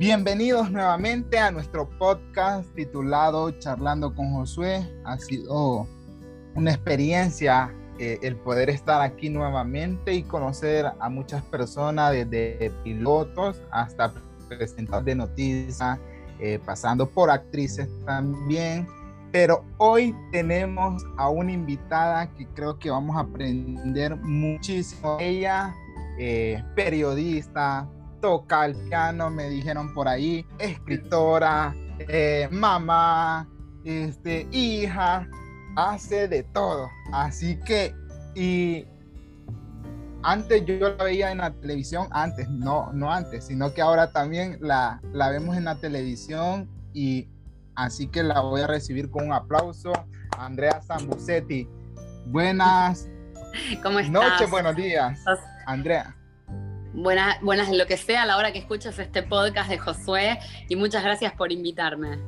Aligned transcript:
Bienvenidos 0.00 0.70
nuevamente 0.70 1.38
a 1.38 1.50
nuestro 1.50 1.86
podcast 1.86 2.66
titulado 2.74 3.50
Charlando 3.58 4.14
con 4.14 4.32
Josué. 4.32 4.82
Ha 5.04 5.18
sido 5.18 5.86
una 6.54 6.70
experiencia 6.70 7.70
eh, 7.98 8.18
el 8.22 8.36
poder 8.36 8.70
estar 8.70 9.02
aquí 9.02 9.28
nuevamente 9.28 10.14
y 10.14 10.22
conocer 10.22 10.86
a 10.98 11.08
muchas 11.10 11.42
personas, 11.42 12.12
desde 12.12 12.72
pilotos 12.82 13.60
hasta 13.70 14.14
presentadores 14.48 15.04
de 15.04 15.14
noticias, 15.16 15.98
eh, 16.38 16.58
pasando 16.64 17.06
por 17.06 17.28
actrices 17.28 17.86
también. 18.06 18.88
Pero 19.30 19.66
hoy 19.76 20.16
tenemos 20.32 21.04
a 21.18 21.28
una 21.28 21.52
invitada 21.52 22.26
que 22.38 22.46
creo 22.46 22.78
que 22.78 22.88
vamos 22.88 23.18
a 23.18 23.20
aprender 23.20 24.16
muchísimo. 24.16 25.18
Ella, 25.20 25.74
eh, 26.18 26.64
periodista, 26.74 27.86
toca 28.20 28.66
el 28.66 28.74
piano, 28.76 29.30
me 29.30 29.48
dijeron 29.48 29.92
por 29.94 30.08
ahí, 30.08 30.46
escritora, 30.58 31.74
eh, 31.98 32.48
mamá, 32.50 33.48
este, 33.84 34.46
hija, 34.50 35.28
hace 35.76 36.28
de 36.28 36.42
todo. 36.42 36.88
Así 37.12 37.58
que, 37.60 37.94
y 38.34 38.86
antes 40.22 40.64
yo 40.66 40.90
la 40.96 41.04
veía 41.04 41.32
en 41.32 41.38
la 41.38 41.50
televisión, 41.50 42.08
antes, 42.10 42.48
no, 42.50 42.92
no 42.92 43.12
antes, 43.12 43.46
sino 43.46 43.72
que 43.72 43.80
ahora 43.80 44.12
también 44.12 44.58
la, 44.60 45.00
la 45.12 45.30
vemos 45.30 45.56
en 45.56 45.64
la 45.64 45.76
televisión 45.76 46.68
y 46.92 47.28
así 47.74 48.06
que 48.06 48.22
la 48.22 48.40
voy 48.40 48.60
a 48.60 48.66
recibir 48.66 49.10
con 49.10 49.26
un 49.26 49.32
aplauso. 49.32 49.92
Andrea 50.38 50.80
Zambucetti, 50.82 51.68
buenas 52.26 53.08
¿Cómo 53.82 53.98
estás? 53.98 54.12
noches, 54.12 54.50
buenos 54.50 54.76
días. 54.76 55.18
Andrea. 55.66 56.16
Buenas, 56.92 57.40
buenas, 57.40 57.70
lo 57.70 57.86
que 57.86 57.96
sea 57.96 58.22
a 58.22 58.26
la 58.26 58.36
hora 58.36 58.52
que 58.52 58.58
escuches 58.58 58.98
este 58.98 59.22
podcast 59.22 59.70
de 59.70 59.78
Josué 59.78 60.40
y 60.68 60.74
muchas 60.74 61.04
gracias 61.04 61.32
por 61.34 61.52
invitarme. 61.52 62.18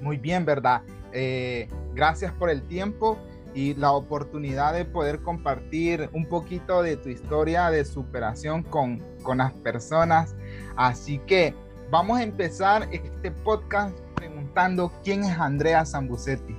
Muy 0.00 0.16
bien, 0.16 0.44
¿verdad? 0.44 0.82
Eh, 1.12 1.68
gracias 1.94 2.32
por 2.32 2.50
el 2.50 2.62
tiempo 2.66 3.16
y 3.54 3.74
la 3.74 3.92
oportunidad 3.92 4.74
de 4.74 4.84
poder 4.84 5.20
compartir 5.20 6.10
un 6.12 6.26
poquito 6.26 6.82
de 6.82 6.96
tu 6.96 7.08
historia 7.08 7.70
de 7.70 7.84
superación 7.84 8.64
con, 8.64 9.00
con 9.22 9.38
las 9.38 9.52
personas. 9.52 10.34
Así 10.76 11.18
que 11.20 11.54
vamos 11.88 12.18
a 12.18 12.24
empezar 12.24 12.88
este 12.90 13.30
podcast 13.30 13.96
preguntando 14.16 14.92
quién 15.04 15.22
es 15.22 15.38
Andrea 15.38 15.86
Zambucetti. 15.86 16.56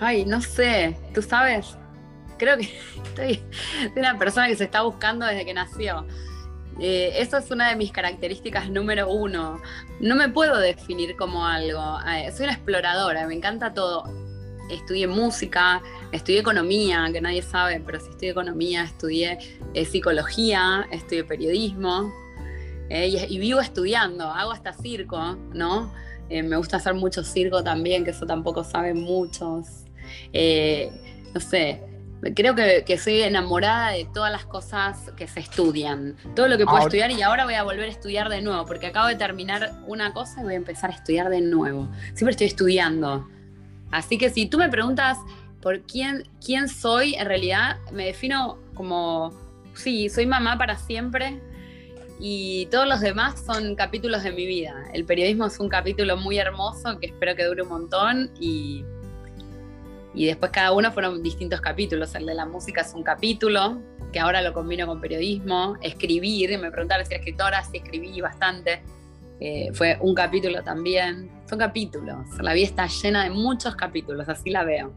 Ay, 0.00 0.24
no 0.26 0.40
sé, 0.40 0.96
¿tú 1.14 1.22
sabes? 1.22 1.78
Creo 2.42 2.56
que 2.58 2.64
estoy 3.04 3.40
de 3.94 4.00
una 4.00 4.18
persona 4.18 4.48
que 4.48 4.56
se 4.56 4.64
está 4.64 4.82
buscando 4.82 5.24
desde 5.24 5.44
que 5.44 5.54
nació. 5.54 6.04
Eh, 6.80 7.12
eso 7.18 7.36
es 7.36 7.48
una 7.52 7.68
de 7.68 7.76
mis 7.76 7.92
características 7.92 8.68
número 8.68 9.08
uno. 9.08 9.62
No 10.00 10.16
me 10.16 10.28
puedo 10.28 10.58
definir 10.58 11.14
como 11.14 11.46
algo. 11.46 12.00
Eh, 12.00 12.32
soy 12.32 12.46
una 12.46 12.54
exploradora, 12.54 13.28
me 13.28 13.34
encanta 13.34 13.72
todo. 13.72 14.12
Estudié 14.68 15.06
música, 15.06 15.82
estudié 16.10 16.40
economía, 16.40 17.08
que 17.12 17.20
nadie 17.20 17.42
sabe, 17.42 17.80
pero 17.86 18.00
sí 18.00 18.08
estudié 18.10 18.30
economía, 18.30 18.82
estudié 18.82 19.38
eh, 19.74 19.84
psicología, 19.84 20.88
estudié 20.90 21.22
periodismo 21.22 22.12
eh, 22.88 23.06
y, 23.28 23.38
vivo 23.38 23.60
estudiando, 23.60 24.24
hago 24.24 24.50
hasta 24.50 24.72
circo, 24.72 25.36
¿no? 25.52 25.92
Me 26.28 26.56
gusta 26.56 26.78
hacer 26.78 26.94
mucho 26.94 27.22
circo 27.22 27.62
también, 27.62 28.04
que 28.04 28.10
eso 28.10 28.26
tampoco 28.26 28.64
saben 28.64 29.00
muchos. 29.02 29.84
no 30.32 31.40
sé, 31.40 31.91
creo 32.34 32.54
que, 32.54 32.84
que, 32.86 32.98
soy 32.98 33.22
enamorada 33.22 33.90
de 33.90 34.06
todas 34.12 34.30
las 34.30 34.44
cosas 34.44 35.10
que 35.16 35.26
se 35.26 35.40
estudian, 35.40 36.16
todo 36.36 36.48
lo 36.48 36.56
que 36.56 36.64
puedo 36.64 36.78
ahora, 36.78 36.86
estudiar 36.86 37.10
y 37.10 37.22
ahora 37.22 37.44
voy 37.44 37.54
a 37.54 37.62
volver 37.64 37.84
a 37.84 37.88
estudiar 37.88 38.28
de 38.28 38.42
nuevo, 38.42 38.64
porque 38.64 38.86
acabo 38.86 39.08
de 39.08 39.16
terminar 39.16 39.72
una 39.86 40.12
cosa 40.12 40.40
y 40.40 40.44
voy 40.44 40.54
a 40.54 40.56
empezar 40.56 40.90
a 40.90 40.94
estudiar 40.94 41.28
de 41.30 41.40
nuevo. 41.40 41.88
Siempre 42.14 42.30
estoy 42.30 42.46
estudiando. 42.46 43.28
Así 43.90 44.18
que 44.18 44.30
si 44.30 44.46
tú 44.46 44.58
me 44.58 44.68
preguntas 44.68 45.18
por 45.60 45.82
quién, 45.82 46.28
quién 46.44 46.68
soy, 46.68 47.14
en 47.14 47.26
realidad 47.26 47.78
me 47.92 48.06
defino 48.06 48.58
como, 48.74 49.32
sí, 49.74 50.08
soy 50.08 50.26
mamá 50.26 50.56
para 50.58 50.76
siempre 50.76 51.40
y 52.18 52.66
todos 52.66 52.86
los 52.86 53.00
demás 53.00 53.44
son 53.44 53.74
capítulos 53.74 54.22
de 54.22 54.30
mi 54.30 54.46
vida. 54.46 54.74
El 54.92 55.04
periodismo 55.04 55.46
es 55.46 55.58
un 55.58 55.68
capítulo 55.68 56.16
muy 56.16 56.38
hermoso 56.38 56.98
que 57.00 57.06
espero 57.06 57.34
que 57.34 57.44
dure 57.44 57.62
un 57.62 57.68
montón 57.68 58.30
y 58.38 58.84
y 60.14 60.26
después 60.26 60.52
cada 60.52 60.72
uno 60.72 60.92
fueron 60.92 61.22
distintos 61.22 61.60
capítulos. 61.60 62.14
El 62.14 62.26
de 62.26 62.34
la 62.34 62.46
música 62.46 62.82
es 62.82 62.92
un 62.94 63.02
capítulo, 63.02 63.80
que 64.12 64.20
ahora 64.20 64.42
lo 64.42 64.52
combino 64.52 64.86
con 64.86 65.00
periodismo, 65.00 65.76
escribir, 65.80 66.58
me 66.58 66.70
preguntaron 66.70 67.06
si 67.06 67.14
era 67.14 67.20
escritora, 67.20 67.64
si 67.64 67.78
escribí 67.78 68.20
bastante. 68.20 68.82
Eh, 69.40 69.70
fue 69.72 69.96
un 70.00 70.14
capítulo 70.14 70.62
también. 70.62 71.30
Son 71.48 71.58
capítulos. 71.58 72.26
La 72.40 72.52
vida 72.52 72.66
está 72.66 72.86
llena 72.86 73.24
de 73.24 73.30
muchos 73.30 73.74
capítulos, 73.74 74.28
así 74.28 74.50
la 74.50 74.64
veo. 74.64 74.92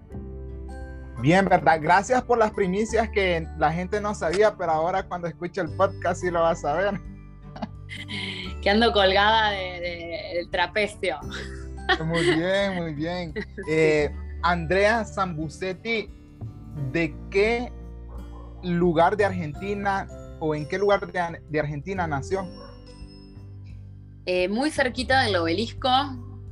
Bien, 1.21 1.45
¿verdad? 1.45 1.79
Gracias 1.81 2.21
por 2.23 2.37
las 2.37 2.51
primicias 2.51 3.09
que 3.09 3.47
la 3.57 3.71
gente 3.71 4.01
no 4.01 4.13
sabía, 4.13 4.55
pero 4.55 4.73
ahora 4.73 5.03
cuando 5.03 5.27
escuche 5.27 5.61
el 5.61 5.69
podcast 5.71 6.21
sí 6.21 6.29
lo 6.29 6.41
va 6.41 6.51
a 6.51 6.55
saber. 6.55 6.99
que 8.61 8.69
ando 8.69 8.91
colgada 8.91 9.51
de, 9.51 9.79
de, 9.79 10.31
del 10.35 10.49
trapecio. 10.51 11.17
Muy 12.03 12.35
bien, 12.35 12.75
muy 12.75 12.93
bien. 12.93 13.33
Eh, 13.69 14.11
Andrea 14.45 15.03
Zambucetti, 15.03 16.07
¿de 16.91 17.15
qué 17.31 17.71
lugar 18.61 19.17
de 19.17 19.25
Argentina 19.25 20.07
o 20.39 20.53
en 20.53 20.67
qué 20.67 20.77
lugar 20.77 21.11
de, 21.11 21.59
Argentina 21.59 22.05
nació? 22.05 22.47
Eh, 24.27 24.47
muy 24.47 24.69
cerquita 24.69 25.23
del 25.23 25.37
obelisco, 25.37 25.89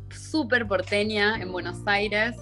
súper 0.10 0.68
porteña 0.68 1.40
en 1.40 1.52
Buenos 1.52 1.82
Aires. 1.86 2.36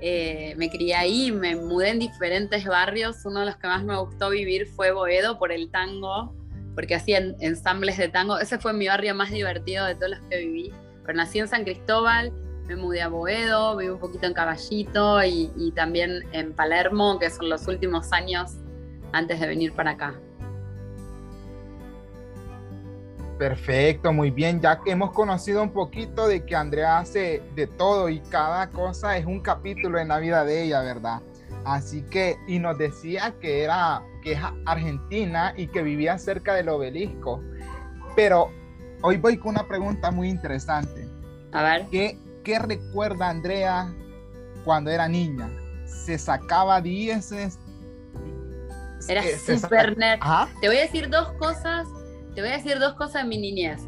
Eh, 0.00 0.54
me 0.56 0.70
crié 0.70 0.94
ahí, 0.94 1.32
me 1.32 1.56
mudé 1.56 1.88
en 1.90 1.98
diferentes 1.98 2.64
barrios. 2.64 3.24
Uno 3.24 3.40
de 3.40 3.46
los 3.46 3.56
que 3.56 3.66
más 3.66 3.82
me 3.82 3.98
gustó 3.98 4.30
vivir 4.30 4.68
fue 4.68 4.92
Boedo 4.92 5.40
por 5.40 5.50
el 5.50 5.72
tango, 5.72 6.32
porque 6.76 6.94
hacían 6.94 7.34
ensambles 7.40 7.98
de 7.98 8.10
tango. 8.10 8.38
Ese 8.38 8.60
fue 8.60 8.72
mi 8.74 8.86
barrio 8.86 9.12
más 9.16 9.32
divertido 9.32 9.86
de 9.86 9.96
todos 9.96 10.10
los 10.10 10.20
que 10.30 10.38
viví. 10.38 10.72
Pero 11.04 11.16
nací 11.16 11.40
en 11.40 11.48
San 11.48 11.64
Cristóbal, 11.64 12.32
me 12.68 12.76
mudé 12.76 13.00
a 13.00 13.08
Boedo, 13.08 13.76
viví 13.76 13.90
un 13.90 13.98
poquito 13.98 14.26
en 14.26 14.34
Caballito 14.34 15.24
y, 15.24 15.50
y, 15.56 15.72
también 15.72 16.22
en 16.32 16.52
Palermo, 16.52 17.18
que 17.18 17.30
son 17.30 17.48
los 17.48 17.66
últimos 17.66 18.12
años 18.12 18.52
antes 19.12 19.40
de 19.40 19.46
venir 19.46 19.72
para 19.72 19.92
acá. 19.92 20.14
Perfecto, 23.38 24.12
muy 24.12 24.30
bien. 24.30 24.60
Ya 24.60 24.80
que 24.80 24.90
hemos 24.90 25.12
conocido 25.12 25.62
un 25.62 25.70
poquito 25.70 26.26
de 26.26 26.44
que 26.44 26.56
Andrea 26.56 26.98
hace 26.98 27.42
de 27.54 27.66
todo 27.66 28.08
y 28.08 28.20
cada 28.20 28.68
cosa 28.70 29.16
es 29.16 29.24
un 29.24 29.40
capítulo 29.40 29.98
en 29.98 30.08
la 30.08 30.18
vida 30.18 30.44
de 30.44 30.64
ella, 30.64 30.82
¿verdad? 30.82 31.22
Así 31.64 32.02
que, 32.02 32.36
y 32.46 32.58
nos 32.58 32.76
decía 32.76 33.34
que 33.40 33.62
era, 33.62 34.02
que 34.22 34.32
es 34.32 34.40
argentina 34.66 35.54
y 35.56 35.68
que 35.68 35.82
vivía 35.82 36.18
cerca 36.18 36.54
del 36.54 36.68
obelisco. 36.68 37.40
Pero 38.16 38.50
hoy 39.02 39.16
voy 39.16 39.38
con 39.38 39.50
una 39.50 39.66
pregunta 39.66 40.10
muy 40.10 40.28
interesante. 40.28 41.08
A 41.52 41.62
ver. 41.62 41.86
¿Qué, 41.90 42.18
¿Qué 42.48 42.58
recuerda 42.58 43.28
Andrea 43.28 43.94
cuando 44.64 44.90
era 44.90 45.06
niña? 45.06 45.50
¿Se 45.84 46.16
sacaba 46.16 46.80
dieces? 46.80 47.58
Era 49.06 49.22
súper 49.36 49.98
nerd. 49.98 50.20
Te 50.58 50.68
voy 50.68 50.78
a 50.78 50.80
decir 50.80 51.10
dos 51.10 51.30
cosas. 51.32 51.86
Te 52.34 52.40
voy 52.40 52.48
a 52.48 52.56
decir 52.56 52.78
dos 52.78 52.94
cosas 52.94 53.24
en 53.24 53.28
mi 53.28 53.36
niñez. 53.36 53.82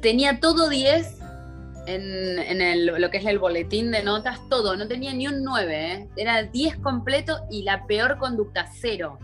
Tenía 0.00 0.40
todo 0.40 0.68
10 0.68 1.20
en, 1.86 2.40
en 2.40 2.60
el, 2.60 2.86
lo 2.86 3.08
que 3.10 3.18
es 3.18 3.26
el 3.26 3.38
boletín 3.38 3.92
de 3.92 4.02
notas, 4.02 4.40
todo. 4.48 4.76
No 4.76 4.88
tenía 4.88 5.14
ni 5.14 5.28
un 5.28 5.44
9. 5.44 5.92
¿eh? 5.92 6.08
Era 6.16 6.42
10 6.42 6.78
completo 6.78 7.38
y 7.48 7.62
la 7.62 7.86
peor 7.86 8.18
conducta, 8.18 8.66
cero. 8.72 9.20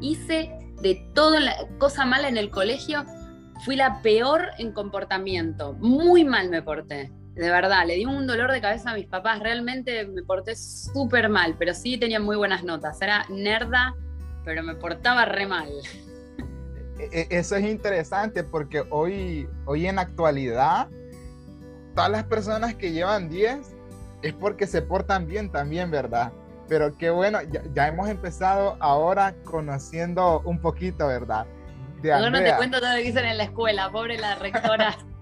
Hice 0.00 0.50
de 0.80 0.94
todo 1.12 1.38
la 1.38 1.68
cosa 1.76 2.06
mala 2.06 2.28
en 2.28 2.38
el 2.38 2.48
colegio. 2.48 3.04
Fui 3.66 3.76
la 3.76 4.00
peor 4.00 4.46
en 4.56 4.72
comportamiento. 4.72 5.74
Muy 5.74 6.24
mal 6.24 6.48
me 6.48 6.62
porté 6.62 7.12
de 7.34 7.50
verdad, 7.50 7.84
le 7.84 7.96
di 7.96 8.06
un 8.06 8.26
dolor 8.26 8.52
de 8.52 8.60
cabeza 8.60 8.90
a 8.90 8.94
mis 8.94 9.06
papás, 9.06 9.40
realmente 9.40 10.06
me 10.06 10.22
porté 10.22 10.54
súper 10.54 11.28
mal, 11.28 11.56
pero 11.58 11.74
sí 11.74 11.98
tenía 11.98 12.20
muy 12.20 12.36
buenas 12.36 12.62
notas, 12.62 13.00
era 13.02 13.26
nerda, 13.28 13.94
pero 14.44 14.62
me 14.62 14.76
portaba 14.76 15.24
re 15.24 15.46
mal. 15.46 15.68
Eso 17.10 17.56
es 17.56 17.64
interesante 17.64 18.44
porque 18.44 18.84
hoy, 18.90 19.48
hoy 19.64 19.86
en 19.86 19.96
la 19.96 20.02
actualidad, 20.02 20.88
todas 21.94 22.10
las 22.10 22.24
personas 22.24 22.76
que 22.76 22.92
llevan 22.92 23.28
10 23.28 23.74
es 24.22 24.32
porque 24.34 24.68
se 24.68 24.80
portan 24.80 25.26
bien 25.26 25.50
también, 25.50 25.90
¿verdad? 25.90 26.32
Pero 26.68 26.96
qué 26.96 27.10
bueno, 27.10 27.42
ya, 27.42 27.62
ya 27.74 27.88
hemos 27.88 28.08
empezado 28.08 28.76
ahora 28.78 29.34
conociendo 29.44 30.40
un 30.44 30.60
poquito, 30.60 31.08
¿verdad? 31.08 31.46
De 32.00 32.10
no 32.30 32.38
te 32.38 32.54
cuento 32.56 32.80
todo 32.80 32.90
lo 32.90 32.96
que 32.96 33.08
hice 33.08 33.20
en 33.20 33.38
la 33.38 33.44
escuela, 33.44 33.90
pobre 33.90 34.18
la 34.18 34.36
rectora. 34.36 34.96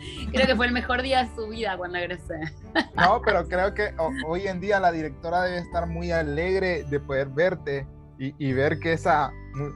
creo 0.32 0.46
que 0.46 0.56
fue 0.56 0.66
el 0.66 0.72
mejor 0.72 1.02
día 1.02 1.24
de 1.24 1.34
su 1.34 1.48
vida 1.48 1.76
cuando 1.76 1.98
egresé. 1.98 2.40
No, 2.94 3.20
pero 3.24 3.46
creo 3.48 3.74
que 3.74 3.94
hoy 4.26 4.46
en 4.46 4.60
día 4.60 4.80
la 4.80 4.92
directora 4.92 5.42
debe 5.42 5.58
estar 5.58 5.86
muy 5.86 6.10
alegre 6.10 6.84
de 6.84 7.00
poder 7.00 7.28
verte 7.28 7.86
y, 8.18 8.34
y 8.38 8.52
ver 8.52 8.78
que 8.78 8.92
esa, 8.92 9.32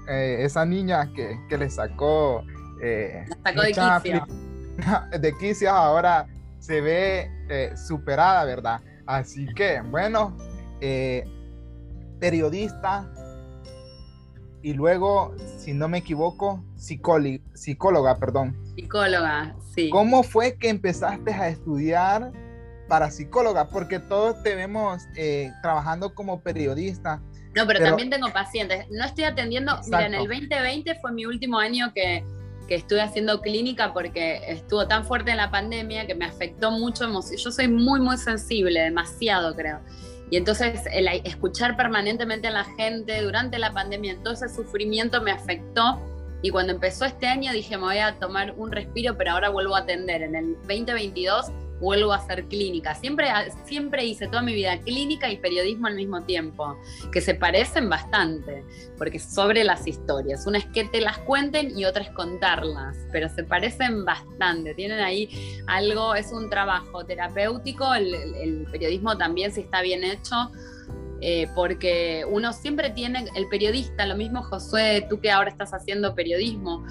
eh, 0.08 0.38
esa 0.40 0.64
niña 0.64 1.10
que, 1.14 1.38
que, 1.48 1.58
le 1.58 1.70
sacó 1.70 2.44
Eh, 2.82 3.24
sacó 3.44 3.62
de 3.62 3.72
quicio. 3.72 4.26
De 5.20 5.32
quicio 5.38 5.70
ahora 5.70 6.26
se 6.58 6.80
ve 6.80 7.30
eh, 7.48 7.72
superada, 7.76 8.44
¿verdad? 8.44 8.80
Así 9.06 9.46
que, 9.54 9.80
bueno, 9.82 10.36
periodista 12.18 13.08
y 14.64 14.72
luego, 14.72 15.34
si 15.58 15.74
no 15.74 15.88
me 15.88 15.98
equivoco, 15.98 16.64
psicóloga, 16.74 18.18
perdón. 18.18 18.56
Psicóloga, 18.74 19.54
sí. 19.74 19.90
¿Cómo 19.90 20.22
fue 20.22 20.56
que 20.56 20.70
empezaste 20.70 21.34
a 21.34 21.50
estudiar 21.50 22.32
para 22.88 23.10
psicóloga? 23.10 23.68
Porque 23.68 23.98
todos 23.98 24.42
te 24.42 24.54
vemos 24.54 25.02
eh, 25.16 25.52
trabajando 25.60 26.14
como 26.14 26.40
periodista. 26.40 27.20
No, 27.54 27.66
pero, 27.66 27.84
también 27.84 28.08
tengo 28.08 28.32
pacientes. 28.32 28.86
No 28.90 29.04
estoy 29.04 29.24
atendiendo, 29.24 29.78
mira, 29.84 30.06
en 30.06 30.14
el 30.14 30.26
2020 30.26 30.94
fue 30.94 31.12
mi 31.12 31.26
último 31.26 31.58
año 31.58 31.92
que, 31.94 32.24
que 32.66 32.76
estuve 32.76 33.02
haciendo 33.02 33.42
clínica 33.42 33.92
porque 33.92 34.40
estuvo 34.48 34.88
tan 34.88 35.04
fuerte 35.04 35.30
en 35.30 35.36
la 35.36 35.50
pandemia 35.50 36.06
que 36.06 36.14
me 36.14 36.24
afectó 36.24 36.70
mucho. 36.70 37.04
Yo 37.36 37.50
soy 37.52 37.68
muy, 37.68 38.00
muy 38.00 38.16
sensible, 38.16 38.80
demasiado 38.80 39.54
creo. 39.54 39.80
Y 40.30 40.36
entonces 40.36 40.82
el 40.92 41.08
escuchar 41.24 41.76
permanentemente 41.76 42.48
a 42.48 42.50
la 42.50 42.64
gente 42.64 43.22
durante 43.22 43.58
la 43.58 43.72
pandemia, 43.72 44.16
todo 44.22 44.34
ese 44.34 44.48
sufrimiento 44.48 45.20
me 45.22 45.30
afectó. 45.30 46.00
Y 46.42 46.50
cuando 46.50 46.72
empezó 46.72 47.04
este 47.04 47.26
año 47.26 47.52
dije, 47.52 47.76
me 47.76 47.84
voy 47.84 47.98
a 47.98 48.18
tomar 48.18 48.54
un 48.56 48.70
respiro, 48.72 49.16
pero 49.16 49.32
ahora 49.32 49.48
vuelvo 49.48 49.76
a 49.76 49.80
atender. 49.80 50.22
En 50.22 50.34
el 50.34 50.54
2022 50.62 51.46
vuelvo 51.80 52.12
a 52.12 52.16
hacer 52.16 52.44
clínica. 52.44 52.94
Siempre, 52.94 53.28
siempre 53.64 54.04
hice 54.04 54.26
toda 54.26 54.42
mi 54.42 54.54
vida 54.54 54.78
clínica 54.80 55.30
y 55.30 55.36
periodismo 55.36 55.86
al 55.86 55.94
mismo 55.94 56.22
tiempo, 56.22 56.76
que 57.12 57.20
se 57.20 57.34
parecen 57.34 57.88
bastante, 57.88 58.64
porque 58.96 59.18
sobre 59.18 59.64
las 59.64 59.86
historias. 59.86 60.46
Una 60.46 60.58
es 60.58 60.66
que 60.66 60.84
te 60.84 61.00
las 61.00 61.18
cuenten 61.18 61.76
y 61.76 61.84
otra 61.84 62.04
es 62.04 62.10
contarlas, 62.10 62.96
pero 63.12 63.28
se 63.28 63.44
parecen 63.44 64.04
bastante. 64.04 64.74
Tienen 64.74 65.00
ahí 65.00 65.28
algo, 65.66 66.14
es 66.14 66.32
un 66.32 66.48
trabajo 66.50 67.04
terapéutico, 67.04 67.94
el, 67.94 68.66
periodismo 68.70 69.16
también 69.16 69.52
si 69.52 69.62
está 69.62 69.82
bien 69.82 70.04
hecho. 70.04 70.50
Eh, 71.26 71.48
porque 71.54 72.26
uno 72.28 72.52
siempre 72.52 72.90
tiene, 72.90 73.24
el 73.34 73.48
periodista, 73.48 74.04
lo 74.04 74.14
mismo 74.14 74.42
Josué, 74.42 75.06
tú 75.08 75.20
que 75.20 75.30
ahora 75.30 75.48
estás 75.48 75.72
haciendo 75.72 76.14
periodismo, 76.14 76.84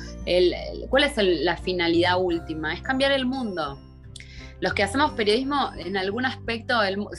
¿cuál 0.90 1.04
es 1.04 1.14
la 1.18 1.56
finalidad 1.58 2.20
última? 2.20 2.74
Es 2.74 2.82
cambiar 2.82 3.12
el 3.12 3.28
mundo 3.28 3.78
los 4.64 4.74
que 4.74 4.82
hacemos 4.82 5.12
periodismo, 5.12 5.72
en 5.76 5.98
algún 5.98 6.26
aspecto, 6.26 6.74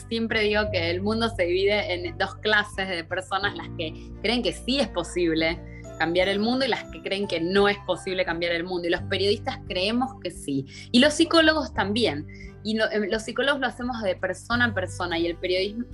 siempre 0.09 0.41
digo 0.41 0.63
que 0.73 0.91
el 0.91 1.03
mundo 1.03 1.29
se 1.29 1.45
divide 1.45 1.93
en 1.93 2.17
dos 2.17 2.37
clases 2.37 2.89
de 2.89 3.05
personas, 3.05 3.55
las 3.55 3.69
que 3.77 3.93
creen 4.23 4.43
que 4.43 4.55
sí 4.55 4.81
es 4.81 4.89
posible 4.89 5.61
cambiar 5.99 6.29
el 6.29 6.39
mundo 6.39 6.65
y 6.65 6.69
las 6.69 6.85
que 6.85 7.03
creen 7.03 7.27
que 7.27 7.41
no 7.41 7.69
es 7.69 7.79
posible 7.87 8.25
cambiar 8.25 8.53
el 8.53 8.65
mundo. 8.65 8.89
Y 8.89 8.91
los 8.91 9.03
periodistas 9.03 9.59
creemos 9.69 10.13
que 10.23 10.31
sí. 10.31 10.67
Y 10.93 11.01
los 11.01 11.15
psicólogos 11.15 11.73
también. 11.75 12.27
Y 12.63 12.79
eh, 12.79 13.09
los 13.11 13.23
psicólogos 13.23 13.61
lo 13.61 13.67
hacemos 13.67 14.01
de 14.03 14.17
persona 14.17 14.67
a 14.67 14.75
persona 14.75 15.19
y 15.19 15.27
el, 15.27 15.37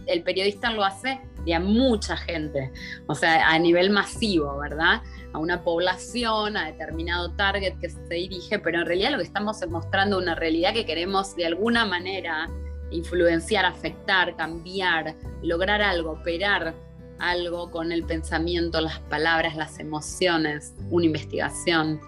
el 0.06 0.23
periodista 0.23 0.73
lo 0.73 0.85
hace 0.85 1.20
de 1.44 1.55
a 1.55 1.61
mucha 1.61 2.17
gente, 2.17 2.70
o 3.06 3.14
sea, 3.14 3.49
a 3.49 3.58
nivel 3.58 3.91
masivo, 3.91 4.58
¿verdad? 4.58 5.02
A 5.32 5.38
una 5.38 5.64
población, 5.64 6.56
a 6.56 6.67
determinado 6.67 7.32
target 7.32 7.79
que 7.79 7.88
se 7.88 8.14
dirige, 8.14 8.58
pero 8.58 8.81
en 8.81 8.87
realidad 8.87 9.12
lo 9.12 9.19
que 9.19 9.25
estamos 9.25 9.62
es 9.62 9.69
una 9.69 10.35
realidad 10.35 10.73
que 10.75 10.85
queremos 10.85 11.35
de 11.35 11.47
alguna 11.47 11.85
manera 11.85 12.47
influenciar, 12.91 13.64
afectar, 13.64 14.37
cambiar, 14.37 15.17
lograr 15.43 15.81
algo, 15.82 16.12
operar 16.12 16.75
algo 17.20 17.70
con 17.70 17.93
el 17.93 18.05
pensamiento, 18.05 18.81
las 18.81 18.99
palabras, 19.00 19.56
las 19.56 19.78
emociones, 19.78 20.75
una 20.90 21.06
investigación. 21.06 22.00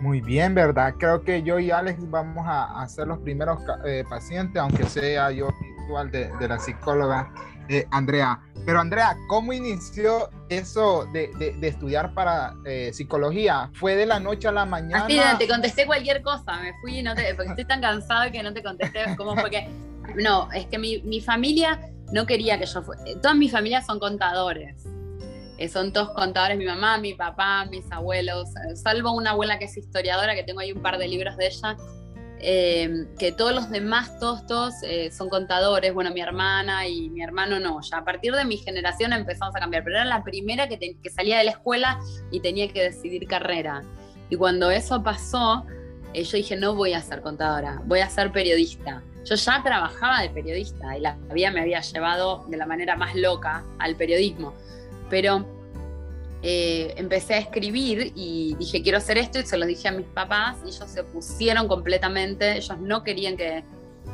Muy 0.00 0.20
bien, 0.20 0.54
¿verdad? 0.54 0.94
Creo 0.98 1.22
que 1.22 1.42
yo 1.42 1.58
y 1.58 1.70
Alex 1.70 2.08
vamos 2.08 2.44
a, 2.46 2.86
ser 2.88 3.08
los 3.08 3.18
primeros 3.18 3.58
eh, 3.84 4.04
pacientes, 4.08 4.60
aunque 4.62 4.84
sea 4.84 5.32
yo 5.32 5.48
igual 5.86 6.10
de, 6.10 6.30
la 6.40 6.58
psicóloga 6.58 7.32
eh, 7.68 7.86
Andrea. 7.90 8.38
Pero 8.64 8.80
Andrea, 8.80 9.16
¿cómo 9.26 9.52
inició 9.52 10.30
eso 10.48 11.06
de, 11.12 11.30
estudiar 11.62 12.14
para 12.14 12.54
eh, 12.64 12.92
psicología? 12.92 13.70
¿Fue 13.74 13.96
de 13.96 14.06
la 14.06 14.20
noche 14.20 14.46
a 14.46 14.52
la 14.52 14.66
mañana? 14.66 15.06
Así, 15.06 15.20
te 15.38 15.48
contesté 15.48 15.84
cualquier 15.84 16.22
cosa, 16.22 16.60
me 16.60 16.74
fui, 16.80 17.02
no 17.02 17.14
te, 17.16 17.34
porque 17.34 17.50
estoy 17.50 17.64
tan 17.64 17.80
cansada 17.80 18.30
que 18.30 18.42
no 18.42 18.52
te 18.52 18.62
contesté 18.62 19.16
cómo 19.16 19.34
fue 19.36 19.50
que... 19.50 19.68
No, 20.16 20.50
es 20.52 20.66
que 20.66 20.78
mi, 20.78 21.02
mi 21.02 21.20
familia 21.20 21.78
no 22.12 22.26
quería 22.26 22.58
que 22.58 22.66
yo 22.66 22.82
fuera... 22.82 23.02
Todas 23.20 23.36
mis 23.36 23.52
familias 23.52 23.86
son 23.86 23.98
contadores. 23.98 24.86
Eh, 25.58 25.68
son 25.68 25.92
todos 25.92 26.10
contadores, 26.10 26.56
mi 26.56 26.66
mamá, 26.66 26.98
mi 26.98 27.14
papá, 27.14 27.64
mis 27.66 27.90
abuelos, 27.90 28.48
eh, 28.50 28.76
salvo 28.76 29.10
una 29.10 29.30
abuela 29.30 29.58
que 29.58 29.64
es 29.64 29.76
historiadora, 29.76 30.36
que 30.36 30.44
tengo 30.44 30.60
ahí 30.60 30.70
un 30.70 30.80
par 30.80 30.98
de 30.98 31.08
libros 31.08 31.36
de 31.36 31.48
ella, 31.48 31.76
eh, 32.38 33.06
que 33.18 33.32
todos 33.32 33.52
los 33.52 33.68
demás, 33.68 34.20
todos, 34.20 34.46
todos 34.46 34.74
son 35.10 35.28
contadores, 35.28 35.92
bueno, 35.92 36.12
mi 36.12 36.20
hermana 36.20 36.86
y 36.86 37.10
mi 37.10 37.22
hermano 37.22 37.58
no, 37.58 37.80
ya 37.80 37.98
a 37.98 38.04
partir 38.04 38.34
de 38.36 38.44
mi 38.44 38.56
generación 38.58 39.12
empezamos 39.12 39.56
a 39.56 39.58
cambiar, 39.58 39.82
pero 39.82 39.96
era 39.96 40.04
la 40.04 40.22
primera 40.22 40.68
que, 40.68 40.78
que 40.78 41.10
salía 41.10 41.38
de 41.38 41.44
la 41.44 41.50
escuela 41.50 41.98
y 42.30 42.38
tenía 42.38 42.68
que 42.68 42.80
decidir 42.80 43.26
carrera. 43.26 43.82
Y 44.30 44.36
cuando 44.36 44.70
eso 44.70 45.02
pasó, 45.02 45.66
yo 46.14 46.36
dije, 46.36 46.56
no 46.56 46.76
voy 46.76 46.92
a 46.92 47.02
ser 47.02 47.20
contadora, 47.20 47.82
voy 47.84 47.98
a 47.98 48.08
ser 48.08 48.30
periodista. 48.30 49.02
Yo 49.28 49.34
ya 49.34 49.62
trabajaba 49.62 50.22
de 50.22 50.30
periodista 50.30 50.96
y 50.96 51.00
la 51.00 51.16
vida 51.32 51.50
me 51.50 51.60
había 51.60 51.80
llevado 51.80 52.46
de 52.48 52.56
la 52.56 52.66
manera 52.66 52.96
más 52.96 53.14
loca 53.14 53.64
al 53.78 53.96
periodismo 53.96 54.54
pero 55.08 55.46
eh, 56.42 56.94
empecé 56.96 57.34
a 57.34 57.38
escribir 57.38 58.12
y 58.14 58.54
dije, 58.58 58.82
quiero 58.82 58.98
hacer 58.98 59.18
esto 59.18 59.40
y 59.40 59.46
se 59.46 59.56
lo 59.56 59.66
dije 59.66 59.88
a 59.88 59.92
mis 59.92 60.06
papás 60.06 60.58
y 60.64 60.68
ellos 60.68 60.84
se 60.88 61.00
opusieron 61.00 61.68
completamente, 61.68 62.56
ellos 62.56 62.78
no 62.78 63.02
querían 63.02 63.36
que, 63.36 63.64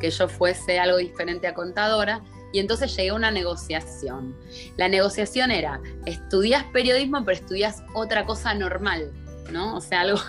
que 0.01 0.11
yo 0.11 0.29
fuese 0.29 0.79
algo 0.79 0.99
diferente 0.99 1.47
a 1.47 1.55
contadora. 1.55 2.23
Y 2.53 2.61
entonces 2.61 2.95
llegué 2.95 3.09
a 3.09 3.15
una 3.15 3.33
negociación. 3.33 4.37
La 4.77 4.89
negociación 4.89 5.51
era, 5.51 5.81
estudias 6.07 6.63
periodismo, 6.73 7.25
pero 7.25 7.37
estudias 7.37 7.83
otra 7.95 8.25
cosa 8.27 8.55
normal, 8.55 9.11
¿no? 9.51 9.77
O 9.77 9.81
sea, 9.81 10.03
algo, 10.03 10.21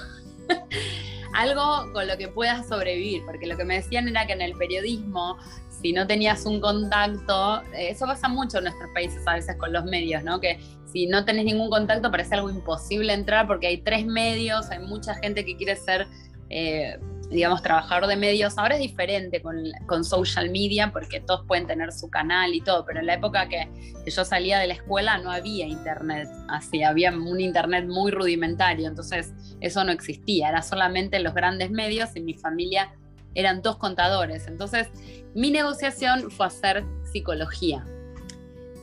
algo 1.36 1.92
con 1.94 2.08
lo 2.08 2.18
que 2.18 2.28
puedas 2.28 2.68
sobrevivir, 2.68 3.24
porque 3.26 3.46
lo 3.46 3.58
que 3.58 3.66
me 3.66 3.76
decían 3.76 4.08
era 4.08 4.26
que 4.26 4.34
en 4.34 4.42
el 4.42 4.54
periodismo 4.54 5.38
si 5.82 5.94
no 5.94 6.08
tenías 6.08 6.46
un 6.46 6.62
contacto, 6.62 7.62
eh, 7.74 7.90
eso 7.90 8.06
pasa 8.06 8.28
mucho 8.28 8.58
en 8.58 8.64
nuestros 8.66 8.90
países 8.92 9.22
a 9.28 9.36
veces 9.36 9.56
con 9.58 9.72
los 9.72 9.86
medios, 9.86 10.24
¿no? 10.24 10.40
Que 10.40 10.60
si 10.92 11.06
no 11.08 11.26
tenés 11.26 11.46
ningún 11.46 11.70
contacto 11.70 12.10
parece 12.10 12.36
algo 12.36 12.50
imposible 12.50 13.14
entrar 13.14 13.46
porque 13.46 13.68
hay 13.68 13.78
tres 13.78 14.06
medios, 14.06 14.70
hay 14.72 14.80
mucha 14.80 15.14
gente 15.16 15.46
que 15.46 15.56
quiere 15.56 15.76
ser, 15.76 16.08
eh, 16.50 16.98
digamos, 17.30 17.62
trabajador 17.62 18.08
de 18.08 18.16
medios. 18.16 18.58
Ahora 18.58 18.76
es 18.76 18.82
diferente 18.82 19.42
con, 19.42 19.64
con, 19.86 20.04
social 20.04 20.50
media 20.50 20.92
porque 20.92 21.20
todos 21.20 21.46
pueden 21.48 21.68
tener 21.68 21.92
su 21.92 22.10
canal 22.10 22.54
y 22.54 22.62
todo, 22.62 22.86
pero 22.86 23.00
en 23.00 23.08
la 23.08 23.16
época 23.16 23.48
que, 23.48 23.68
que 24.04 24.12
yo 24.12 24.24
salía 24.26 24.60
de 24.60 24.68
la 24.68 24.74
escuela 24.74 25.18
no 25.18 25.32
había 25.32 25.66
internet, 25.66 26.28
así, 26.50 26.84
había 26.84 27.12
un 27.12 27.40
internet 27.40 27.86
muy 27.88 28.12
rudimentario, 28.12 28.88
entonces 28.88 29.34
eso 29.62 29.84
no 29.84 29.92
existía, 29.92 30.50
era 30.50 30.62
solamente 30.62 31.20
los 31.20 31.34
grandes 31.34 31.72
medios 31.72 32.16
y 32.16 32.22
mi 32.22 32.34
familia 32.34 32.94
eran 33.36 33.62
dos 33.62 33.78
contadores. 33.78 34.48
Entonces, 34.48 34.90
mi 35.34 35.52
negociación 35.52 36.32
fue 36.32 36.48
hacer 36.48 36.84
psicología. 37.12 37.86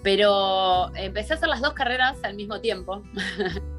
Pero 0.03 0.95
empecé 0.97 1.33
a 1.33 1.37
hacer 1.37 1.49
las 1.49 1.61
dos 1.61 1.75
carreras 1.75 2.19
al 2.23 2.35
mismo 2.35 2.61
tiempo, 2.61 3.03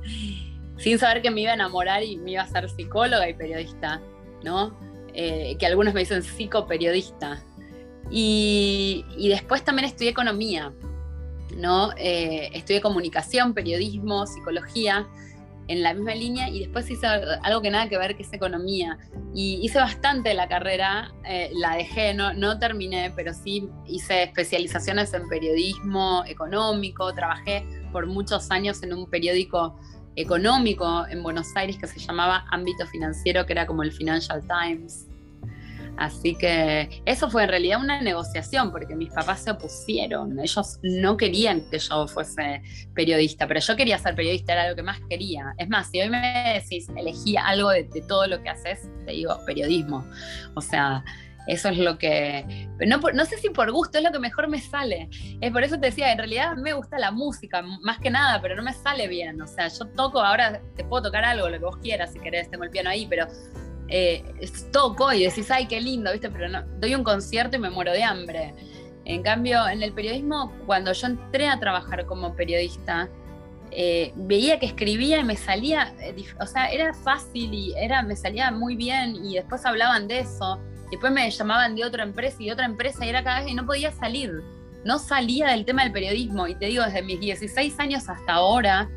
sin 0.78 0.98
saber 0.98 1.22
que 1.22 1.32
me 1.32 1.42
iba 1.42 1.52
a 1.52 1.56
enamorar 1.56 2.04
y 2.04 2.18
me 2.18 2.32
iba 2.32 2.42
a 2.42 2.48
ser 2.48 2.70
psicóloga 2.70 3.30
y 3.30 3.34
periodista, 3.34 4.02
¿no? 4.44 4.78
Eh, 5.14 5.56
que 5.60 5.66
algunos 5.66 5.94
me 5.94 6.02
dicen 6.02 6.24
psicoperiodista. 6.24 7.44
Y, 8.12 9.06
y 9.18 9.30
después 9.30 9.64
también 9.64 9.86
estudié 9.88 10.12
economía, 10.12 10.74
¿no? 11.58 11.92
Eh, 11.98 12.50
estudié 12.54 12.82
comunicación, 12.82 13.54
periodismo, 13.54 14.26
psicología 14.28 15.08
en 15.68 15.82
la 15.82 15.94
misma 15.94 16.14
línea 16.14 16.50
y 16.50 16.60
después 16.60 16.90
hice 16.90 17.08
algo 17.08 17.62
que 17.62 17.70
nada 17.70 17.88
que 17.88 17.98
ver 17.98 18.16
que 18.16 18.24
es 18.24 18.34
economía. 18.34 18.98
Y 19.34 19.60
hice 19.64 19.80
bastante 19.80 20.34
la 20.34 20.48
carrera, 20.48 21.14
eh, 21.26 21.52
la 21.54 21.76
dejé, 21.76 22.14
no, 22.14 22.34
no 22.34 22.60
terminé, 22.60 23.12
pero 23.16 23.34
sí 23.34 23.70
hice 23.86 24.24
especializaciones 24.24 25.14
en 25.14 25.28
periodismo 25.28 26.24
económico, 26.28 27.14
trabajé 27.14 27.66
por 27.92 28.08
muchos 28.08 28.52
años 28.52 28.84
en 28.84 28.94
un 28.94 29.10
periódico 29.10 29.80
económico 30.16 31.06
en 31.08 31.24
Buenos 31.24 31.48
Aires 31.56 31.78
que 31.78 31.88
se 31.88 32.00
llamaba 32.00 32.46
Ámbito 32.52 32.86
Financiero, 32.88 33.46
que 33.46 33.54
era 33.54 33.66
como 33.66 33.84
el 33.84 33.92
Financial 33.92 34.42
Times. 34.48 35.08
Así 35.98 36.36
que 36.36 37.04
eso 37.06 37.30
fue 37.30 37.44
en 37.44 37.50
realidad 37.50 37.80
una 37.80 38.02
negociación, 38.02 38.72
porque 38.72 38.96
mis 38.96 39.12
papás 39.12 39.44
se 39.44 39.52
opusieron. 39.52 40.40
Ellos 40.40 40.80
no 40.82 41.18
querían 41.18 41.62
que 41.70 41.78
yo 41.78 42.08
fuese 42.08 42.64
periodista, 42.96 43.48
pero 43.48 43.60
yo 43.60 43.76
quería 43.76 43.98
ser 44.00 44.16
periodista, 44.16 44.54
era 44.54 44.70
lo 44.70 44.76
que 44.76 44.82
más 44.82 45.00
quería. 45.08 45.54
Es 45.58 45.70
más, 45.70 45.90
si 45.92 46.02
hoy 46.02 46.10
me 46.10 46.60
decís, 46.60 46.88
elegí 46.96 47.38
algo 47.38 47.70
de, 47.70 47.84
todo 48.08 48.26
lo 48.28 48.42
que 48.42 48.50
haces, 48.50 48.90
te 49.06 49.12
digo 49.12 49.38
periodismo. 49.46 50.04
O 50.56 50.62
sea, 50.62 51.04
Eso 51.46 51.70
es 51.70 51.78
lo 51.78 51.98
que, 51.98 52.70
no, 52.88 53.00
no 53.14 53.26
sé 53.26 53.38
si 53.38 53.50
por 53.50 53.72
gusto, 53.72 53.98
es 53.98 54.04
lo 54.04 54.12
que 54.12 54.20
mejor 54.20 54.48
me 54.48 54.62
sale. 54.62 55.10
Es 55.42 55.52
por 55.52 55.64
eso 55.64 55.78
te 55.78 55.88
decía, 55.88 56.12
en 56.12 56.18
realidad 56.18 56.56
me 56.56 56.74
gusta 56.74 56.98
la 56.98 57.12
música, 57.12 57.62
más 57.82 58.00
que 58.00 58.10
nada, 58.10 58.42
pero 58.42 58.56
no 58.56 58.64
me 58.64 58.74
sale 58.74 59.08
bien. 59.08 59.42
O 59.42 59.48
sea, 59.48 59.68
yo 59.68 59.88
toco, 59.88 60.22
ahora 60.22 60.62
te 60.76 60.86
puedo 60.86 61.04
tocar 61.04 61.26
algo, 61.26 61.50
lo 61.50 61.60
que 61.60 61.66
vos 61.66 61.78
quieras, 61.78 62.14
si 62.14 62.20
querés, 62.20 62.50
tengo 62.50 62.64
el 62.64 62.70
piano 62.70 62.90
ahí, 62.90 63.06
pero 63.10 63.28
eh, 63.90 64.24
toco 64.72 65.12
y 65.12 65.24
decís, 65.24 65.52
ay, 65.52 65.68
qué 65.68 65.82
lindo, 65.82 66.12
¿viste? 66.12 66.30
Pero 66.30 66.48
no, 66.48 66.64
doy 66.80 66.96
un 66.96 67.04
concierto 67.04 67.58
y 67.58 67.60
me 67.60 67.70
muero 67.70 67.92
de 67.92 68.04
hambre. 68.04 68.54
En 69.06 69.22
cambio, 69.22 69.68
en 69.68 69.84
el 69.84 69.92
periodismo, 69.92 70.54
cuando 70.66 70.94
yo 70.94 71.08
entré 71.08 71.50
a 71.50 71.60
trabajar 71.60 72.06
como 72.06 72.34
periodista, 72.36 73.10
eh, 73.72 74.14
veía 74.16 74.60
que 74.60 74.68
escribía 74.68 75.20
y 75.20 75.24
me 75.24 75.36
salía, 75.36 75.94
eh, 76.00 76.16
o 76.40 76.46
sea, 76.46 76.68
era 76.68 76.94
fácil 76.94 77.54
y 77.54 77.74
era, 77.76 78.02
me 78.02 78.16
salía 78.16 78.52
muy 78.52 78.76
bien 78.76 79.16
y 79.26 79.36
después 79.36 79.66
hablaban 79.66 80.08
de 80.08 80.20
eso. 80.20 80.60
Después 80.94 81.12
me 81.12 81.30
llamaban 81.30 81.76
de 81.76 81.86
otra 81.86 82.04
empresa 82.04 82.38
y 82.40 82.48
de 82.48 82.54
otra 82.54 82.66
empresa 82.66 83.06
y 83.06 83.10
era 83.10 83.24
cada 83.24 83.42
vez 83.42 83.50
y 83.50 83.54
no 83.54 83.66
podía 83.66 83.92
salir. 83.92 84.44
No 84.84 85.00
salía 85.00 85.50
del 85.50 85.66
tema 85.66 85.84
del 85.84 85.92
periodismo. 85.92 86.48
Y 86.48 86.56
te 86.56 86.66
digo, 86.66 86.84
desde 86.84 87.02
mis 87.02 87.20
16 87.20 87.80
años 87.80 88.10
hasta 88.10 88.34
ahora, 88.34 88.90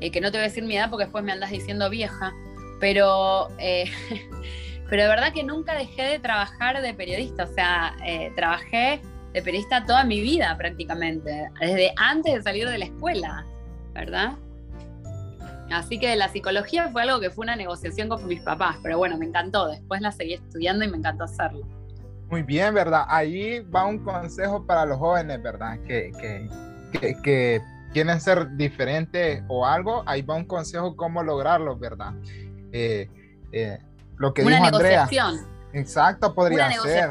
eh, 0.00 0.10
que 0.10 0.20
no 0.20 0.30
te 0.30 0.38
voy 0.38 0.44
a 0.44 0.48
decir 0.48 0.64
mi 0.64 0.76
edad 0.76 0.90
porque 0.90 1.04
después 1.04 1.24
me 1.24 1.32
andas 1.32 1.50
diciendo 1.50 1.88
vieja, 1.88 2.34
pero, 2.80 3.48
pero 4.90 5.02
de 5.02 5.08
verdad 5.08 5.32
que 5.32 5.44
nunca 5.44 5.74
dejé 5.74 6.02
de 6.02 6.18
trabajar 6.18 6.82
de 6.82 6.94
periodista. 6.94 7.44
O 7.44 7.54
sea, 7.54 7.96
trabajé 8.36 9.00
de 9.32 9.42
periodista 9.42 9.84
toda 9.84 10.04
mi 10.04 10.20
vida 10.20 10.56
prácticamente, 10.56 11.50
desde 11.60 11.92
antes 11.96 12.34
de 12.34 12.42
salir 12.42 12.68
de 12.68 12.78
la 12.78 12.84
escuela. 12.84 13.46
¿verdad? 13.98 14.34
Así 15.70 15.98
que 15.98 16.16
la 16.16 16.28
psicología 16.28 16.88
fue 16.90 17.02
algo 17.02 17.20
que 17.20 17.30
fue 17.30 17.44
una 17.44 17.56
negociación 17.56 18.08
con 18.08 18.26
mis 18.26 18.40
papás, 18.40 18.76
pero 18.82 18.98
bueno, 18.98 19.18
me 19.18 19.26
encantó. 19.26 19.68
Después 19.68 20.00
la 20.00 20.12
seguí 20.12 20.34
estudiando 20.34 20.84
y 20.84 20.88
me 20.88 20.96
encantó 20.96 21.24
hacerlo. 21.24 21.66
Muy 22.30 22.42
bien, 22.42 22.74
¿verdad? 22.74 23.04
Ahí 23.08 23.60
va 23.60 23.86
un 23.86 23.98
consejo 23.98 24.64
para 24.66 24.84
los 24.84 24.98
jóvenes, 24.98 25.42
¿verdad? 25.42 25.78
Que, 25.86 26.12
que, 27.22 27.62
quieren 27.92 28.20
ser 28.20 28.54
diferentes 28.56 29.42
o 29.48 29.64
algo, 29.64 30.02
ahí 30.06 30.20
va 30.20 30.34
un 30.34 30.44
consejo 30.44 30.94
cómo 30.94 31.22
lograrlo, 31.22 31.76
¿verdad? 31.78 32.12
Eh, 32.72 33.08
eh, 33.52 33.78
lo 34.18 34.34
que 34.34 34.42
una 34.42 34.56
dijo 34.56 34.70
negociación. 34.70 35.46
Exacto, 35.72 36.34
podría 36.34 36.70
ser. 36.72 37.10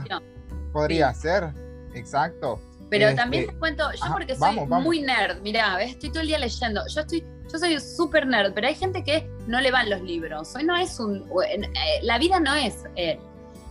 Podría 0.72 1.14
ser, 1.14 1.52
exacto. 1.96 2.62
Pero 2.90 3.14
también 3.16 3.48
te 3.48 3.54
cuento, 3.56 3.92
yo 3.92 4.12
porque 4.12 4.36
soy 4.36 4.56
muy 4.68 5.02
nerd, 5.02 5.42
mirá, 5.42 5.82
estoy 5.82 6.10
todo 6.10 6.22
el 6.22 6.28
día 6.28 6.40
leyendo. 6.40 6.82
Yo 6.88 7.02
estoy, 7.02 7.24
yo 7.52 7.60
soy 7.60 7.80
súper 7.80 8.28
nerd, 8.28 8.54
pero 8.54 8.68
hay 8.68 8.76
gente 8.76 9.04
que 9.04 9.30
no 9.48 9.62
le 9.62 9.72
van 9.72 9.90
los 9.90 10.02
libros. 10.02 10.56
Hoy 10.56 10.64
no 10.64 10.76
es 10.76 11.00
un. 11.00 11.24
Eh, 11.48 11.62
la 12.02 12.18
vida 12.18 12.40
no 12.40 12.54
es. 12.54 12.84
Eh, 12.96 13.20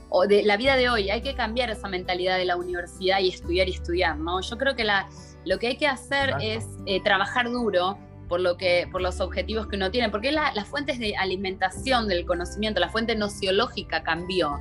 o 0.08 0.26
de 0.26 0.42
la 0.44 0.56
vida 0.56 0.76
de 0.76 0.88
hoy, 0.88 1.10
hay 1.10 1.20
que 1.20 1.34
cambiar 1.34 1.70
esa 1.70 1.88
mentalidad 1.88 2.38
de 2.38 2.44
la 2.44 2.56
universidad 2.56 3.20
y 3.20 3.28
estudiar 3.28 3.68
y 3.68 3.72
estudiar, 3.72 4.16
¿no? 4.16 4.40
Yo 4.40 4.56
creo 4.56 4.76
que 4.76 4.84
la, 4.84 5.08
lo 5.44 5.58
que 5.58 5.68
hay 5.68 5.76
que 5.76 5.88
hacer 5.88 6.34
es 6.40 6.64
eh, 6.86 7.02
trabajar 7.02 7.50
duro 7.50 7.98
por, 8.28 8.40
lo 8.40 8.56
que, 8.56 8.88
por 8.90 9.02
los 9.02 9.20
objetivos 9.20 9.66
que 9.66 9.76
uno 9.76 9.90
tiene, 9.90 10.08
porque 10.08 10.30
las 10.30 10.66
fuentes 10.68 10.98
de 11.00 11.16
alimentación 11.16 12.06
del 12.06 12.24
conocimiento, 12.24 12.80
la 12.80 12.88
fuente 12.88 13.16
nociológica 13.16 14.04
cambió 14.04 14.58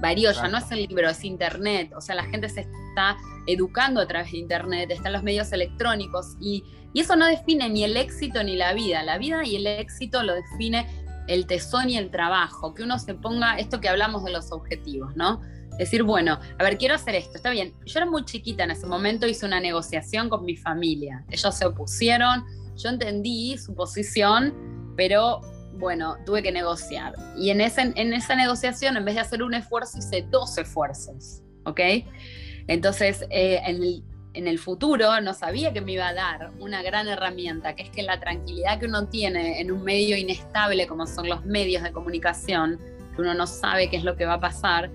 varió, 0.00 0.32
ya 0.32 0.48
no 0.48 0.58
es 0.58 0.70
el 0.70 0.86
libro, 0.86 1.08
es 1.08 1.24
internet, 1.24 1.92
o 1.96 2.00
sea, 2.00 2.14
la 2.14 2.24
gente 2.24 2.48
se 2.48 2.62
está 2.62 3.16
educando 3.46 4.00
a 4.00 4.06
través 4.06 4.32
de 4.32 4.38
internet, 4.38 4.90
están 4.90 5.12
los 5.12 5.22
medios 5.22 5.52
electrónicos 5.52 6.36
y, 6.40 6.64
eso 7.00 7.16
no 7.16 7.26
define 7.26 7.68
ni 7.68 7.84
el 7.84 7.96
éxito 7.96 8.42
ni 8.42 8.56
la 8.56 8.72
vida, 8.72 9.02
la 9.02 9.18
vida 9.18 9.44
y 9.44 9.56
el 9.56 9.66
éxito 9.66 10.22
lo 10.22 10.34
define 10.34 10.86
el 11.28 11.46
tesón 11.46 11.90
y 11.90 11.96
el 11.96 12.10
trabajo, 12.10 12.74
que 12.74 12.82
uno 12.82 12.98
se 12.98 13.14
ponga 13.14 13.58
esto 13.58 13.80
que 13.80 13.88
hablamos 13.88 14.24
de 14.24 14.32
los 14.32 14.52
objetivos, 14.52 15.14
¿no? 15.16 15.40
Decir, 15.78 16.04
bueno, 16.04 16.38
a 16.58 16.62
ver, 16.62 16.78
quiero 16.78 16.94
hacer 16.94 17.14
esto, 17.14 17.32
está 17.34 17.50
bien. 17.50 17.74
Yo 17.84 17.98
era 17.98 18.06
muy 18.06 18.24
chiquita 18.24 18.64
en 18.64 18.70
ese 18.70 18.86
momento, 18.86 19.26
hice 19.26 19.44
una 19.44 19.60
negociación 19.60 20.28
con 20.28 20.44
mi 20.44 20.56
familia. 20.56 21.24
Ellos 21.30 21.54
se 21.54 21.66
opusieron, 21.66 22.44
yo 22.76 22.88
entendí 22.88 23.58
su 23.58 23.74
posición, 23.74 24.54
pero 24.96 25.42
bueno, 25.74 26.16
tuve 26.24 26.42
que 26.42 26.52
negociar. 26.52 27.14
Y 27.36 27.50
en, 27.50 27.60
ese, 27.60 27.92
en 27.94 28.14
esa 28.14 28.34
negociación, 28.36 28.96
en 28.96 29.04
vez 29.04 29.16
de 29.16 29.20
hacer 29.20 29.42
un 29.42 29.54
esfuerzo, 29.54 29.98
hice 29.98 30.26
dos 30.30 30.56
esfuerzos, 30.56 31.42
¿ok? 31.64 31.80
Entonces, 32.68 33.26
eh, 33.30 33.60
en, 33.66 33.82
el, 33.82 34.04
en, 34.36 34.46
el, 34.46 34.58
futuro 34.58 35.20
no 35.20 35.34
sabía 35.34 35.72
que 35.72 35.80
me 35.80 35.92
iba 35.92 36.08
a 36.08 36.14
dar 36.14 36.50
una 36.58 36.82
gran 36.82 37.08
herramienta, 37.08 37.74
que 37.74 37.84
es 37.84 37.90
que 37.90 38.02
la 38.02 38.20
tranquilidad 38.20 38.78
que 38.78 38.86
uno 38.86 39.08
tiene 39.08 39.60
en 39.60 39.70
un 39.72 39.82
medio 39.82 40.16
inestable 40.16 40.86
como 40.86 41.06
son 41.06 41.28
los 41.28 41.44
medios 41.44 41.82
de 41.82 41.92
comunicación, 41.92 42.80
que 43.14 43.22
uno 43.22 43.34
no 43.34 43.46
sabe 43.46 43.88
qué 43.90 43.96
es 43.96 44.04
lo 44.04 44.16
que 44.16 44.26
va 44.26 44.34
a 44.34 44.40
pasar, 44.40 44.90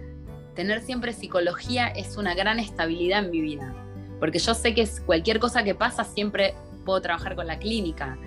tener 0.55 0.81
siempre 0.81 1.13
psicología 1.13 1.87
es 1.87 2.17
una 2.17 2.35
gran 2.35 2.59
estabilidad 2.59 3.25
en 3.25 3.31
mi 3.31 3.41
vida. 3.41 3.73
Porque 4.19 4.39
yo 4.39 4.53
sé 4.53 4.73
que 4.73 4.87
cualquier 5.05 5.39
cosa 5.39 5.63
que 5.63 5.75
pasa 5.75 6.03
siempre 6.03 6.53
puedo 6.85 7.01
trabajar 7.01 7.35
con 7.35 7.47
la 7.47 7.57
clínica 7.57 8.17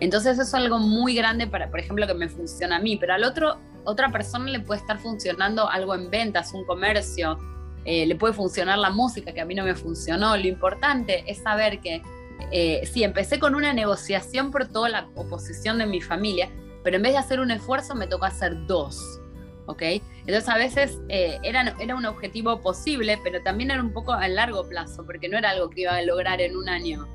entonces 0.00 0.32
eso 0.32 0.42
es 0.42 0.54
algo 0.54 0.78
muy 0.78 1.14
grande 1.14 1.46
para, 1.46 1.70
por 1.70 1.80
ejemplo, 1.80 2.06
que 2.06 2.14
me 2.14 2.28
funciona 2.28 2.76
a 2.76 2.78
mí, 2.78 2.96
pero 2.96 3.14
al 3.14 3.24
otro, 3.24 3.58
otra 3.84 4.10
persona 4.10 4.50
le 4.50 4.60
puede 4.60 4.80
estar 4.80 4.98
funcionando 4.98 5.68
algo 5.68 5.94
en 5.94 6.10
ventas, 6.10 6.52
un 6.52 6.64
comercio, 6.64 7.38
eh, 7.84 8.06
le 8.06 8.16
puede 8.16 8.32
funcionar 8.32 8.78
la 8.78 8.90
música 8.90 9.32
que 9.32 9.40
a 9.40 9.44
mí 9.44 9.54
no 9.54 9.64
me 9.64 9.74
funcionó. 9.74 10.36
Lo 10.36 10.46
importante 10.46 11.24
es 11.26 11.38
saber 11.38 11.80
que 11.80 12.02
eh, 12.50 12.88
sí, 12.90 13.04
empecé 13.04 13.38
con 13.38 13.54
una 13.54 13.72
negociación 13.72 14.50
por 14.50 14.68
toda 14.68 14.88
la 14.88 15.08
oposición 15.14 15.78
de 15.78 15.86
mi 15.86 16.00
familia, 16.00 16.50
pero 16.82 16.96
en 16.96 17.02
vez 17.02 17.12
de 17.12 17.18
hacer 17.18 17.40
un 17.40 17.50
esfuerzo 17.50 17.94
me 17.94 18.06
tocó 18.06 18.26
hacer 18.26 18.66
dos. 18.66 19.20
¿ok? 19.66 19.82
Entonces 20.26 20.48
a 20.48 20.56
veces 20.56 20.98
eh, 21.08 21.38
era, 21.42 21.74
era 21.78 21.96
un 21.96 22.04
objetivo 22.04 22.60
posible, 22.60 23.18
pero 23.22 23.42
también 23.42 23.70
era 23.70 23.82
un 23.82 23.92
poco 23.92 24.12
a 24.12 24.28
largo 24.28 24.68
plazo, 24.68 25.04
porque 25.06 25.28
no 25.28 25.38
era 25.38 25.50
algo 25.50 25.70
que 25.70 25.82
iba 25.82 25.96
a 25.96 26.02
lograr 26.02 26.40
en 26.40 26.56
un 26.56 26.68
año 26.68 27.06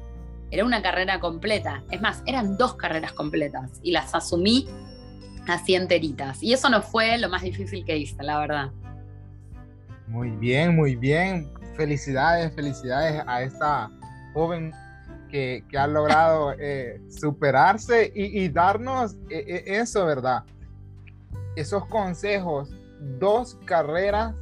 era 0.51 0.65
una 0.65 0.81
carrera 0.81 1.19
completa. 1.19 1.83
Es 1.91 2.01
más, 2.01 2.23
eran 2.25 2.57
dos 2.57 2.75
carreras 2.75 3.13
completas 3.13 3.79
y 3.83 3.91
las 3.91 4.13
asumí 4.15 4.67
así 5.47 5.75
enteritas. 5.75 6.41
Y 6.43 6.53
eso 6.53 6.69
no 6.69 6.81
fue 6.81 7.17
lo 7.17 7.29
más 7.29 7.41
difícil 7.41 7.85
que 7.85 7.97
hice, 7.97 8.23
la 8.23 8.39
verdad. 8.39 8.71
Muy 10.09 10.31
bien, 10.31 10.75
muy 10.75 10.95
bien. 10.95 11.51
Felicidades, 11.75 12.53
felicidades 12.55 13.23
a 13.27 13.43
esta 13.43 13.91
joven 14.33 14.73
que, 15.29 15.63
ha 15.77 15.85
logrado 15.85 16.53
eh, 16.59 16.99
superarse 17.09 18.11
y, 18.13 18.49
darnos 18.49 19.13
eh, 19.29 19.45
eh, 19.47 19.63
eso, 19.67 20.05
¿verdad? 20.05 20.43
Esos 21.55 21.85
consejos, 21.85 22.71
dos 23.19 23.57
carreras 23.65 24.33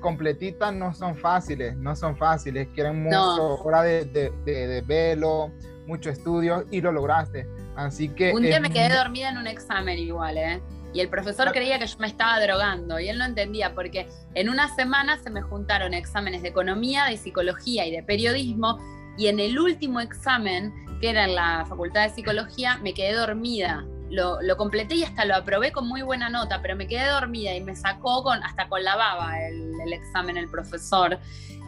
completitas 0.00 0.74
no 0.74 0.92
son 0.94 1.16
fáciles, 1.16 1.74
no 1.76 1.96
son 1.96 2.16
fáciles, 2.16 2.68
quieren 2.74 3.02
mucho 3.02 3.62
hora 3.64 3.82
de, 3.82 4.04
de, 4.04 4.84
velo, 4.86 5.50
mucho 5.86 6.10
estudio 6.10 6.66
y 6.70 6.82
lo 6.82 6.92
lograste. 6.92 7.48
Así 7.74 8.10
que... 8.10 8.34
Un 8.34 8.42
día 8.42 8.60
me 8.60 8.70
quedé 8.70 8.94
dormida 8.94 9.30
en 9.30 9.38
un 9.38 9.46
examen 9.46 9.98
igual, 9.98 10.36
¿eh? 10.36 10.60
Y 10.94 11.00
el 11.00 11.08
profesor 11.08 11.52
creía 11.52 11.78
que 11.78 11.86
yo 11.86 11.98
me 11.98 12.06
estaba 12.06 12.40
drogando 12.40 12.98
y 12.98 13.08
él 13.08 13.18
no 13.18 13.24
entendía 13.24 13.74
porque 13.74 14.08
en 14.34 14.48
una 14.48 14.74
semana 14.74 15.18
se 15.18 15.30
me 15.30 15.42
juntaron 15.42 15.94
exámenes 15.94 16.42
de 16.42 16.48
economía, 16.48 17.04
de 17.04 17.16
psicología 17.16 17.86
y 17.86 17.90
de 17.90 18.02
periodismo 18.02 18.78
y 19.16 19.26
en 19.26 19.40
el 19.40 19.58
último 19.58 20.00
examen, 20.00 20.72
que 21.00 21.10
era 21.10 21.24
en 21.24 21.34
la 21.34 21.66
Facultad 21.68 22.04
de 22.04 22.14
Psicología, 22.14 22.78
me 22.82 22.94
quedé 22.94 23.14
dormida 23.14 23.84
lo, 24.10 24.56
completé 24.56 24.96
y 24.96 25.04
hasta 25.04 25.24
lo 25.24 25.36
aprobé 25.36 25.72
con 25.72 25.86
muy 25.86 26.02
buena 26.02 26.28
nota, 26.28 26.60
pero 26.62 26.76
me 26.76 26.86
quedé 26.86 27.06
dormida 27.08 27.54
y 27.54 27.60
me 27.60 27.76
sacó 27.76 28.22
con, 28.22 28.42
hasta 28.42 28.68
con 28.68 28.82
la 28.82 28.96
baba 28.96 29.40
el, 29.40 29.92
examen 29.92 30.36
el 30.36 30.48
profesor. 30.48 31.18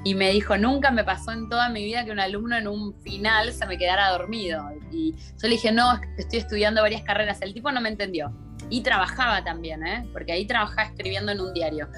Y 0.02 0.14
me 0.14 0.30
dijo, 0.30 0.56
nunca 0.56 0.90
me 0.90 1.04
pasó 1.04 1.32
en 1.32 1.48
toda 1.48 1.68
mi 1.68 1.84
vida 1.84 2.04
que 2.04 2.10
un 2.10 2.20
alumno 2.20 2.56
en 2.56 2.66
un 2.66 2.94
final 3.02 3.52
se 3.52 3.66
me 3.66 3.76
quedara 3.76 4.10
dormido. 4.10 4.66
Y 4.90 5.12
yo 5.12 5.42
le 5.42 5.50
dije, 5.50 5.72
no, 5.72 6.00
estoy 6.16 6.38
estudiando 6.38 6.80
varias 6.80 7.02
carreras. 7.02 7.42
El 7.42 7.52
tipo 7.52 7.70
no 7.70 7.80
me 7.82 7.90
entendió. 7.90 8.32
Y 8.70 8.82
trabajaba 8.82 9.44
también, 9.44 9.84
¿eh? 9.86 10.08
porque 10.12 10.32
ahí 10.32 10.46
trabajaba 10.46 10.84
escribiendo 10.84 11.32
en 11.32 11.40
un 11.40 11.52
diario. 11.52 11.88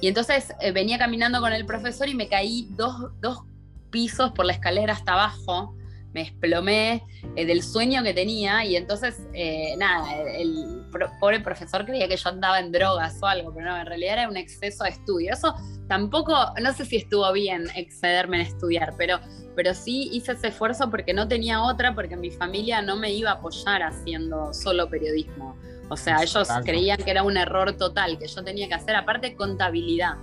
Y 0.00 0.08
entonces 0.08 0.54
eh, 0.60 0.72
venía 0.72 0.98
caminando 0.98 1.40
con 1.40 1.52
el 1.52 1.66
profesor 1.66 2.08
y 2.08 2.14
me 2.14 2.28
caí 2.28 2.68
dos, 2.70 3.10
dos 3.20 3.44
pisos 3.90 4.32
por 4.32 4.46
la 4.46 4.52
escalera 4.52 4.94
hasta 4.94 5.12
abajo 5.12 5.76
me 6.12 6.24
desplomé 6.24 7.04
eh, 7.36 7.46
del 7.46 7.62
sueño 7.62 8.02
que 8.02 8.12
tenía 8.12 8.64
y 8.64 8.76
entonces, 8.76 9.22
eh, 9.32 9.74
nada, 9.78 10.14
el, 10.16 10.82
pobre 11.18 11.40
profesor 11.40 11.86
creía 11.86 12.06
que 12.06 12.16
yo 12.16 12.28
andaba 12.28 12.60
en 12.60 12.70
drogas 12.70 13.16
o 13.22 13.26
algo, 13.26 13.52
pero 13.54 13.70
no, 13.70 13.78
en 13.78 13.86
realidad 13.86 14.12
era 14.14 14.28
un 14.28 14.36
exceso 14.36 14.84
de 14.84 14.90
estudio. 14.90 15.32
Eso 15.32 15.54
tampoco, 15.88 16.34
no 16.60 16.72
sé 16.74 16.84
si 16.84 16.96
estuvo 16.96 17.30
bien 17.32 17.66
excederme 17.74 18.40
en 18.40 18.46
estudiar, 18.46 18.94
pero, 18.98 19.18
pero 19.56 19.72
sí 19.72 20.10
hice 20.12 20.32
ese 20.32 20.48
esfuerzo 20.48 20.90
porque 20.90 21.14
no 21.14 21.28
tenía 21.28 21.62
otra, 21.62 21.94
porque 21.94 22.16
mi 22.16 22.30
familia 22.30 22.82
no 22.82 22.96
me 22.96 23.10
iba 23.10 23.30
a 23.30 23.34
apoyar 23.34 23.82
haciendo 23.82 24.52
solo 24.52 24.90
periodismo. 24.90 25.56
O 25.88 25.96
sea, 25.96 26.22
ellos 26.22 26.48
creían 26.64 26.98
que 26.98 27.10
era 27.10 27.22
un 27.22 27.36
error 27.36 27.72
total, 27.72 28.18
que 28.18 28.26
yo 28.26 28.42
tenía 28.42 28.68
que 28.68 28.74
hacer 28.74 28.96
aparte 28.96 29.34
contabilidad, 29.34 30.16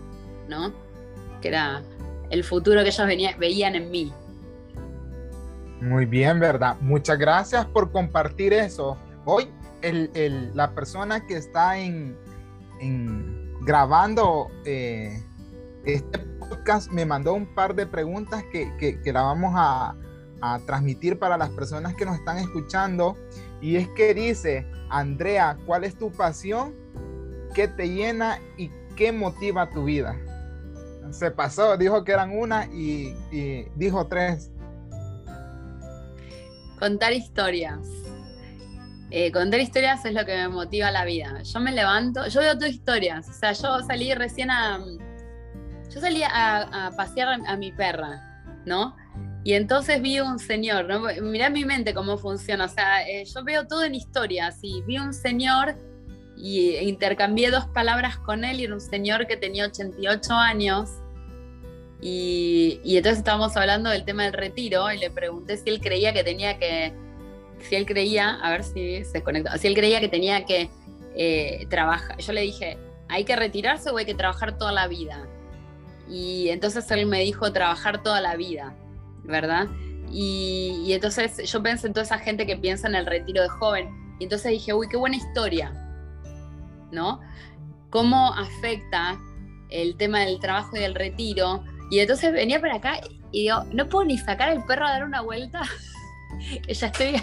¿no? 0.47 0.73
Que 1.41 1.49
era 1.49 1.83
el 2.29 2.43
futuro 2.43 2.81
que 2.83 2.89
ellos 2.89 3.37
veían 3.37 3.75
en 3.75 3.91
mí. 3.91 4.13
Muy 5.81 6.05
bien, 6.05 6.39
¿verdad? 6.39 6.75
Muchas 6.81 7.17
gracias 7.17 7.65
por 7.65 7.91
compartir 7.91 8.53
eso. 8.53 8.97
Hoy 9.25 9.49
el, 9.81 10.51
la 10.53 10.71
persona 10.71 11.25
que 11.25 11.37
está 11.37 11.77
en, 11.77 12.17
grabando 13.61 14.49
eh, 14.65 15.23
este 15.85 16.19
podcast 16.19 16.91
me 16.91 17.05
mandó 17.05 17.33
un 17.33 17.53
par 17.53 17.75
de 17.75 17.85
preguntas 17.85 18.43
que, 18.51 18.75
que, 18.77 19.13
la 19.13 19.21
vamos 19.21 19.53
a, 19.55 19.95
a, 20.41 20.59
transmitir 20.59 21.17
para 21.17 21.37
las 21.37 21.49
personas 21.49 21.95
que 21.95 22.05
nos 22.05 22.15
están 22.15 22.37
escuchando. 22.37 23.17
Y 23.61 23.75
es 23.75 23.87
que 23.89 24.13
dice, 24.13 24.65
Andrea, 24.89 25.57
¿cuál 25.65 25.83
es 25.83 25.97
tu 25.97 26.11
pasión? 26.11 26.75
¿Qué 27.53 27.67
te 27.67 27.89
llena 27.89 28.39
y 28.57 28.71
qué 28.95 29.11
motiva 29.11 29.69
tu 29.69 29.85
vida? 29.85 30.17
Se 31.11 31.31
pasó, 31.31 31.75
dijo 31.75 32.03
que 32.03 32.11
eran 32.11 32.37
una 32.37 32.65
y, 32.67 33.13
dijo 33.75 34.07
tres. 34.07 34.51
Contar 36.79 37.13
historias. 37.13 37.79
Eh, 39.11 39.31
contar 39.31 39.59
historias 39.59 40.05
es 40.05 40.13
lo 40.13 40.23
que 40.23 40.35
me 40.35 40.49
motiva 40.49 40.91
la 40.91 41.03
vida. 41.03 41.41
Yo 41.41 41.59
me 41.59 41.71
levanto, 41.71 42.27
yo 42.27 42.41
veo 42.41 42.53
todas 42.53 42.69
historias. 42.69 43.27
O 43.27 43.33
sea, 43.33 43.53
yo 43.53 43.81
salí 43.81 44.13
recién 44.13 44.51
a. 44.51 44.79
Yo 45.89 45.99
salí 45.99 46.21
a, 46.23 46.91
pasear 46.95 47.41
a 47.45 47.57
mi 47.57 47.71
perra, 47.71 48.43
¿no? 48.65 48.95
Y 49.43 49.53
entonces 49.53 50.01
vi 50.01 50.19
un 50.19 50.37
señor, 50.37 50.85
¿no? 50.85 51.07
Mi 51.21 51.65
mente 51.65 51.93
cómo 51.93 52.17
funciona. 52.17 52.65
O 52.65 52.69
sea, 52.69 53.07
eh, 53.07 53.23
yo 53.25 53.43
veo 53.43 53.67
todo 53.67 53.83
en 53.83 53.95
historias 53.95 54.59
y 54.61 54.81
vi 54.81 54.97
un 54.97 55.13
señor 55.13 55.75
y 56.35 56.75
intercambié 56.77 57.49
dos 57.49 57.65
palabras 57.67 58.17
con 58.17 58.43
él 58.43 58.59
y 58.59 58.65
era 58.65 58.73
un 58.73 58.81
señor 58.81 59.27
que 59.27 59.37
tenía 59.37 59.65
88 59.65 60.33
años. 60.33 60.89
Y, 62.01 62.79
y 62.83 62.97
entonces 62.97 63.19
estábamos 63.19 63.55
hablando 63.57 63.89
del 63.89 64.05
tema 64.05 64.23
del 64.23 64.33
retiro 64.33 64.91
y 64.91 64.97
le 64.97 65.09
pregunté 65.09 65.57
si 65.57 65.69
él 65.69 65.81
creía 65.81 66.13
que 66.13 66.23
tenía 66.23 66.57
que 66.57 66.93
si 67.61 67.75
él 67.75 67.85
creía, 67.85 68.39
a 68.41 68.51
ver 68.51 68.63
si 68.63 69.03
se 69.03 69.21
conectó, 69.21 69.51
si 69.57 69.67
él 69.67 69.75
creía 69.75 69.99
que 69.99 70.07
tenía 70.07 70.45
que 70.45 70.69
eh, 71.15 71.65
trabajar, 71.69 72.17
yo 72.17 72.33
le 72.33 72.41
dije, 72.41 72.77
¿hay 73.07 73.25
que 73.25 73.35
retirarse 73.35 73.89
o 73.89 73.97
hay 73.97 74.05
que 74.05 74.15
trabajar 74.15 74.57
toda 74.57 74.71
la 74.71 74.87
vida? 74.87 75.27
Y 76.09 76.49
entonces 76.49 76.89
él 76.91 77.05
me 77.05 77.21
dijo, 77.21 77.51
trabajar 77.51 78.01
toda 78.01 78.21
la 78.21 78.35
vida, 78.35 78.75
¿verdad? 79.29 79.67
Y, 80.11 80.83
y, 80.85 80.93
entonces 80.93 81.49
yo 81.49 81.61
pensé 81.61 81.87
en 81.87 81.93
toda 81.93 82.03
esa 82.03 82.17
gente 82.17 82.45
que 82.45 82.57
piensa 82.57 82.87
en 82.87 82.95
el 82.95 83.05
retiro 83.05 83.43
de 83.43 83.49
joven. 83.49 83.89
Y 84.19 84.23
entonces 84.23 84.51
dije, 84.51 84.73
uy, 84.73 84.87
qué 84.89 84.97
buena 84.97 85.15
historia, 85.15 85.71
¿no? 86.91 87.21
¿Cómo 87.89 88.33
afecta 88.33 89.17
el 89.69 89.95
tema 89.95 90.21
del 90.21 90.39
trabajo 90.39 90.75
y 90.75 90.79
del 90.79 90.95
retiro? 90.95 91.63
Y 91.89 91.99
entonces 91.99 92.33
venía 92.33 92.59
para 92.59 92.75
acá 92.75 92.99
y 93.31 93.43
digo, 93.43 93.63
no 93.71 93.87
puedo 93.87 94.05
ni 94.05 94.17
sacar 94.17 94.49
al 94.49 94.65
perro 94.65 94.87
a 94.87 94.91
dar 94.91 95.05
una 95.05 95.21
vuelta. 95.21 95.61
ya 96.67 96.87
estoy, 96.87 97.21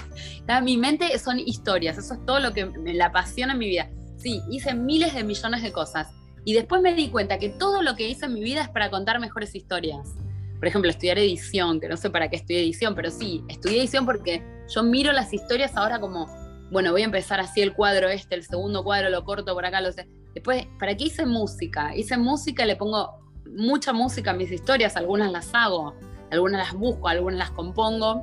mi 0.62 0.76
mente 0.76 1.16
son 1.18 1.38
historias, 1.38 1.98
eso 1.98 2.14
es 2.14 2.24
todo 2.24 2.40
lo 2.40 2.52
que 2.52 2.66
me 2.66 2.94
la 2.94 3.06
apasiona 3.06 3.52
en 3.52 3.58
mi 3.58 3.68
vida. 3.68 3.90
Sí, 4.16 4.40
hice 4.50 4.74
miles 4.74 5.14
de 5.14 5.24
millones 5.24 5.62
de 5.62 5.72
cosas 5.72 6.08
y 6.44 6.54
después 6.54 6.80
me 6.80 6.94
di 6.94 7.08
cuenta 7.10 7.38
que 7.38 7.48
todo 7.48 7.82
lo 7.82 7.96
que 7.96 8.08
hice 8.08 8.26
en 8.26 8.34
mi 8.34 8.40
vida 8.40 8.62
es 8.62 8.68
para 8.68 8.90
contar 8.90 9.20
mejores 9.20 9.54
historias. 9.54 10.14
Por 10.58 10.68
ejemplo, 10.68 10.90
estudiar 10.90 11.18
edición, 11.18 11.80
que 11.80 11.88
no 11.88 11.96
sé 11.96 12.10
para 12.10 12.28
qué 12.28 12.36
estudié 12.36 12.60
edición, 12.60 12.94
pero 12.94 13.10
sí, 13.10 13.44
estudié 13.48 13.80
edición 13.80 14.06
porque 14.06 14.42
yo 14.68 14.82
miro 14.82 15.12
las 15.12 15.32
historias 15.32 15.76
ahora 15.76 16.00
como, 16.00 16.26
bueno, 16.70 16.92
voy 16.92 17.02
a 17.02 17.04
empezar 17.04 17.40
así 17.40 17.60
el 17.60 17.74
cuadro 17.74 18.08
este, 18.08 18.34
el 18.34 18.44
segundo 18.44 18.82
cuadro 18.82 19.10
lo 19.10 19.24
corto 19.24 19.54
por 19.54 19.66
acá, 19.66 19.80
lo 19.80 19.92
sé. 19.92 20.08
Después, 20.34 20.66
¿para 20.78 20.96
qué 20.96 21.04
hice 21.04 21.26
música? 21.26 21.94
Hice 21.94 22.16
música, 22.16 22.64
le 22.64 22.76
pongo 22.76 23.18
mucha 23.46 23.92
música 23.92 24.32
a 24.32 24.34
mis 24.34 24.50
historias, 24.50 24.96
algunas 24.96 25.30
las 25.30 25.54
hago, 25.54 25.94
algunas 26.30 26.66
las 26.66 26.74
busco, 26.74 27.08
algunas 27.08 27.38
las 27.38 27.50
compongo 27.50 28.22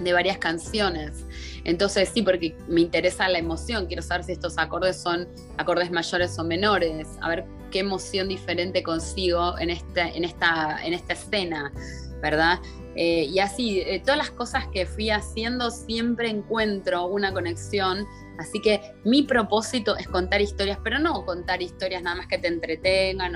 de 0.00 0.12
varias 0.12 0.38
canciones. 0.38 1.26
Entonces 1.64 2.10
sí, 2.12 2.22
porque 2.22 2.56
me 2.68 2.80
interesa 2.80 3.28
la 3.28 3.38
emoción, 3.38 3.86
quiero 3.86 4.02
saber 4.02 4.24
si 4.24 4.32
estos 4.32 4.58
acordes 4.58 4.96
son 5.00 5.28
acordes 5.58 5.90
mayores 5.90 6.38
o 6.38 6.44
menores, 6.44 7.06
a 7.20 7.28
ver 7.28 7.44
qué 7.70 7.80
emoción 7.80 8.28
diferente 8.28 8.82
consigo 8.82 9.58
en, 9.58 9.70
este, 9.70 10.00
en, 10.16 10.24
esta, 10.24 10.78
en 10.84 10.94
esta 10.94 11.12
escena, 11.12 11.72
¿verdad? 12.20 12.58
Eh, 12.96 13.24
y 13.24 13.38
así, 13.38 13.80
eh, 13.80 14.00
todas 14.00 14.18
las 14.18 14.30
cosas 14.30 14.66
que 14.72 14.84
fui 14.84 15.10
haciendo 15.10 15.70
siempre 15.70 16.28
encuentro 16.28 17.06
una 17.06 17.32
conexión, 17.32 18.06
así 18.38 18.60
que 18.60 18.80
mi 19.04 19.22
propósito 19.22 19.96
es 19.96 20.08
contar 20.08 20.40
historias, 20.40 20.78
pero 20.82 20.98
no 20.98 21.24
contar 21.24 21.62
historias 21.62 22.02
nada 22.02 22.16
más 22.16 22.26
que 22.26 22.38
te 22.38 22.48
entretengan. 22.48 23.32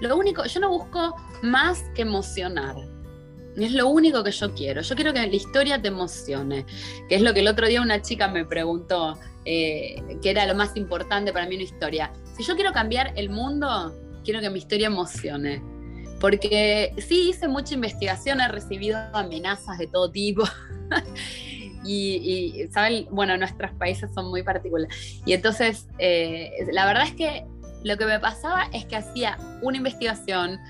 Lo 0.00 0.16
único, 0.16 0.44
yo 0.44 0.60
no 0.60 0.68
busco 0.68 1.16
más 1.42 1.82
que 1.94 2.02
emocionar, 2.02 2.76
es 3.56 3.72
lo 3.72 3.88
único 3.88 4.22
que 4.24 4.30
yo 4.30 4.54
quiero. 4.54 4.82
Yo 4.82 4.94
quiero 4.94 5.12
que 5.12 5.20
la 5.20 5.34
historia 5.34 5.80
te 5.80 5.88
emocione, 5.88 6.64
que 7.08 7.16
es 7.16 7.22
lo 7.22 7.34
que 7.34 7.40
el 7.40 7.48
otro 7.48 7.66
día 7.66 7.82
una 7.82 8.00
chica 8.02 8.28
me 8.28 8.44
preguntó, 8.44 9.18
eh, 9.44 10.02
que 10.22 10.30
era 10.30 10.46
lo 10.46 10.54
más 10.54 10.76
importante 10.76 11.32
para 11.32 11.46
mí 11.46 11.56
una 11.56 11.64
historia. 11.64 12.12
Si 12.36 12.44
yo 12.44 12.54
quiero 12.54 12.72
cambiar 12.72 13.12
el 13.16 13.30
mundo, 13.30 13.94
quiero 14.24 14.40
que 14.40 14.50
mi 14.50 14.58
historia 14.58 14.86
emocione. 14.86 15.62
Porque 16.20 16.94
sí 16.98 17.30
hice 17.30 17.48
mucha 17.48 17.74
investigación, 17.74 18.40
he 18.40 18.48
recibido 18.48 18.96
amenazas 19.12 19.78
de 19.78 19.88
todo 19.88 20.10
tipo. 20.10 20.44
y, 21.84 22.68
¿saben? 22.70 23.06
Bueno, 23.10 23.36
nuestros 23.36 23.72
países 23.72 24.10
son 24.14 24.30
muy 24.30 24.42
particulares. 24.42 25.20
Y 25.26 25.32
entonces, 25.32 25.88
eh, 25.98 26.50
la 26.72 26.86
verdad 26.86 27.04
es 27.04 27.14
que 27.14 27.44
lo 27.84 27.96
que 27.96 28.06
me 28.06 28.20
pasaba 28.20 28.68
es 28.72 28.84
que 28.86 28.96
hacía 28.96 29.38
una 29.60 29.78
investigación, 29.78 30.60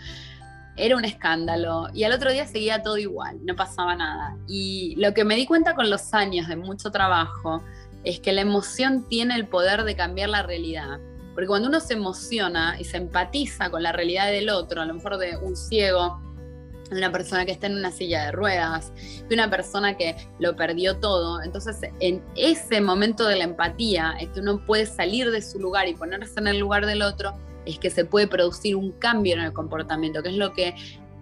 era 0.77 0.97
un 0.97 1.05
escándalo 1.05 1.89
y 1.93 2.05
al 2.05 2.13
otro 2.13 2.33
día 2.33 2.47
seguía 2.47 2.83
todo 2.83 2.97
igual, 2.97 3.39
no 3.45 3.55
pasaba 3.55 3.95
nada. 3.95 4.37
Y 4.49 4.95
lo 4.97 5.13
que 5.15 5.25
me 5.25 5.37
di 5.37 5.47
cuenta 5.47 5.75
con 5.75 5.91
los 5.91 6.15
años 6.15 6.49
de 6.49 6.57
mucho 6.57 6.91
trabajo 6.91 7.63
es 8.05 8.21
que 8.21 8.33
la 8.33 8.41
emoción 8.41 9.07
tiene 9.09 9.35
el 9.37 9.47
poder 9.47 9.85
de 9.85 9.95
cambiar 9.95 10.31
la 10.31 10.43
realidad. 10.43 10.99
Porque 11.35 11.47
cuando 11.47 11.69
uno 11.69 11.81
se 11.81 11.95
emociona 11.95 12.77
y 12.79 12.85
se 12.85 12.99
empatiza 12.99 13.71
con 13.71 13.83
la 13.83 13.93
realidad 13.93 14.27
del 14.27 14.51
otro, 14.51 14.83
a 14.83 14.85
lo 14.85 14.95
mejor 14.95 15.19
de 15.19 15.37
un 15.39 15.57
ciego, 15.57 16.21
de 16.91 16.99
una 16.99 17.11
persona 17.11 17.47
que 17.47 17.53
está 17.53 17.69
en 17.69 17.77
una 17.77 17.91
silla 17.91 18.27
de 18.27 18.33
ruedas, 18.33 18.93
de 19.29 19.35
una 19.35 19.49
persona 19.49 19.97
que 19.97 20.15
lo 20.39 20.57
perdió 20.57 20.99
todo, 20.99 21.43
entonces 21.43 21.77
en 22.01 22.23
ese 22.37 22.83
momento 22.83 23.27
de 23.27 23.37
la 23.37 23.45
empatía 23.45 24.15
es 24.21 24.29
que 24.31 24.41
uno 24.41 24.63
puede 24.67 24.85
salir 24.85 25.31
de 25.31 25.41
su 25.41 25.59
lugar 25.59 25.89
y 25.89 25.95
ponerse 25.95 26.39
en 26.39 26.49
el 26.49 26.59
lugar 26.59 26.85
del 26.85 27.01
otro 27.01 27.35
es 27.67 27.79
que 27.79 27.91
se 27.91 28.05
puede 28.05 28.27
producir 28.27 28.77
un 28.77 28.93
cambio 28.93 29.35
en 29.35 29.41
el 29.41 29.53
comportamiento, 29.53 30.23
que 30.23 30.31
es 30.31 30.37
lo 30.37 30.53
que 30.53 30.75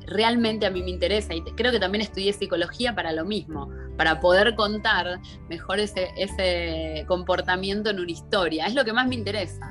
realmente 0.07 0.66
a 0.66 0.70
mí 0.70 0.83
me 0.83 0.90
interesa 0.90 1.35
y 1.35 1.42
creo 1.42 1.72
que 1.72 1.79
también 1.79 2.03
estudié 2.03 2.33
psicología 2.33 2.94
para 2.94 3.12
lo 3.12 3.24
mismo, 3.24 3.70
para 3.96 4.20
poder 4.20 4.55
contar 4.55 5.20
mejor 5.48 5.79
ese, 5.79 6.09
ese 6.16 7.05
comportamiento 7.07 7.90
en 7.90 8.00
una 8.00 8.11
historia. 8.11 8.66
Es 8.66 8.74
lo 8.74 8.85
que 8.85 8.92
más 8.92 9.07
me 9.07 9.14
interesa. 9.14 9.70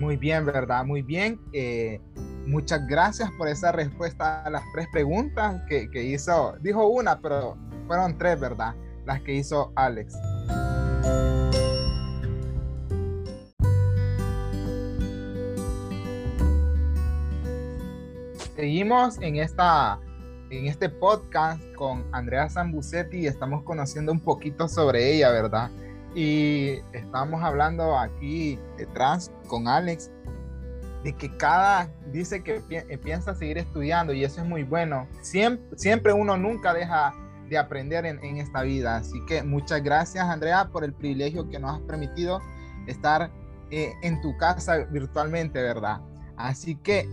Muy 0.00 0.16
bien, 0.16 0.44
¿verdad? 0.44 0.84
Muy 0.84 1.02
bien. 1.02 1.40
Eh, 1.52 2.00
muchas 2.46 2.86
gracias 2.86 3.30
por 3.38 3.48
esa 3.48 3.72
respuesta 3.72 4.42
a 4.42 4.50
las 4.50 4.62
tres 4.72 4.88
preguntas 4.92 5.62
que, 5.68 5.88
que 5.90 6.02
hizo. 6.02 6.56
Dijo 6.60 6.86
una, 6.88 7.20
pero 7.20 7.56
fueron 7.86 8.18
tres, 8.18 8.38
¿verdad? 8.38 8.74
Las 9.06 9.20
que 9.22 9.34
hizo 9.34 9.72
Alex. 9.76 10.14
Seguimos 18.56 19.18
en, 19.20 19.36
esta, 19.36 19.98
en 20.50 20.66
este 20.66 20.88
podcast 20.88 21.60
con 21.74 22.04
Andrea 22.12 22.48
Zambucetti 22.48 23.18
y 23.18 23.26
estamos 23.26 23.64
conociendo 23.64 24.12
un 24.12 24.20
poquito 24.20 24.68
sobre 24.68 25.12
ella, 25.12 25.30
¿verdad? 25.30 25.70
Y 26.14 26.78
estamos 26.92 27.42
hablando 27.42 27.98
aquí 27.98 28.56
detrás 28.76 29.32
con 29.48 29.66
Alex 29.66 30.12
de 31.02 31.12
que 31.14 31.36
cada 31.36 31.90
dice 32.12 32.44
que 32.44 32.62
eh, 32.70 32.96
piensa 32.98 33.34
seguir 33.34 33.58
estudiando 33.58 34.12
y 34.12 34.22
eso 34.22 34.40
es 34.40 34.46
muy 34.46 34.62
bueno. 34.62 35.08
Siempre, 35.20 35.76
siempre 35.76 36.12
uno 36.12 36.36
nunca 36.36 36.72
deja 36.72 37.12
de 37.48 37.58
aprender 37.58 38.06
en, 38.06 38.22
en, 38.22 38.36
esta 38.36 38.62
vida. 38.62 38.96
Así 38.96 39.20
que 39.26 39.42
muchas 39.42 39.82
gracias 39.82 40.24
Andrea 40.24 40.68
por 40.68 40.84
el 40.84 40.94
privilegio 40.94 41.48
que 41.48 41.58
nos 41.58 41.74
has 41.74 41.80
permitido 41.80 42.40
estar 42.86 43.32
eh, 43.72 43.94
en 44.02 44.20
tu 44.20 44.36
casa 44.38 44.78
virtualmente, 44.90 45.60
¿verdad? 45.60 46.00
Así 46.36 46.76
que 46.76 47.08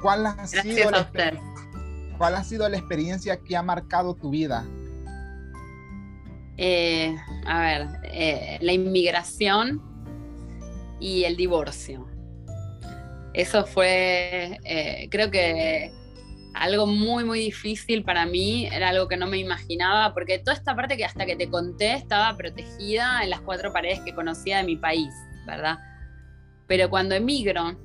¿Cuál 0.00 0.26
ha, 0.26 0.46
sido 0.46 0.90
la, 0.90 1.10
¿Cuál 2.16 2.34
ha 2.34 2.44
sido 2.44 2.68
la 2.68 2.76
experiencia 2.76 3.38
que 3.38 3.56
ha 3.56 3.62
marcado 3.62 4.14
tu 4.14 4.30
vida? 4.30 4.64
Eh, 6.56 7.16
a 7.46 7.60
ver, 7.60 7.88
eh, 8.04 8.58
la 8.60 8.72
inmigración 8.72 9.80
y 11.00 11.24
el 11.24 11.36
divorcio. 11.36 12.06
Eso 13.32 13.64
fue, 13.64 14.58
eh, 14.64 15.08
creo 15.10 15.30
que 15.30 15.92
algo 16.54 16.86
muy, 16.86 17.24
muy 17.24 17.40
difícil 17.40 18.04
para 18.04 18.26
mí, 18.26 18.66
era 18.66 18.88
algo 18.88 19.08
que 19.08 19.16
no 19.16 19.26
me 19.26 19.38
imaginaba, 19.38 20.12
porque 20.12 20.38
toda 20.38 20.54
esta 20.54 20.74
parte 20.74 20.96
que 20.96 21.04
hasta 21.04 21.24
que 21.24 21.36
te 21.36 21.48
conté 21.48 21.94
estaba 21.94 22.36
protegida 22.36 23.22
en 23.22 23.30
las 23.30 23.40
cuatro 23.40 23.72
paredes 23.72 24.00
que 24.00 24.14
conocía 24.14 24.58
de 24.58 24.64
mi 24.64 24.76
país, 24.76 25.14
¿verdad? 25.46 25.78
Pero 26.66 26.90
cuando 26.90 27.14
emigro, 27.14 27.78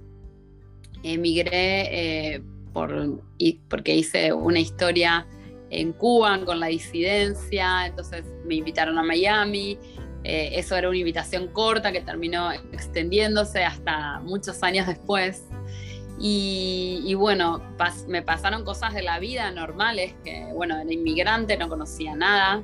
emigré 1.14 2.36
eh, 2.36 2.42
por, 2.74 3.22
porque 3.70 3.96
hice 3.96 4.34
una 4.34 4.60
historia 4.60 5.26
en 5.70 5.94
Cuba 5.94 6.40
con 6.46 6.60
la 6.60 6.68
disidencia, 6.68 7.88
entonces 7.88 8.24
me 8.46 8.56
invitaron 8.56 8.98
a 8.98 9.04
Miami 9.04 9.78
Eh, 10.28 10.58
eso 10.60 10.76
era 10.76 10.90
una 10.90 10.98
invitación 10.98 11.50
corta 11.50 11.92
que 11.92 12.02
terminó 12.02 12.52
extendiéndose 12.52 13.64
hasta 13.64 14.20
muchos 14.22 14.64
años 14.64 14.88
después. 14.88 15.44
Y, 16.20 17.14
bueno, 17.16 17.62
me 18.08 18.24
pasaron 18.24 18.64
cosas 18.64 18.96
de 18.96 19.04
la 19.04 19.20
vida 19.20 19.52
normales, 19.52 20.16
que 20.24 20.50
bueno, 20.54 20.80
era 20.80 20.92
inmigrante, 20.92 21.58
no 21.58 21.70
conocía 21.70 22.16
nada, 22.16 22.64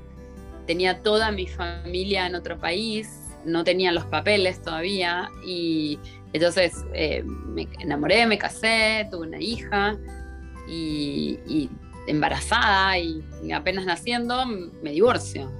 tenía 0.66 1.04
toda 1.04 1.32
mi 1.32 1.46
familia 1.46 2.26
en 2.26 2.34
otro 2.34 2.58
país, 2.58 3.10
no 3.46 3.64
tenía 3.64 3.92
los 3.92 4.06
papeles 4.06 4.62
todavía 4.64 5.30
y 5.46 6.00
entonces 6.34 6.86
eh, 6.94 7.24
me 7.24 7.68
enamoré, 7.80 8.26
me 8.26 8.38
casé, 8.38 9.08
tuve 9.12 9.28
una 9.28 9.40
hija 9.40 9.98
y, 10.68 11.70
embarazada 12.08 12.98
y, 12.98 13.24
apenas 13.54 13.86
naciendo 13.86 14.46
me 14.46 14.92
divorcio. 14.92 15.52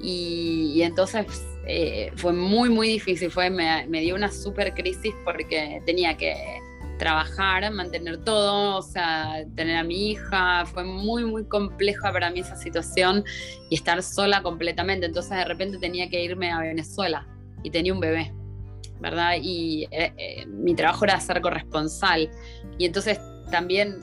Y, 0.00 0.82
entonces 0.82 1.26
eh, 1.66 2.12
fue 2.16 2.32
muy, 2.32 2.68
muy 2.68 2.88
difícil, 2.88 3.30
fue, 3.30 3.50
me, 3.50 4.00
dio 4.00 4.14
una 4.14 4.30
super 4.30 4.74
crisis 4.74 5.14
porque 5.24 5.82
tenía 5.86 6.16
que 6.16 6.34
trabajar, 6.98 7.68
mantener 7.72 8.22
todo, 8.22 8.78
o 8.78 8.82
sea, 8.82 9.44
tener 9.56 9.76
a 9.76 9.82
mi 9.82 10.12
hija, 10.12 10.64
fue 10.66 10.84
muy, 10.84 11.24
muy 11.24 11.44
compleja 11.44 12.12
para 12.12 12.30
mí 12.30 12.40
esa 12.40 12.54
situación 12.54 13.24
y 13.70 13.74
estar 13.74 14.00
sola 14.02 14.42
completamente. 14.42 15.06
Entonces 15.06 15.36
de 15.36 15.44
repente 15.44 15.78
tenía 15.78 16.08
que 16.08 16.22
irme 16.22 16.52
a 16.52 16.60
Venezuela 16.60 17.26
y 17.64 17.70
tenía 17.70 17.92
un 17.92 18.00
bebé, 18.00 18.32
¿verdad? 19.04 19.34
Y 19.40 19.86
eh, 19.90 20.12
eh, 20.16 20.46
mi 20.46 20.74
trabajo 20.74 21.04
era 21.04 21.20
ser 21.20 21.42
corresponsal. 21.42 22.30
Y 22.78 22.86
entonces 22.86 23.20
también 23.50 24.00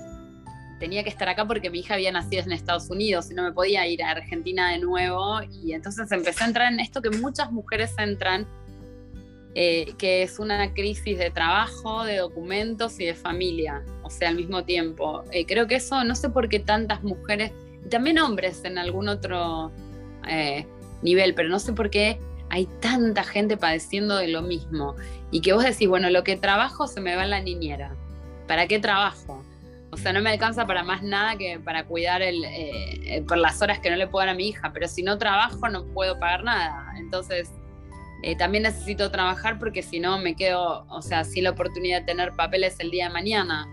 tenía 0.80 1.04
que 1.04 1.10
estar 1.10 1.28
acá 1.28 1.46
porque 1.48 1.72
mi 1.72 1.80
hija 1.80 1.96
había 1.96 2.12
nacido 2.12 2.44
en 2.44 2.52
Estados 2.52 2.90
Unidos 2.90 3.32
y 3.32 3.34
no 3.34 3.44
me 3.44 3.52
podía 3.52 3.88
ir 3.88 4.04
a 4.04 4.12
Argentina 4.12 4.72
de 4.72 4.78
nuevo. 4.78 5.42
Y 5.52 5.74
entonces 5.74 6.12
empecé 6.12 6.44
a 6.44 6.48
entrar 6.48 6.72
en 6.72 6.80
esto 6.80 7.02
que 7.02 7.10
muchas 7.10 7.52
mujeres 7.52 7.94
entran 7.98 8.48
eh, 9.56 9.94
que 9.98 10.22
es 10.22 10.38
una 10.38 10.72
crisis 10.74 11.18
de 11.18 11.32
trabajo, 11.32 12.04
de 12.04 12.18
documentos 12.18 13.00
y 13.00 13.06
de 13.06 13.16
familia, 13.16 13.84
o 14.04 14.10
sea, 14.12 14.30
al 14.30 14.36
mismo 14.36 14.64
tiempo. 14.64 15.24
Eh, 15.32 15.48
creo 15.48 15.66
que 15.66 15.76
eso, 15.76 16.04
no 16.04 16.16
sé 16.16 16.30
por 16.30 16.48
qué 16.48 16.60
tantas 16.60 17.04
mujeres, 17.04 17.52
también 17.90 18.20
hombres 18.20 18.64
en 18.64 18.78
algún 18.78 19.10
otro 19.10 19.72
nivel, 21.02 21.34
pero 21.34 21.50
no 21.50 21.58
sé 21.58 21.74
por 21.74 21.90
qué 21.90 22.20
hay 22.52 22.68
tanta 22.82 23.24
gente 23.24 23.56
padeciendo 23.56 24.18
de 24.18 24.28
lo 24.28 24.42
mismo. 24.42 24.96
Y 25.32 25.40
que 25.40 25.54
vos 25.54 25.64
decís, 25.64 25.88
bueno, 25.88 26.10
lo 26.10 26.26
que 26.26 26.36
trabajo 26.36 26.86
se 26.86 27.00
me 27.00 27.16
va 27.16 27.24
en 27.24 27.30
la 27.30 27.40
niñera. 27.40 27.96
¿Para 28.46 28.68
qué 28.68 28.78
trabajo? 28.78 29.42
O 29.90 29.98
sea, 29.98 30.12
no 30.12 30.22
me 30.22 30.30
alcanza 30.30 30.68
para 30.68 30.84
más 30.84 31.02
nada 31.02 31.38
que 31.38 31.60
para 31.60 31.86
cuidar 31.86 32.22
el, 32.22 32.44
por 33.26 33.38
las 33.38 33.62
horas 33.62 33.80
que 33.80 33.90
no 33.90 33.96
le 33.96 34.06
puedo 34.06 34.26
dar 34.26 34.36
a 34.36 34.38
mi 34.38 34.50
hija, 34.50 34.72
pero 34.74 34.90
si 34.90 35.02
no 35.02 35.18
trabajo 35.18 35.70
no 35.70 35.86
puedo 35.86 36.20
pagar 36.20 36.44
nada. 36.44 36.94
Entonces, 36.98 37.50
eh, 38.22 38.36
también 38.36 38.64
necesito 38.64 39.10
trabajar 39.12 39.58
porque 39.58 39.82
si 39.82 40.02
no 40.02 40.20
me 40.20 40.36
quedo, 40.36 40.86
o 40.90 41.02
sea, 41.02 41.24
sin 41.24 41.46
la 41.46 41.52
oportunidad 41.52 42.02
de 42.02 42.06
tener 42.06 42.34
papeles 42.34 42.76
el 42.80 42.92
día 42.92 43.08
de 43.08 43.14
mañana. 43.14 43.66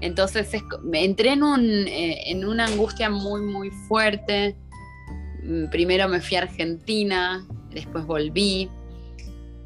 Entonces 0.00 0.48
me 0.84 1.04
entré 1.04 1.32
en, 1.32 1.42
eh, 1.88 2.30
en 2.30 2.44
una 2.44 2.66
angustia 2.66 3.10
muy, 3.10 3.40
muy 3.40 3.70
fuerte. 3.88 4.54
Mm, 5.42 5.70
primero 5.70 6.08
me 6.08 6.20
fui 6.20 6.36
a 6.36 6.42
Argentina, 6.42 7.44
después 7.74 8.06
volví. 8.06 8.70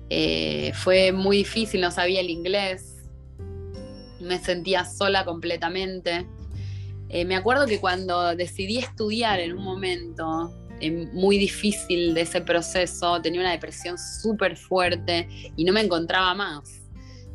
Eh, 0.09 0.73
fue 0.75 1.13
muy 1.13 1.39
difícil, 1.39 1.81
no 1.81 1.91
sabía 1.91 2.21
el 2.21 2.31
inglés. 2.31 3.09
Me 4.21 4.39
sentía 4.39 4.85
sola 4.85 5.25
completamente. 5.25 6.27
me 7.09 7.37
acuerdo 7.37 7.67
que 7.67 7.81
cuando 7.81 8.35
decidí 8.35 8.79
estudiar 8.79 9.41
en 9.41 9.53
un 9.53 9.63
momento, 9.63 10.53
eh, 10.79 10.91
muy 10.91 11.39
difícil 11.39 12.13
de 12.13 12.23
ese 12.23 12.43
proceso, 12.43 13.21
tenía 13.23 13.41
una 13.41 13.53
depresión 13.53 13.97
súper 13.97 14.59
fuerte 14.59 15.27
y 15.57 15.65
no 15.65 15.73
me 15.73 15.81
encontraba 15.81 16.35
más. 16.35 16.83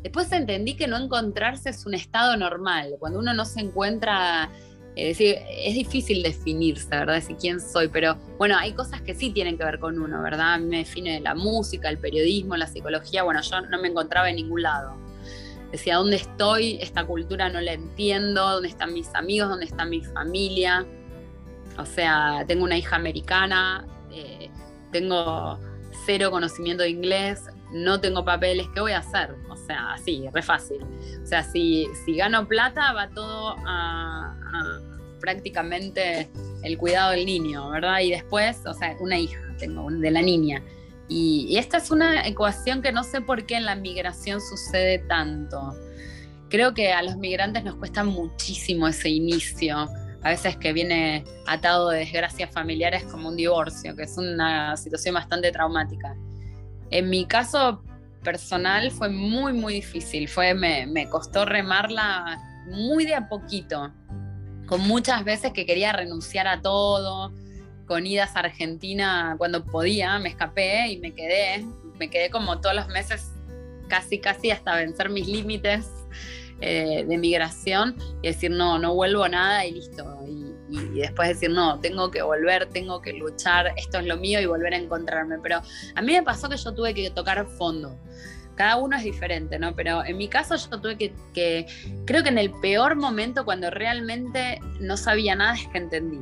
Después 0.02 0.30
entendí 0.30 0.74
que 0.74 0.86
no 0.86 0.96
encontrarse 0.96 1.70
es 1.70 1.84
un 1.84 1.94
estado 1.94 2.36
normal, 2.36 2.94
cuando 3.00 3.18
uno 3.18 3.34
no 3.34 3.44
se 3.44 3.60
encuentra, 3.60 4.50
es 4.94 5.18
decir, 5.18 5.36
es 5.48 5.74
difícil 5.74 6.22
definirse, 6.22 6.88
¿verdad? 6.90 7.14
Decir 7.14 7.36
quién 7.40 7.60
soy, 7.60 7.88
pero 7.88 8.16
bueno, 8.38 8.56
hay 8.58 8.72
cosas 8.72 9.00
que 9.00 9.14
sí 9.14 9.30
tienen 9.30 9.56
que 9.56 9.64
ver 9.64 9.78
con 9.78 9.98
uno, 9.98 10.22
¿verdad? 10.22 10.58
Me 10.58 10.78
define 10.78 11.20
la 11.20 11.34
música, 11.34 11.88
el 11.88 11.98
periodismo, 11.98 12.56
la 12.56 12.66
psicología, 12.66 13.22
bueno, 13.22 13.40
yo 13.40 13.60
no 13.62 13.80
me 13.80 13.88
encontraba 13.88 14.28
en 14.28 14.36
ningún 14.36 14.62
lado. 14.62 14.96
Decía, 15.70 15.96
¿dónde 15.96 16.16
estoy? 16.16 16.78
Esta 16.82 17.04
cultura 17.06 17.48
no 17.48 17.60
la 17.62 17.72
entiendo, 17.72 18.46
¿dónde 18.46 18.68
están 18.68 18.92
mis 18.92 19.14
amigos? 19.14 19.48
¿Dónde 19.48 19.64
está 19.64 19.86
mi 19.86 20.04
familia? 20.04 20.84
O 21.78 21.86
sea, 21.86 22.44
tengo 22.46 22.64
una 22.64 22.76
hija 22.76 22.96
americana, 22.96 23.86
eh, 24.12 24.50
tengo 24.90 25.58
cero 26.04 26.30
conocimiento 26.30 26.82
de 26.82 26.90
inglés, 26.90 27.44
no 27.72 28.00
tengo 28.00 28.24
papeles, 28.24 28.66
¿qué 28.74 28.80
voy 28.80 28.92
a 28.92 28.98
hacer? 28.98 29.34
O 29.48 29.56
sea, 29.56 29.92
así, 29.94 30.28
re 30.32 30.42
fácil. 30.42 30.78
O 31.22 31.26
sea, 31.26 31.42
si, 31.42 31.86
si 32.04 32.16
gano 32.16 32.46
plata, 32.46 32.92
va 32.92 33.08
todo 33.08 33.56
a, 33.66 34.34
prácticamente 35.20 36.28
el 36.62 36.76
cuidado 36.76 37.12
del 37.12 37.24
niño, 37.24 37.70
¿verdad? 37.70 38.00
Y 38.00 38.10
después, 38.10 38.60
o 38.66 38.74
sea, 38.74 38.96
una 39.00 39.18
hija 39.18 39.40
tengo, 39.58 39.90
de 39.90 40.10
la 40.10 40.20
niña. 40.20 40.62
Y, 41.08 41.46
y, 41.48 41.58
esta 41.58 41.78
es 41.78 41.90
una 41.90 42.26
ecuación 42.26 42.82
que 42.82 42.92
no 42.92 43.04
sé 43.04 43.20
por 43.20 43.46
qué 43.46 43.56
en 43.56 43.64
la 43.64 43.74
migración 43.74 44.40
sucede 44.40 44.98
tanto. 44.98 45.74
Creo 46.48 46.74
que 46.74 46.92
a 46.92 47.02
los 47.02 47.16
migrantes 47.16 47.64
nos 47.64 47.76
cuesta 47.76 48.04
muchísimo 48.04 48.88
ese 48.88 49.08
inicio 49.08 49.88
a 50.22 50.30
veces 50.30 50.56
que 50.56 50.72
viene 50.72 51.24
atado 51.46 51.90
de 51.90 52.00
desgracias 52.00 52.50
familiares 52.50 53.04
como 53.04 53.28
un 53.28 53.36
divorcio, 53.36 53.96
que 53.96 54.04
es 54.04 54.16
una 54.16 54.76
situación 54.76 55.14
bastante 55.14 55.50
traumática. 55.50 56.14
En 56.90 57.10
mi 57.10 57.26
caso 57.26 57.82
personal 58.22 58.90
fue 58.92 59.08
muy, 59.08 59.52
muy 59.52 59.74
difícil, 59.74 60.28
fue, 60.28 60.54
me, 60.54 60.86
me 60.86 61.08
costó 61.08 61.44
remarla 61.44 62.40
muy 62.66 63.04
de 63.04 63.16
a 63.16 63.28
poquito, 63.28 63.90
con 64.66 64.80
muchas 64.82 65.24
veces 65.24 65.52
que 65.52 65.66
quería 65.66 65.92
renunciar 65.92 66.46
a 66.46 66.60
todo, 66.60 67.32
con 67.86 68.06
idas 68.06 68.36
a 68.36 68.40
Argentina 68.40 69.34
cuando 69.38 69.64
podía, 69.64 70.18
me 70.20 70.28
escapé 70.28 70.88
y 70.88 70.98
me 70.98 71.12
quedé, 71.12 71.64
me 71.98 72.08
quedé 72.08 72.30
como 72.30 72.60
todos 72.60 72.76
los 72.76 72.88
meses 72.88 73.32
casi, 73.88 74.20
casi 74.20 74.50
hasta 74.52 74.76
vencer 74.76 75.10
mis 75.10 75.26
límites 75.26 75.90
eh, 76.64 77.04
de 77.08 77.18
migración 77.18 77.96
y 78.22 78.28
decir, 78.28 78.52
no, 78.52 78.78
no 78.78 78.94
vuelvo 78.94 79.26
nada 79.26 79.66
y 79.66 79.72
listo. 79.72 80.04
Y, 80.70 81.00
después 81.00 81.28
decir, 81.28 81.50
no, 81.50 81.80
tengo 81.80 82.12
que 82.12 82.22
volver, 82.22 82.66
tengo 82.66 83.02
que 83.02 83.12
luchar, 83.14 83.74
esto 83.76 83.98
es 83.98 84.06
lo 84.06 84.16
mío 84.16 84.40
y 84.40 84.46
volver 84.46 84.72
a 84.72 84.76
encontrarme. 84.76 85.38
Pero 85.42 85.60
a 85.96 86.02
mí 86.02 86.12
me 86.12 86.22
pasó 86.22 86.48
que 86.48 86.56
yo 86.56 86.72
tuve 86.72 86.94
que 86.94 87.10
tocar 87.10 87.44
fondo. 87.58 87.98
Cada 88.54 88.76
uno 88.76 88.96
es 88.96 89.02
diferente, 89.02 89.58
¿no? 89.58 89.74
Pero 89.74 90.04
en 90.04 90.16
mi 90.16 90.28
caso 90.28 90.54
yo 90.54 90.80
tuve 90.80 90.96
que, 90.96 91.66
creo 92.06 92.22
que 92.22 92.28
en 92.28 92.38
el 92.38 92.52
peor 92.60 92.94
momento, 92.94 93.44
cuando 93.44 93.68
realmente 93.68 94.60
no 94.78 94.96
sabía 94.96 95.34
nada, 95.34 95.54
es 95.54 95.66
que 95.66 95.78
entendí. 95.78 96.20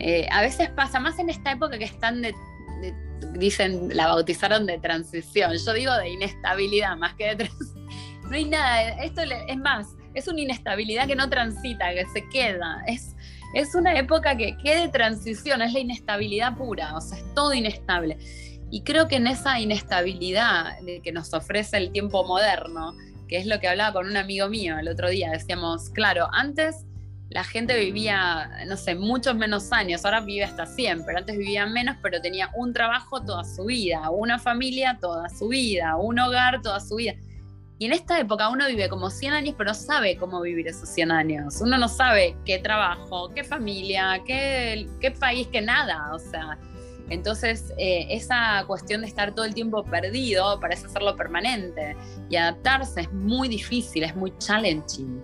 Eh, 0.00 0.26
a 0.32 0.40
veces 0.40 0.70
pasa, 0.70 0.98
más 0.98 1.20
en 1.20 1.30
esta 1.30 1.52
época 1.52 1.78
que 1.78 1.84
están 1.84 2.20
de, 2.20 2.34
dicen, 3.34 3.90
la 3.96 4.08
bautizaron 4.08 4.66
de 4.66 4.78
transición, 4.78 5.52
yo 5.56 5.72
digo 5.72 5.94
de 5.94 6.08
inestabilidad 6.08 6.96
más 6.96 7.14
que 7.14 7.28
de 7.28 7.36
transición 7.36 7.73
no 8.28 8.36
hay 8.36 8.44
nada, 8.44 8.90
esto 9.02 9.22
es 9.22 9.56
más, 9.58 9.88
es 10.14 10.28
una 10.28 10.40
inestabilidad 10.40 11.06
que 11.06 11.16
no 11.16 11.28
transita, 11.28 11.92
que 11.92 12.06
se 12.12 12.28
queda, 12.28 12.82
es, 12.86 13.14
es 13.54 13.74
una 13.74 13.96
época 13.98 14.36
que 14.36 14.56
quede 14.56 14.88
transición, 14.88 15.62
es 15.62 15.72
la 15.72 15.80
inestabilidad 15.80 16.56
pura, 16.56 16.96
o 16.96 17.00
sea, 17.00 17.18
es 17.18 17.34
todo 17.34 17.52
inestable. 17.52 18.18
Y 18.70 18.82
creo 18.82 19.06
que 19.06 19.16
en 19.16 19.26
esa 19.26 19.60
inestabilidad 19.60 20.78
que 21.02 21.12
nos 21.12 21.32
ofrece 21.32 21.76
el 21.76 21.92
tiempo 21.92 22.24
moderno, 22.24 22.94
que 23.28 23.36
es 23.36 23.46
lo 23.46 23.60
que 23.60 23.68
hablaba 23.68 23.92
con 23.92 24.06
un 24.06 24.16
amigo 24.16 24.48
mío 24.48 24.78
el 24.78 24.88
otro 24.88 25.08
día, 25.08 25.30
decíamos, 25.30 25.90
claro, 25.90 26.28
antes 26.32 26.84
la 27.30 27.44
gente 27.44 27.78
vivía, 27.78 28.50
no 28.66 28.76
sé, 28.76 28.94
muchos 28.94 29.34
menos 29.34 29.72
años, 29.72 30.04
ahora 30.04 30.20
vive 30.20 30.44
hasta 30.44 30.66
100, 30.66 31.04
pero 31.04 31.18
antes 31.18 31.36
vivía 31.36 31.66
menos, 31.66 31.96
pero 32.02 32.20
tenía 32.20 32.50
un 32.54 32.72
trabajo 32.72 33.22
toda 33.22 33.44
su 33.44 33.64
vida, 33.64 34.10
una 34.10 34.38
familia 34.38 34.98
toda 35.00 35.28
su 35.28 35.48
vida, 35.48 35.96
un 35.96 36.18
hogar 36.18 36.62
toda 36.62 36.80
su 36.80 36.96
vida. 36.96 37.14
Y 37.78 37.86
en 37.86 37.92
esta 37.92 38.20
época 38.20 38.48
uno 38.48 38.66
vive 38.68 38.88
como 38.88 39.10
100 39.10 39.32
años, 39.32 39.54
pero 39.58 39.70
no 39.70 39.74
sabe 39.74 40.16
cómo 40.16 40.40
vivir 40.40 40.68
esos 40.68 40.88
100 40.88 41.10
años. 41.10 41.60
Uno 41.60 41.76
no 41.76 41.88
sabe 41.88 42.36
qué 42.44 42.58
trabajo, 42.60 43.30
qué 43.34 43.42
familia, 43.42 44.22
qué, 44.24 44.88
qué 45.00 45.10
país, 45.10 45.48
qué 45.50 45.60
nada. 45.60 46.14
O 46.14 46.18
sea, 46.20 46.56
entonces 47.10 47.72
eh, 47.76 48.06
esa 48.10 48.64
cuestión 48.68 49.00
de 49.00 49.08
estar 49.08 49.34
todo 49.34 49.44
el 49.44 49.54
tiempo 49.54 49.82
perdido 49.84 50.60
parece 50.60 50.86
hacerlo 50.86 51.16
permanente. 51.16 51.96
Y 52.30 52.36
adaptarse 52.36 53.02
es 53.02 53.12
muy 53.12 53.48
difícil, 53.48 54.04
es 54.04 54.14
muy 54.14 54.32
challenging. 54.38 55.20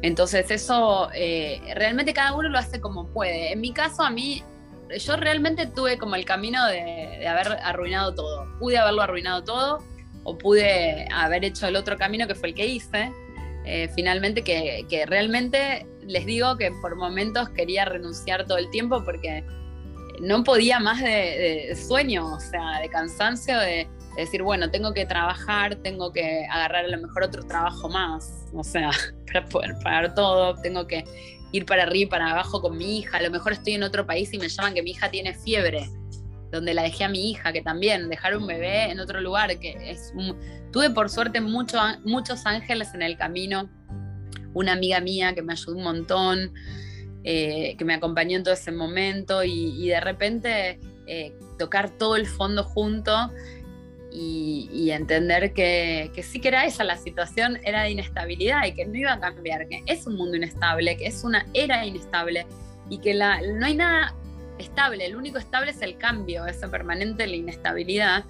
Entonces 0.00 0.50
eso 0.50 1.10
eh, 1.14 1.60
realmente 1.74 2.14
cada 2.14 2.34
uno 2.34 2.48
lo 2.48 2.58
hace 2.58 2.80
como 2.80 3.08
puede. 3.08 3.52
En 3.52 3.60
mi 3.60 3.74
caso 3.74 4.02
a 4.02 4.10
mí, 4.10 4.42
yo 4.98 5.16
realmente 5.16 5.66
tuve 5.66 5.98
como 5.98 6.14
el 6.14 6.24
camino 6.24 6.66
de, 6.66 7.18
de 7.20 7.28
haber 7.28 7.48
arruinado 7.62 8.14
todo. 8.14 8.46
Pude 8.58 8.78
haberlo 8.78 9.02
arruinado 9.02 9.44
todo 9.44 9.93
o 10.24 10.36
pude 10.36 11.06
haber 11.12 11.44
hecho 11.44 11.66
el 11.66 11.76
otro 11.76 11.96
camino 11.96 12.26
que 12.26 12.34
fue 12.34 12.48
el 12.48 12.54
que 12.54 12.66
hice, 12.66 13.12
eh, 13.66 13.88
finalmente 13.94 14.42
que, 14.42 15.04
realmente 15.06 15.86
les 16.02 16.26
digo 16.26 16.56
que 16.56 16.70
por 16.82 16.96
momentos 16.96 17.48
quería 17.50 17.86
renunciar 17.86 18.46
todo 18.46 18.58
el 18.58 18.68
tiempo 18.70 19.02
porque 19.04 19.42
no 20.20 20.44
podía 20.44 20.80
más 20.80 21.00
de, 21.00 21.74
sueño, 21.76 22.34
o 22.34 22.40
sea, 22.40 22.80
de 22.80 22.88
cansancio, 22.88 23.58
de, 23.58 23.88
decir, 24.16 24.42
bueno, 24.42 24.70
tengo 24.70 24.92
que 24.92 25.06
trabajar, 25.06 25.74
tengo 25.76 26.12
que 26.12 26.46
agarrar 26.48 26.84
a 26.84 26.88
lo 26.88 26.98
mejor 26.98 27.24
otro 27.24 27.42
trabajo 27.42 27.88
más, 27.88 28.46
o 28.52 28.62
sea, 28.62 28.90
para 29.26 29.44
poder 29.46 29.74
pagar 29.82 30.14
todo, 30.14 30.54
tengo 30.62 30.86
que 30.86 31.04
ir 31.50 31.66
para 31.66 31.82
arriba 31.82 32.02
y 32.02 32.06
para 32.06 32.30
abajo 32.30 32.60
con 32.60 32.76
mi 32.76 32.98
hija, 32.98 33.18
a 33.18 33.22
lo 33.22 33.30
mejor 33.30 33.52
estoy 33.52 33.74
en 33.74 33.82
otro 33.82 34.06
país 34.06 34.32
y 34.32 34.38
me 34.38 34.48
llaman 34.48 34.74
que 34.74 34.82
mi 34.82 34.92
hija 34.92 35.10
tiene 35.10 35.34
fiebre, 35.34 35.88
donde 36.54 36.72
la 36.72 36.82
dejé 36.82 37.04
a 37.04 37.08
mi 37.08 37.30
hija, 37.30 37.52
que 37.52 37.62
también 37.62 38.08
dejar 38.08 38.36
un 38.36 38.46
bebé 38.46 38.90
en 38.90 39.00
otro 39.00 39.20
lugar, 39.20 39.58
que 39.58 39.76
es 39.90 40.12
tuve 40.72 40.90
por 40.90 41.10
suerte 41.10 41.40
mucho, 41.40 41.78
muchos 42.04 42.46
ángeles 42.46 42.94
en 42.94 43.02
el 43.02 43.16
camino, 43.16 43.68
una 44.54 44.72
amiga 44.72 45.00
mía 45.00 45.34
que 45.34 45.42
me 45.42 45.52
ayudó 45.52 45.76
un 45.76 45.82
montón, 45.82 46.54
eh, 47.24 47.74
que 47.76 47.84
me 47.84 47.94
acompañó 47.94 48.36
en 48.36 48.44
todo 48.44 48.54
ese 48.54 48.70
momento 48.70 49.42
y, 49.42 49.88
de 49.88 50.00
repente 50.00 50.78
eh, 51.06 51.32
tocar 51.58 51.90
todo 51.90 52.16
el 52.16 52.26
fondo 52.26 52.64
junto 52.64 53.12
y, 54.12 54.90
entender 54.90 55.52
que, 55.52 56.12
sí 56.22 56.40
que 56.40 56.48
era 56.48 56.64
esa 56.66 56.84
la 56.84 56.96
situación, 56.96 57.58
era 57.64 57.82
de 57.82 57.90
inestabilidad 57.90 58.64
y 58.64 58.72
que 58.72 58.86
no 58.86 58.94
iba 58.96 59.12
a 59.12 59.18
cambiar, 59.18 59.66
que 59.66 59.82
es 59.86 60.06
un 60.06 60.14
mundo 60.14 60.36
inestable, 60.36 60.96
que 60.96 61.06
es 61.06 61.24
una 61.24 61.46
era 61.52 61.84
inestable 61.84 62.46
y 62.88 62.98
que 62.98 63.12
la, 63.12 63.40
no 63.40 63.66
hay 63.66 63.74
nada 63.74 64.14
estable, 64.58 65.06
el 65.06 65.16
único 65.16 65.38
estable 65.38 65.70
es 65.70 65.82
el 65.82 65.96
cambio, 65.98 66.46
esa 66.46 66.70
permanente, 66.70 67.26
la 67.26 67.36
inestabilidad. 67.36 68.24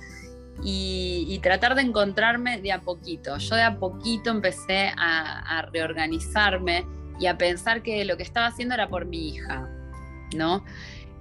Y, 0.63 1.39
tratar 1.43 1.75
de 1.75 1.83
encontrarme 1.83 2.61
de 2.61 2.73
a 2.73 2.81
poquito. 2.81 3.37
Yo 3.37 3.57
de 3.57 3.63
a 3.63 3.77
poquito 3.77 4.31
empecé 4.31 4.93
a, 4.97 5.59
a, 5.59 5.63
reorganizarme 5.63 6.87
y 7.21 7.27
a 7.27 7.37
pensar 7.37 7.83
que 7.83 8.05
lo 8.05 8.17
que 8.17 8.23
estaba 8.23 8.47
haciendo 8.47 8.75
era 8.75 8.89
por 8.89 9.05
mi 9.05 9.29
hija, 9.29 9.69
¿no? 10.35 10.65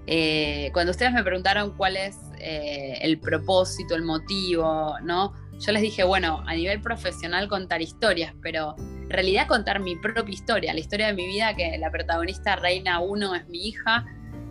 Eh, 0.06 0.70
cuando 0.74 0.92
ustedes 0.92 1.14
me 1.14 1.24
preguntaron 1.24 1.76
cuál 1.78 1.96
es 1.96 2.18
eh, 2.40 2.98
el 3.02 3.20
propósito, 3.20 3.96
el 3.96 4.04
motivo, 4.04 4.96
¿no? 5.02 5.34
Yo 5.60 5.72
les 5.72 5.82
dije, 5.82 6.04
bueno, 6.04 6.44
a 6.46 6.56
nivel 6.56 6.82
profesional 6.82 7.48
contar 7.48 7.82
historias, 7.82 8.34
pero 8.42 8.76
en 8.78 9.10
realidad 9.10 9.48
contar 9.48 9.80
mi 9.80 9.96
propia 9.96 10.34
historia, 10.34 10.74
la 10.74 10.80
historia 10.80 11.08
de 11.08 11.14
mi 11.14 11.26
vida, 11.26 11.56
que 11.56 11.78
la 11.78 11.90
protagonista 11.90 12.56
Reina 12.56 13.00
1 13.00 13.36
es 13.36 13.48
mi 13.48 13.68
hija 13.68 14.06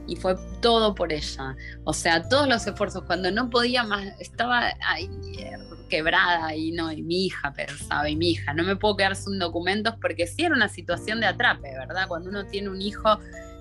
y 0.07 0.17
fue 0.17 0.37
todo 0.61 0.95
por 0.95 1.12
ella. 1.12 1.57
O 1.85 1.93
sea, 1.93 2.29
todos 2.29 2.49
los 2.49 2.67
esfuerzos, 2.67 3.05
cuando 3.05 3.31
no 3.31 3.51
podía 3.51 3.85
más, 3.85 4.19
estaba 4.21 4.73
ahí, 4.87 5.09
quebrada 5.88 6.55
y 6.55 6.73
no, 6.73 6.91
y 6.91 7.03
mi 7.03 7.27
hija 7.27 7.53
pensaba, 7.53 8.09
y 8.09 8.17
mi 8.17 8.31
hija, 8.31 8.55
no 8.55 8.65
me 8.65 8.77
puedo 8.77 8.97
quedar 8.97 9.15
sin 9.15 9.38
documentos 9.38 9.95
porque 10.01 10.27
sí 10.27 10.45
era 10.45 10.55
una 10.55 10.69
situación 10.69 11.21
de 11.21 11.27
atrape, 11.27 11.71
¿verdad? 11.77 12.09
Cuando 12.09 12.31
uno 12.31 12.47
tiene 12.47 12.71
un 12.71 12.81
hijo 12.81 13.19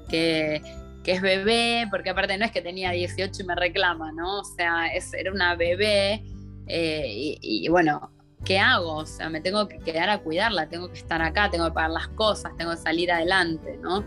que 0.09 0.61
que 1.03 1.13
es 1.13 1.21
bebé, 1.21 1.87
porque 1.89 2.11
aparte 2.11 2.37
no 2.37 2.45
es 2.45 2.51
que 2.51 2.61
tenía 2.61 2.91
18 2.91 3.41
y 3.41 3.45
me 3.45 3.55
reclama, 3.55 4.11
¿no? 4.11 4.39
O 4.39 4.43
sea, 4.43 4.87
es, 4.87 5.13
era 5.13 5.31
una 5.31 5.55
bebé 5.55 6.23
eh, 6.67 7.37
y, 7.41 7.67
bueno, 7.69 8.11
¿qué 8.45 8.59
hago? 8.59 8.97
O 8.97 9.05
sea, 9.05 9.29
me 9.29 9.41
tengo 9.41 9.67
que 9.67 9.79
quedar 9.79 10.09
a 10.09 10.19
cuidarla, 10.19 10.69
tengo 10.69 10.89
que 10.89 10.99
estar 10.99 11.21
acá, 11.21 11.49
tengo 11.49 11.65
que 11.65 11.73
pagar 11.73 11.91
las 11.91 12.07
cosas, 12.09 12.55
tengo 12.57 12.71
que 12.71 12.77
salir 12.77 13.11
adelante, 13.11 13.79
¿no? 13.81 14.03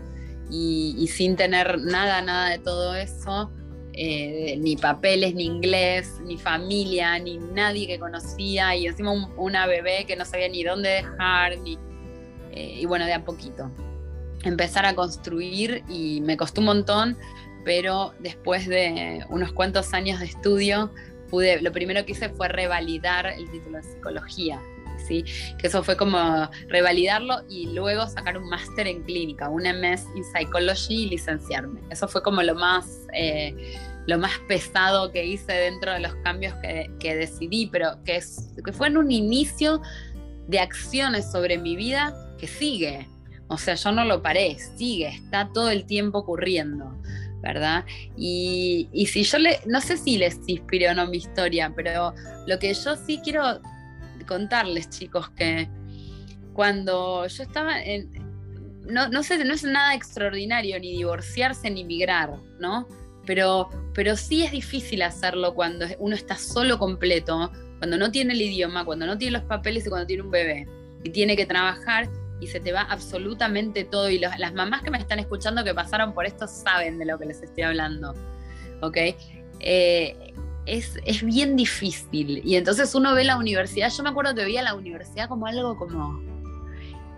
Y, 0.49 1.07
sin 1.07 1.35
tener 1.35 1.79
nada, 1.79 2.21
nada 2.21 2.49
de 2.49 2.59
todo 2.59 2.95
eso, 2.95 3.51
eh, 3.93 4.57
ni 4.59 4.75
papeles, 4.77 5.33
ni 5.33 5.45
inglés, 5.45 6.19
ni 6.23 6.37
familia, 6.37 7.17
ni 7.17 7.37
nadie 7.37 7.87
que 7.87 7.97
conocía, 7.99 8.75
y 8.75 8.85
encima 8.85 9.11
una 9.37 9.65
bebé 9.65 10.05
que 10.05 10.15
no 10.15 10.23
sabía 10.23 10.47
ni 10.49 10.63
dónde 10.63 10.89
dejar, 10.89 11.57
ni, 11.59 11.79
eh, 12.51 12.79
y 12.81 12.85
bueno, 12.85 13.05
de 13.05 13.13
a 13.13 13.25
poquito 13.25 13.71
empezar 14.45 14.85
a 14.85 14.95
construir 14.95 15.83
y 15.89 16.21
me 16.21 16.37
costó 16.37 16.61
un 16.61 16.67
montón, 16.67 17.17
pero 17.63 18.13
después 18.19 18.67
de 18.67 19.25
unos 19.29 19.51
cuantos 19.51 19.93
años 19.93 20.19
de 20.19 20.27
estudio, 20.27 20.91
pude, 21.29 21.61
lo 21.61 21.71
primero 21.71 22.05
que 22.05 22.11
hice 22.11 22.29
fue 22.29 22.47
revalidar 22.47 23.25
el 23.25 23.49
título 23.49 23.77
de 23.77 23.83
psicología. 23.83 24.61
Que 25.07 25.67
eso 25.67 25.83
fue 25.83 25.97
como 25.97 26.49
revalidarlo 26.67 27.43
y 27.49 27.67
luego 27.73 28.07
sacar 28.07 28.37
un 28.37 28.49
máster 28.49 28.87
en 28.87 29.03
clínica, 29.03 29.49
un 29.49 29.63
MS 29.63 30.05
en 30.15 30.23
Psychology 30.23 31.03
y 31.03 31.09
licenciarme. 31.09 31.81
Eso 31.89 32.07
fue 32.07 32.21
como 32.21 32.41
lo 32.43 32.55
más, 32.55 32.85
eh, 33.13 33.55
lo 34.07 34.17
más 34.17 34.33
pesado 34.47 35.11
que 35.11 35.25
hice 35.25 35.51
dentro 35.53 35.93
de 35.93 35.99
los 35.99 36.15
cambios 36.15 36.53
que, 36.61 37.15
decidí, 37.15 37.67
pero 37.67 38.03
que 38.03 38.21
fue 38.73 38.87
en 38.87 38.97
un 38.97 39.11
inicio 39.11 39.81
de 40.47 40.59
acciones 40.59 41.31
sobre 41.31 41.57
mi 41.57 41.75
vida 41.75 42.13
que 42.37 42.47
sigue, 42.47 43.07
o 43.47 43.57
sea, 43.57 43.75
yo 43.75 43.91
no 43.91 44.05
lo 44.05 44.21
paré, 44.21 44.57
sigue, 44.77 45.07
está 45.07 45.49
todo 45.53 45.69
el 45.69 45.85
tiempo 45.85 46.19
ocurriendo, 46.19 46.99
¿verdad? 47.41 47.85
Y, 48.17 48.89
si 49.11 49.23
yo 49.23 49.37
le, 49.37 49.59
no 49.67 49.81
sé 49.81 49.97
si 49.97 50.17
les 50.17 50.39
inspiró 50.47 50.91
o 50.91 50.93
no 50.95 51.07
mi 51.07 51.17
historia, 51.17 51.71
pero 51.75 52.13
lo 52.47 52.57
que 52.57 52.73
yo 52.73 52.95
sí 52.95 53.19
quiero 53.23 53.59
contarles, 54.25 54.89
chicos, 54.89 55.29
que 55.31 55.69
cuando 56.53 57.27
yo 57.27 57.43
estaba 57.43 57.81
en, 57.81 58.09
no, 58.87 59.09
no 59.09 59.23
sé, 59.23 59.43
no 59.43 59.53
es 59.53 59.63
nada 59.63 59.93
extraordinario 59.93 60.79
ni 60.79 60.91
divorciarse 60.97 61.69
ni 61.69 61.83
migrar, 61.83 62.33
¿no? 62.59 62.87
Pero, 63.25 63.69
pero 63.93 64.15
sí 64.15 64.43
es 64.43 64.51
difícil 64.51 65.01
hacerlo 65.01 65.55
cuando 65.55 65.85
uno 65.99 66.15
está 66.15 66.37
solo 66.37 66.77
completo, 66.77 67.51
cuando 67.79 67.97
no 67.97 68.11
tiene 68.11 68.33
el 68.33 68.41
idioma, 68.41 68.85
cuando 68.85 69.05
no 69.05 69.17
tiene 69.17 69.37
los 69.37 69.47
papeles 69.47 69.85
y 69.85 69.89
cuando 69.89 70.07
tiene 70.07 70.23
un 70.23 70.31
bebé 70.31 70.67
y 71.03 71.09
tiene 71.09 71.35
que 71.35 71.45
trabajar 71.45 72.07
y 72.39 72.47
se 72.47 72.59
te 72.59 72.71
va 72.71 72.81
absolutamente 72.81 73.83
todo. 73.83 74.09
Y 74.09 74.19
las 74.19 74.53
mamás 74.53 74.83
que 74.83 74.91
me 74.91 74.97
están 74.97 75.19
escuchando 75.19 75.63
que 75.63 75.73
pasaron 75.73 76.13
por 76.13 76.25
esto 76.25 76.47
saben 76.47 76.97
de 76.99 77.05
lo 77.05 77.17
que 77.17 77.25
les 77.25 77.41
estoy 77.41 77.63
hablando. 77.63 78.13
¿Ok? 78.81 78.97
Eh, 79.59 80.33
es, 80.65 80.99
es, 81.05 81.23
bien 81.23 81.55
difícil. 81.55 82.41
Y 82.43 82.55
entonces 82.55 82.93
uno 82.95 83.13
ve 83.13 83.23
la 83.23 83.37
universidad. 83.37 83.91
Yo 83.91 84.03
me 84.03 84.09
acuerdo 84.09 84.35
que 84.35 84.45
veía 84.45 84.61
la 84.61 84.73
universidad 84.73 85.29
como 85.29 85.47
algo 85.47 85.77
como. 85.77 86.21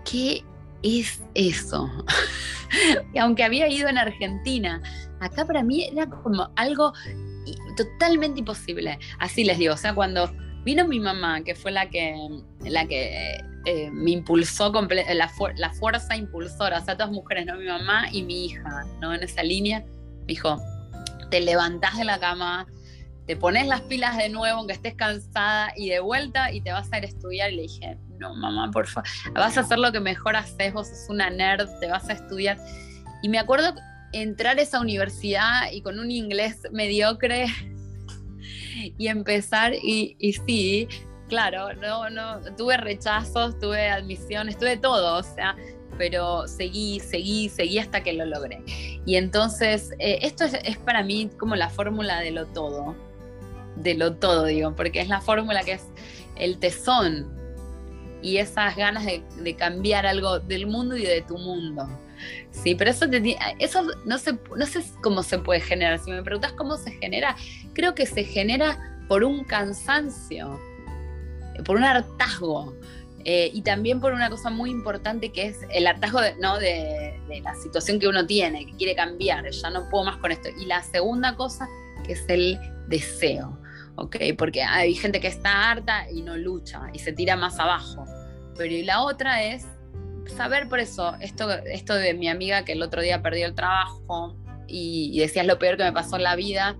¿Qué 0.04 0.42
es 0.82 1.22
eso? 1.34 1.90
y 3.14 3.18
aunque 3.18 3.44
había 3.44 3.68
ido 3.68 3.88
en 3.88 3.98
Argentina, 3.98 4.82
acá 5.20 5.44
para 5.44 5.62
mí 5.62 5.84
era 5.84 6.08
como 6.08 6.50
algo 6.56 6.92
totalmente 7.76 8.40
imposible. 8.40 8.98
Así 9.18 9.44
les 9.44 9.58
digo, 9.58 9.74
o 9.74 9.76
sea, 9.76 9.94
cuando 9.94 10.30
vino 10.64 10.86
mi 10.86 11.00
mamá, 11.00 11.42
que 11.42 11.54
fue 11.54 11.70
la 11.70 11.88
que, 11.88 12.14
la 12.60 12.86
que 12.86 13.38
eh, 13.64 13.90
me 13.90 14.10
impulsó, 14.12 14.72
la, 14.72 15.30
la, 15.56 15.70
fuerza 15.72 16.16
impulsora, 16.16 16.78
o 16.78 16.84
sea, 16.84 16.96
todas 16.96 17.12
mujeres, 17.12 17.46
¿no? 17.46 17.56
Mi 17.56 17.66
mamá 17.66 18.08
y 18.12 18.22
mi 18.22 18.46
hija, 18.46 18.84
¿no? 19.00 19.14
En 19.14 19.22
esa 19.22 19.42
línea, 19.42 19.84
me 20.20 20.26
dijo, 20.26 20.58
te 21.30 21.40
levantás 21.40 21.96
de 21.96 22.04
la 22.04 22.18
cama, 22.18 22.66
te 23.28 23.36
pones 23.36 23.66
las 23.66 23.82
pilas 23.82 24.16
de 24.16 24.30
nuevo, 24.30 24.58
aunque 24.58 24.72
estés 24.72 24.94
cansada, 24.94 25.70
y 25.76 25.90
de 25.90 26.00
vuelta 26.00 26.50
y 26.50 26.62
te 26.62 26.72
vas 26.72 26.90
a 26.90 26.96
ir 26.96 27.04
a 27.04 27.08
estudiar. 27.08 27.52
Y 27.52 27.56
le 27.56 27.62
dije, 27.62 27.98
no, 28.18 28.34
mamá, 28.34 28.70
por 28.70 28.86
favor, 28.86 29.06
vas 29.34 29.58
a 29.58 29.60
hacer 29.60 29.78
lo 29.78 29.92
que 29.92 30.00
mejor 30.00 30.34
haces, 30.34 30.72
vos 30.72 30.88
sos 30.88 31.10
una 31.10 31.28
nerd, 31.28 31.68
te 31.78 31.88
vas 31.88 32.08
a 32.08 32.14
estudiar. 32.14 32.56
Y 33.22 33.28
me 33.28 33.38
acuerdo 33.38 33.74
entrar 34.14 34.58
a 34.58 34.62
esa 34.62 34.80
universidad 34.80 35.70
y 35.70 35.82
con 35.82 35.98
un 35.98 36.10
inglés 36.10 36.62
mediocre 36.72 37.48
y 38.98 39.08
empezar, 39.08 39.74
y, 39.74 40.16
y 40.18 40.32
sí, 40.32 40.88
claro, 41.28 41.74
no, 41.74 42.08
no, 42.08 42.40
tuve 42.56 42.78
rechazos, 42.78 43.58
tuve 43.58 43.90
admisiones, 43.90 44.56
tuve 44.56 44.78
todo, 44.78 45.18
o 45.18 45.22
sea, 45.22 45.54
pero 45.98 46.48
seguí, 46.48 47.00
seguí, 47.00 47.50
seguí 47.50 47.78
hasta 47.78 48.02
que 48.02 48.14
lo 48.14 48.24
logré. 48.24 48.62
Y 49.04 49.16
entonces, 49.16 49.92
eh, 49.98 50.20
esto 50.22 50.44
es, 50.44 50.78
para 50.78 51.02
mí 51.02 51.28
como 51.38 51.56
la 51.56 51.68
fórmula 51.68 52.20
de 52.20 52.30
lo 52.30 52.46
todo, 52.46 52.96
de 53.82 53.94
lo 53.94 54.14
todo, 54.14 54.44
digo, 54.44 54.74
porque 54.74 55.00
es 55.00 55.08
la 55.08 55.20
fórmula 55.20 55.62
que 55.62 55.72
es 55.72 55.84
el 56.36 56.58
tesón 56.58 57.28
y 58.22 58.38
esas 58.38 58.76
ganas 58.76 59.04
de, 59.06 59.56
cambiar 59.56 60.06
algo 60.06 60.40
del 60.40 60.66
mundo 60.66 60.96
y 60.96 61.04
de 61.04 61.22
tu 61.22 61.38
mundo. 61.38 61.88
Sí, 62.50 62.74
pero 62.74 62.90
eso, 62.90 63.06
eso 63.58 63.82
no, 64.04 64.18
sé, 64.18 64.38
no 64.56 64.66
sé 64.66 64.82
cómo 65.02 65.22
se 65.22 65.38
puede 65.38 65.60
generar. 65.60 65.98
Si 66.00 66.10
me 66.10 66.22
preguntas 66.22 66.52
cómo 66.52 66.76
se 66.76 66.90
genera, 66.92 67.36
creo 67.74 67.94
que 67.94 68.06
se 68.06 68.24
genera 68.24 68.98
por 69.08 69.22
un 69.22 69.44
cansancio 69.44 70.58
por 71.64 71.76
un 71.76 71.84
hartazgo. 71.84 72.74
Eh, 73.24 73.50
y 73.52 73.62
también 73.62 74.00
por 74.00 74.14
una 74.14 74.30
cosa 74.30 74.48
muy 74.48 74.70
importante 74.70 75.32
que 75.32 75.48
es 75.48 75.58
el 75.70 75.86
hartazgo 75.86 76.20
de, 76.20 76.34
¿no? 76.36 76.58
de, 76.58 77.20
la 77.42 77.54
situación 77.56 77.98
que 77.98 78.08
uno 78.08 78.24
tiene, 78.26 78.64
que 78.64 78.72
quiere 78.76 78.94
cambiar, 78.94 79.50
ya 79.50 79.70
no 79.70 79.88
puedo 79.90 80.04
más 80.04 80.16
con 80.18 80.32
esto. 80.32 80.48
Y 80.58 80.66
la 80.66 80.82
segunda 80.82 81.34
cosa 81.36 81.68
que 82.06 82.12
es 82.12 82.24
el 82.28 82.58
deseo, 82.86 83.58
¿ok? 83.98 84.16
Porque 84.36 84.62
hay 84.62 84.94
gente 84.94 85.20
que 85.20 85.28
está 85.28 85.70
harta 85.70 86.10
y 86.10 86.22
no 86.22 86.36
lucha 86.36 86.82
y 86.92 86.98
se 86.98 87.12
tira 87.12 87.36
más 87.36 87.58
abajo. 87.58 88.04
Pero 88.56 88.74
y 88.74 88.82
la 88.84 89.02
otra 89.02 89.44
es 89.44 89.66
saber 90.36 90.68
por 90.68 90.80
eso, 90.80 91.14
esto, 91.20 91.50
esto 91.50 91.94
de 91.94 92.14
mi 92.14 92.28
amiga 92.28 92.64
que 92.64 92.72
el 92.72 92.82
otro 92.82 93.02
día 93.02 93.22
perdió 93.22 93.46
el 93.46 93.54
trabajo 93.54 94.36
y, 94.66 95.10
y 95.12 95.20
decías 95.20 95.46
lo 95.46 95.58
peor 95.58 95.76
que 95.76 95.84
me 95.84 95.92
pasó 95.92 96.16
en 96.16 96.22
la 96.22 96.36
vida, 96.36 96.76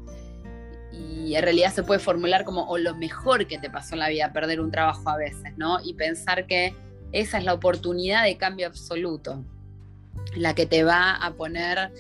y 0.99 1.35
en 1.35 1.43
realidad 1.43 1.73
se 1.73 1.83
puede 1.83 2.01
formular 2.01 2.45
como 2.45 2.67
o 2.69 2.79
lo 2.79 2.95
mejor 2.95 3.47
que 3.47 3.59
te 3.59 3.71
pasó 3.71 3.95
en 3.95 4.01
la 4.01 4.09
vida, 4.09 4.33
perder 4.33 4.61
un 4.61 4.71
trabajo 4.71 5.09
a 5.11 5.17
veces, 5.17 5.53
¿no? 5.57 5.79
Y 5.85 5.95
pensar 5.95 6.47
que 6.47 6.75
esa 7.13 7.39
es 7.39 7.45
la 7.45 7.55
oportunidad 7.55 8.25
de 8.25 8.37
cambio 8.37 8.67
absoluto, 8.67 9.45
la 10.35 10.55
que 10.55 10.67
te 10.67 10.85
va 10.85 11.15
a 11.15 11.33
poner 11.35 11.93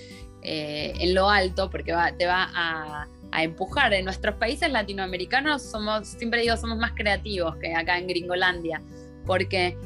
eh, 0.42 0.94
en 0.98 1.14
lo 1.14 1.28
alto 1.28 1.70
porque 1.70 1.94
te 2.18 2.26
va 2.26 2.50
a, 2.54 3.06
empujar. 3.32 3.92
En 3.92 4.04
nuestros 4.04 4.36
países 4.36 4.70
latinoamericanos 4.70 5.62
somos, 5.62 6.08
siempre 6.08 6.42
digo, 6.42 6.56
somos 6.56 6.78
más 6.78 6.92
creativos 6.92 7.56
que 7.56 7.74
acá 7.74 7.98
en 7.98 8.06
Gringolandia, 8.06 8.82
porque 9.26 9.76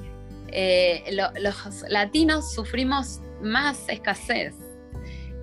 eh, 0.49 1.17
los 1.41 1.83
latinos 1.89 2.53
sufrimos 2.53 3.21
más 3.43 3.89
escasez, 3.89 4.55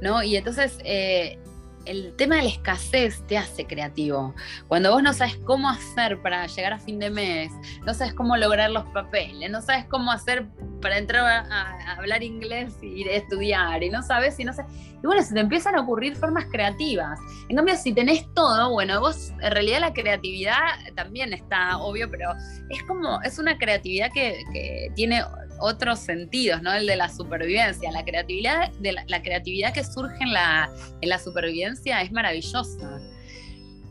¿no? 0.01 0.23
Y 0.23 0.35
entonces 0.35 0.77
eh, 0.83 1.39
el 1.85 2.13
tema 2.15 2.35
de 2.35 2.43
la 2.43 2.49
escasez 2.49 3.25
te 3.27 3.37
hace 3.37 3.65
creativo. 3.65 4.33
Cuando 4.67 4.91
vos 4.91 5.03
no 5.03 5.13
sabes 5.13 5.37
cómo 5.45 5.69
hacer 5.69 6.21
para 6.21 6.45
llegar 6.47 6.73
a 6.73 6.79
fin 6.79 6.99
de 6.99 7.09
mes, 7.09 7.51
no 7.85 7.93
sabes 7.93 8.13
cómo 8.13 8.37
lograr 8.37 8.71
los 8.71 8.85
papeles, 8.85 9.49
no 9.49 9.61
sabes 9.61 9.85
cómo 9.85 10.11
hacer 10.11 10.47
para 10.81 10.97
entrar 10.97 11.25
a, 11.25 11.93
hablar 11.97 12.23
inglés 12.23 12.73
y 12.81 13.01
ir 13.01 13.09
a 13.09 13.13
estudiar, 13.13 13.83
y 13.83 13.89
no 13.89 14.01
sabes, 14.01 14.39
y 14.39 14.45
no. 14.45 14.53
Y 15.01 15.05
bueno, 15.05 15.21
se 15.23 15.33
te 15.33 15.39
empiezan 15.39 15.75
a 15.75 15.81
ocurrir 15.81 16.15
formas 16.15 16.45
creativas. 16.45 17.19
En 17.47 17.55
cambio, 17.55 17.75
si 17.75 17.93
tenés 17.93 18.25
todo, 18.33 18.71
bueno, 18.71 18.99
vos, 18.99 19.31
en 19.41 19.51
realidad 19.51 19.79
la 19.79 19.93
creatividad 19.93 20.57
también 20.95 21.33
está 21.33 21.77
obvio, 21.77 22.09
pero 22.09 22.31
es 22.69 22.83
como, 22.83 23.21
es 23.23 23.39
una 23.39 23.57
creatividad 23.57 24.11
que, 24.11 24.43
que 24.53 24.91
tiene 24.95 25.23
otros 25.59 25.99
sentidos, 25.99 26.61
¿no? 26.61 26.73
El 26.73 26.87
de 26.87 26.95
la 26.95 27.09
supervivencia. 27.09 27.91
La 27.91 28.03
creatividad, 28.03 28.71
de 28.79 28.93
la, 28.93 29.21
creatividad 29.21 29.73
que 29.73 29.83
surge 29.83 30.23
en 30.23 30.33
la, 30.33 30.69
en 31.01 31.09
la 31.09 31.19
supervivencia 31.19 31.68
es 32.01 32.11
maravillosa. 32.11 33.01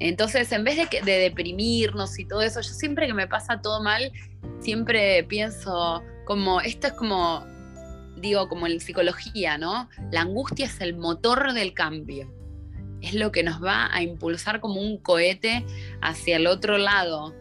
Entonces, 0.00 0.50
en 0.52 0.64
vez 0.64 0.76
de, 0.76 1.00
de, 1.00 1.18
deprimirnos 1.18 2.18
y 2.18 2.24
todo 2.24 2.42
eso, 2.42 2.60
yo 2.60 2.70
siempre 2.70 3.06
que 3.06 3.14
me 3.14 3.26
pasa 3.26 3.60
todo 3.60 3.82
mal, 3.82 4.12
siempre 4.60 5.24
pienso 5.24 6.02
como, 6.24 6.60
esto 6.60 6.86
es 6.88 6.92
como, 6.92 7.44
digo, 8.16 8.48
como 8.48 8.66
en 8.66 8.80
psicología, 8.80 9.58
¿no? 9.58 9.88
La 10.12 10.20
angustia 10.20 10.66
es 10.66 10.80
el 10.80 10.96
motor 10.96 11.52
del 11.52 11.74
cambio. 11.74 12.32
Es 13.00 13.14
lo 13.14 13.32
que 13.32 13.42
nos 13.42 13.62
va 13.62 13.92
a 13.92 14.02
impulsar 14.02 14.60
como 14.60 14.80
un 14.80 14.98
cohete 14.98 15.64
hacia 16.00 16.36
el 16.36 16.46
otro 16.46 16.78
lado 16.78 17.34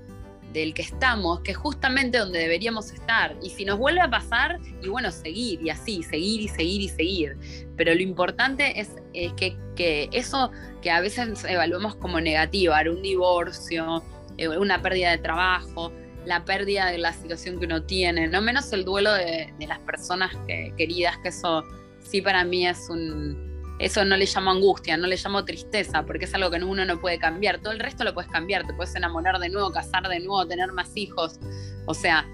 del 0.59 0.73
que 0.73 0.81
estamos, 0.81 1.41
que 1.41 1.51
es 1.51 1.57
justamente 1.57 2.17
donde 2.17 2.39
deberíamos 2.39 2.91
estar. 2.91 3.35
Y 3.41 3.49
si 3.49 3.65
nos 3.65 3.77
vuelve 3.77 4.01
a 4.01 4.09
pasar, 4.09 4.59
y 4.81 4.87
bueno, 4.87 5.11
seguir 5.11 5.61
y 5.61 5.69
así, 5.69 6.03
seguir 6.03 6.41
y 6.41 6.47
seguir 6.47 6.81
y 6.81 6.89
seguir. 6.89 7.37
Pero 7.75 7.93
lo 7.93 8.01
importante 8.01 8.79
es, 8.79 8.89
que, 9.13 10.09
eso 10.11 10.51
que 10.81 10.91
a 10.91 11.01
veces 11.01 11.43
evaluamos 11.45 11.95
como 11.95 12.19
negativo, 12.19 12.73
un 12.89 13.01
divorcio, 13.01 14.03
eh, 14.37 14.47
una 14.47 14.81
pérdida 14.81 15.11
de 15.11 15.17
trabajo, 15.19 15.91
la 16.25 16.43
pérdida 16.43 16.87
de 16.91 16.97
la 16.97 17.13
situación 17.13 17.59
que 17.59 17.65
uno 17.65 17.83
tiene, 17.83 18.27
no 18.27 18.41
menos 18.41 18.71
el 18.73 18.83
duelo 18.83 19.13
de, 19.13 19.53
las 19.65 19.79
personas 19.79 20.31
queridas, 20.77 21.17
que 21.19 21.29
eso 21.29 21.63
sí 21.99 22.21
para 22.21 22.43
mí 22.43 22.67
es 22.67 22.89
un, 22.89 23.46
eso 23.79 24.03
no 24.05 24.17
le 24.17 24.25
llamo 24.25 24.51
angustia, 24.51 24.97
no 24.97 25.07
le 25.07 25.17
llamo 25.17 25.45
tristeza, 25.45 26.03
porque 26.03 26.25
es 26.25 26.33
algo 26.33 26.49
que 26.49 26.57
uno 26.57 26.85
no 26.85 26.99
puede 26.99 27.19
cambiar. 27.19 27.59
Todo 27.59 27.73
el 27.73 27.79
resto 27.79 28.03
lo 28.03 28.13
puedes 28.13 28.29
cambiar, 28.31 28.65
te 28.65 28.73
puedes 28.73 28.95
enamorar 28.95 29.39
de 29.39 29.49
nuevo, 29.49 29.71
casar 29.71 30.07
de 30.07 30.19
nuevo, 30.19 30.47
tener 30.47 30.71
más 30.73 30.91
hijos. 30.95 31.39
O 31.85 31.93
sea, 31.93 32.27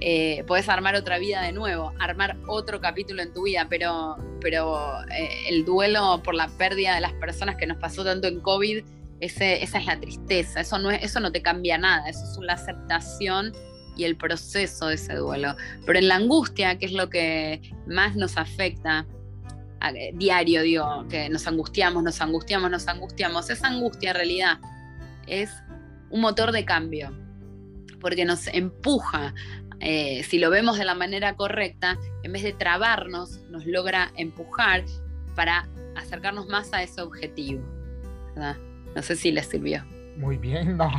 eh, 0.00 0.44
puedes 0.46 0.68
armar 0.68 0.94
otra 0.96 1.18
vida 1.18 1.42
de 1.42 1.52
nuevo, 1.52 1.92
armar 1.98 2.36
otro 2.46 2.80
capítulo 2.80 3.22
en 3.22 3.32
tu 3.32 3.44
vida, 3.44 3.66
pero, 3.68 4.16
pero 4.40 5.02
eh, 5.10 5.48
el 5.48 5.64
duelo 5.64 6.20
por 6.24 6.34
la 6.34 6.48
pérdida 6.48 6.94
de 6.94 7.00
las 7.00 7.12
personas 7.14 7.56
que 7.56 7.66
nos 7.66 7.78
pasó 7.78 8.04
tanto 8.04 8.28
en 8.28 8.40
COVID, 8.40 8.84
esa 9.20 9.44
es 9.52 9.86
la 9.86 9.98
tristeza, 9.98 10.60
eso 10.60 10.78
no, 10.78 10.90
es, 10.90 11.02
eso 11.02 11.18
no 11.18 11.32
te 11.32 11.42
cambia 11.42 11.78
nada, 11.78 12.08
eso 12.08 12.24
es 12.24 12.38
la 12.40 12.52
aceptación 12.52 13.52
y 13.96 14.04
el 14.04 14.16
proceso 14.16 14.86
de 14.86 14.94
ese 14.94 15.16
duelo. 15.16 15.56
Pero 15.84 15.98
en 15.98 16.08
la 16.08 16.14
angustia, 16.14 16.78
que 16.78 16.86
es 16.86 16.92
lo 16.92 17.10
que 17.10 17.60
más 17.86 18.14
nos 18.14 18.36
afecta, 18.36 19.06
diario, 20.14 20.62
digo, 20.62 21.06
que 21.08 21.28
nos 21.28 21.46
angustiamos, 21.46 22.02
nos 22.02 22.20
angustiamos, 22.20 22.70
nos 22.70 22.88
angustiamos. 22.88 23.50
Esa 23.50 23.68
angustia 23.68 24.10
en 24.10 24.16
realidad 24.16 24.58
es 25.26 25.50
un 26.10 26.20
motor 26.20 26.52
de 26.52 26.64
cambio, 26.64 27.12
porque 28.00 28.24
nos 28.24 28.46
empuja, 28.48 29.34
eh, 29.80 30.22
si 30.24 30.38
lo 30.38 30.50
vemos 30.50 30.78
de 30.78 30.84
la 30.84 30.94
manera 30.94 31.36
correcta, 31.36 31.98
en 32.22 32.32
vez 32.32 32.42
de 32.42 32.52
trabarnos, 32.52 33.40
nos 33.50 33.66
logra 33.66 34.10
empujar 34.16 34.84
para 35.34 35.68
acercarnos 35.96 36.48
más 36.48 36.72
a 36.72 36.82
ese 36.82 37.00
objetivo. 37.00 37.62
No 38.94 39.02
sé 39.02 39.16
si 39.16 39.30
les 39.30 39.46
sirvió. 39.46 39.84
Muy 40.16 40.36
bien, 40.36 40.76
no. 40.76 40.90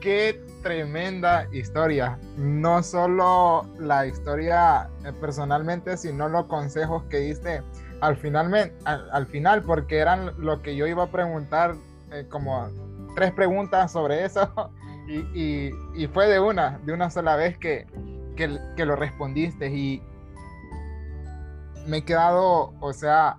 Qué 0.00 0.40
tremenda 0.62 1.48
historia. 1.52 2.18
No 2.36 2.82
solo 2.82 3.66
la 3.78 4.06
historia 4.06 4.88
eh, 5.04 5.12
personalmente, 5.20 5.96
sino 5.96 6.28
los 6.28 6.46
consejos 6.46 7.04
que 7.04 7.18
diste 7.18 7.62
al 8.00 8.16
final, 8.16 8.72
al, 8.84 9.26
final, 9.26 9.62
porque 9.62 9.98
eran 9.98 10.32
lo 10.38 10.62
que 10.62 10.76
yo 10.76 10.86
iba 10.86 11.04
a 11.04 11.10
preguntar, 11.10 11.74
eh, 12.12 12.26
como 12.28 12.68
tres 13.14 13.32
preguntas 13.32 13.92
sobre 13.92 14.24
eso, 14.24 14.70
y, 15.08 15.70
fue 16.12 16.28
de 16.28 16.40
una, 16.40 16.78
de 16.84 16.92
una 16.92 17.10
sola 17.10 17.36
vez 17.36 17.58
que, 17.58 17.86
que, 18.36 18.84
lo 18.84 18.96
respondiste, 18.96 19.68
y 19.68 20.02
me 21.86 21.98
he 21.98 22.04
quedado, 22.04 22.74
o 22.80 22.92
sea, 22.92 23.38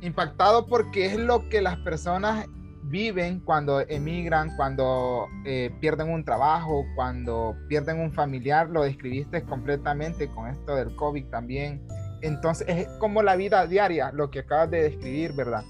impactado 0.00 0.66
porque 0.66 1.06
es 1.06 1.16
lo 1.16 1.48
que 1.48 1.62
las 1.62 1.76
personas 1.78 2.46
viven 2.84 3.40
cuando 3.40 3.80
emigran, 3.80 4.54
cuando 4.56 5.28
eh, 5.46 5.74
pierden 5.80 6.10
un 6.10 6.24
trabajo, 6.24 6.84
cuando 6.94 7.56
pierden 7.68 7.98
un 7.98 8.12
familiar, 8.12 8.68
lo 8.68 8.82
describiste 8.82 9.42
completamente 9.44 10.28
con 10.28 10.48
esto 10.48 10.76
del 10.76 10.94
COVID 10.94 11.26
también. 11.26 11.80
Entonces 12.24 12.66
es 12.68 12.88
como 12.98 13.22
la 13.22 13.36
vida 13.36 13.66
diaria, 13.66 14.10
lo 14.10 14.30
que 14.30 14.40
acabas 14.40 14.70
de 14.70 14.82
describir, 14.82 15.34
¿verdad? 15.34 15.62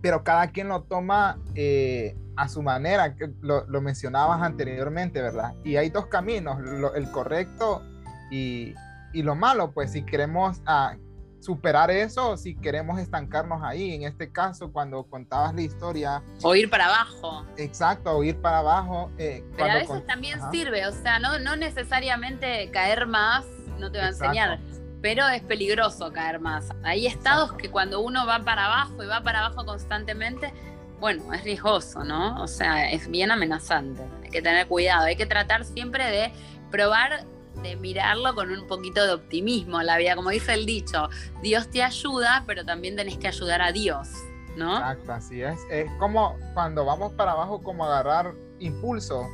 Pero 0.00 0.24
cada 0.24 0.48
quien 0.48 0.68
lo 0.68 0.82
toma 0.84 1.38
eh, 1.54 2.16
a 2.34 2.48
su 2.48 2.62
manera, 2.62 3.14
que 3.14 3.30
lo, 3.42 3.66
mencionabas 3.82 4.40
anteriormente, 4.40 5.20
¿verdad? 5.20 5.54
Y 5.64 5.76
hay 5.76 5.90
dos 5.90 6.06
caminos, 6.06 6.58
el 6.96 7.10
correcto 7.10 7.82
y, 8.30 8.74
y, 9.12 9.22
lo 9.22 9.34
malo, 9.34 9.72
pues 9.72 9.92
si 9.92 10.02
queremos 10.02 10.62
ah, 10.64 10.96
superar 11.40 11.90
eso, 11.90 12.38
si 12.38 12.56
queremos 12.56 12.98
estancarnos 12.98 13.62
ahí, 13.62 13.94
en 13.94 14.04
este 14.04 14.32
caso, 14.32 14.72
cuando 14.72 15.04
contabas 15.04 15.54
la 15.54 15.60
historia. 15.60 16.22
O 16.40 16.54
ir 16.54 16.70
para 16.70 16.86
abajo. 16.86 17.44
Exacto, 17.58 18.16
o 18.16 18.24
ir 18.24 18.40
para 18.40 18.60
abajo. 18.60 19.10
Eh, 19.18 19.44
Pero 19.58 19.70
a 19.70 19.74
veces 19.74 20.06
también 20.06 20.40
sirve, 20.50 20.86
o 20.86 20.92
sea, 20.92 21.18
no, 21.18 21.38
no 21.38 21.54
necesariamente 21.54 22.70
caer 22.70 23.06
más 23.06 23.44
no 23.78 23.90
te 23.90 23.98
va 23.98 24.04
a 24.04 24.08
enseñar 24.08 24.60
pero 25.02 25.28
es 25.28 25.42
peligroso 25.42 26.12
caer 26.12 26.40
más. 26.40 26.68
Hay 26.84 27.06
estados 27.06 27.52
que 27.54 27.68
cuando 27.70 28.00
uno 28.00 28.24
va 28.24 28.38
para 28.44 28.66
abajo 28.66 29.02
y 29.02 29.06
va 29.06 29.20
para 29.22 29.44
abajo 29.44 29.66
constantemente, 29.66 30.54
bueno, 31.00 31.34
es 31.34 31.42
riesgoso, 31.42 32.04
¿no? 32.04 32.40
O 32.40 32.46
sea, 32.46 32.90
es 32.90 33.08
bien 33.08 33.32
amenazante. 33.32 34.02
Hay 34.22 34.30
que 34.30 34.40
tener 34.40 34.68
cuidado, 34.68 35.06
hay 35.06 35.16
que 35.16 35.26
tratar 35.26 35.64
siempre 35.64 36.08
de 36.08 36.32
probar 36.70 37.26
de 37.62 37.76
mirarlo 37.76 38.34
con 38.34 38.50
un 38.50 38.66
poquito 38.66 39.04
de 39.04 39.12
optimismo 39.12 39.82
la 39.82 39.98
vida, 39.98 40.16
como 40.16 40.30
dice 40.30 40.54
el 40.54 40.64
dicho, 40.64 41.08
Dios 41.42 41.68
te 41.68 41.82
ayuda, 41.82 42.44
pero 42.46 42.64
también 42.64 42.96
tenés 42.96 43.18
que 43.18 43.28
ayudar 43.28 43.60
a 43.60 43.72
Dios, 43.72 44.08
¿no? 44.56 44.76
Exacto, 44.76 45.12
así 45.12 45.42
es. 45.42 45.58
Es 45.70 45.90
como 45.98 46.36
cuando 46.54 46.84
vamos 46.84 47.12
para 47.12 47.32
abajo, 47.32 47.62
como 47.62 47.84
agarrar 47.84 48.32
impulso 48.58 49.28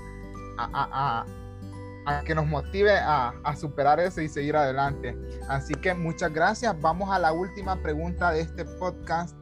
a, 0.58 1.24
que 2.24 2.34
nos 2.34 2.46
motive 2.46 2.96
a, 2.96 3.32
superar 3.56 4.00
eso 4.00 4.20
y 4.20 4.28
seguir 4.28 4.56
adelante. 4.56 5.16
Así 5.48 5.74
que 5.74 5.94
muchas 5.94 6.32
gracias. 6.32 6.78
Vamos 6.80 7.10
a 7.10 7.18
la 7.18 7.32
última 7.32 7.76
pregunta 7.82 8.32
de 8.32 8.40
este 8.40 8.64
podcast. 8.64 9.36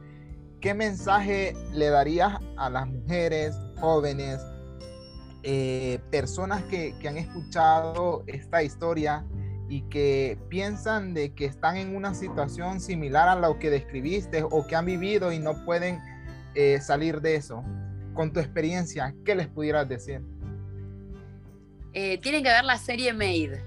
¿Qué 0.61 0.73
mensaje 0.73 1.55
le 1.73 1.89
darías 1.89 2.37
a 2.57 2.69
las 2.69 2.87
mujeres, 2.87 3.55
jóvenes, 3.79 4.41
eh, 5.43 5.99
personas 6.09 6.63
que, 6.63 6.95
han 7.07 7.17
escuchado 7.17 8.23
esta 8.25 8.63
historia 8.63 9.25
y 9.69 9.81
que 9.83 10.39
piensan 10.49 11.13
de 11.13 11.35
que 11.35 11.45
están 11.45 11.77
en 11.77 11.95
una 11.95 12.15
situación 12.15 12.79
similar 12.79 13.29
a 13.29 13.35
lo 13.35 13.59
que 13.59 13.69
describiste 13.69 14.43
o 14.43 14.65
que 14.65 14.75
han 14.75 14.85
vivido 14.85 15.31
y 15.31 15.39
no 15.39 15.63
pueden 15.63 15.99
eh, 16.55 16.79
salir 16.81 17.21
de 17.21 17.35
eso? 17.35 17.63
Con 18.13 18.33
tu 18.33 18.39
experiencia, 18.39 19.13
¿qué 19.23 19.35
les 19.35 19.47
pudieras 19.47 19.87
decir? 19.87 20.23
Eh, 21.99 22.19
tienen 22.19 22.43
que 22.43 22.49
ver 22.49 22.63
la 22.63 22.77
serie 22.77 23.11
Made. 23.11 23.59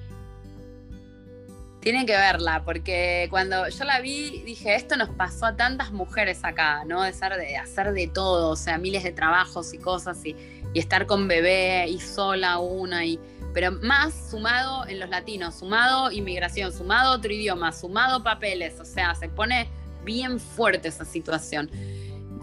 Tienen 1.81 2.07
que 2.07 2.13
verla, 2.13 2.63
porque 2.65 3.27
cuando 3.29 3.69
yo 3.69 3.85
la 3.85 3.99
vi, 4.01 4.43
dije, 4.43 4.77
esto 4.77 4.97
nos 4.97 5.09
pasó 5.09 5.47
a 5.47 5.57
tantas 5.57 5.91
mujeres 5.91 6.45
acá, 6.45 6.85
¿no? 6.85 7.03
De, 7.03 7.13
ser, 7.13 7.35
de 7.35 7.57
hacer 7.57 7.93
de 7.93 8.07
todo, 8.07 8.51
o 8.51 8.55
sea, 8.55 8.79
miles 8.79 9.03
de 9.03 9.11
trabajos 9.11 9.75
y 9.75 9.79
cosas, 9.79 10.25
y, 10.25 10.37
estar 10.75 11.07
con 11.07 11.27
bebé 11.27 11.89
y 11.89 11.99
sola 11.99 12.61
una, 12.61 13.05
y, 13.05 13.19
pero 13.53 13.73
más 13.73 14.15
sumado 14.31 14.87
en 14.87 15.01
los 15.01 15.11
latinos, 15.11 15.57
sumado 15.57 16.13
inmigración, 16.13 16.73
sumado 16.73 17.15
otro 17.15 17.33
idioma, 17.33 17.73
sumado 17.73 18.23
papeles, 18.23 18.79
o 18.79 18.85
sea, 18.85 19.17
se 19.17 19.29
pone 19.29 19.69
bien 20.05 20.39
fuerte 20.39 20.87
esa 20.87 21.05
situación. 21.05 21.69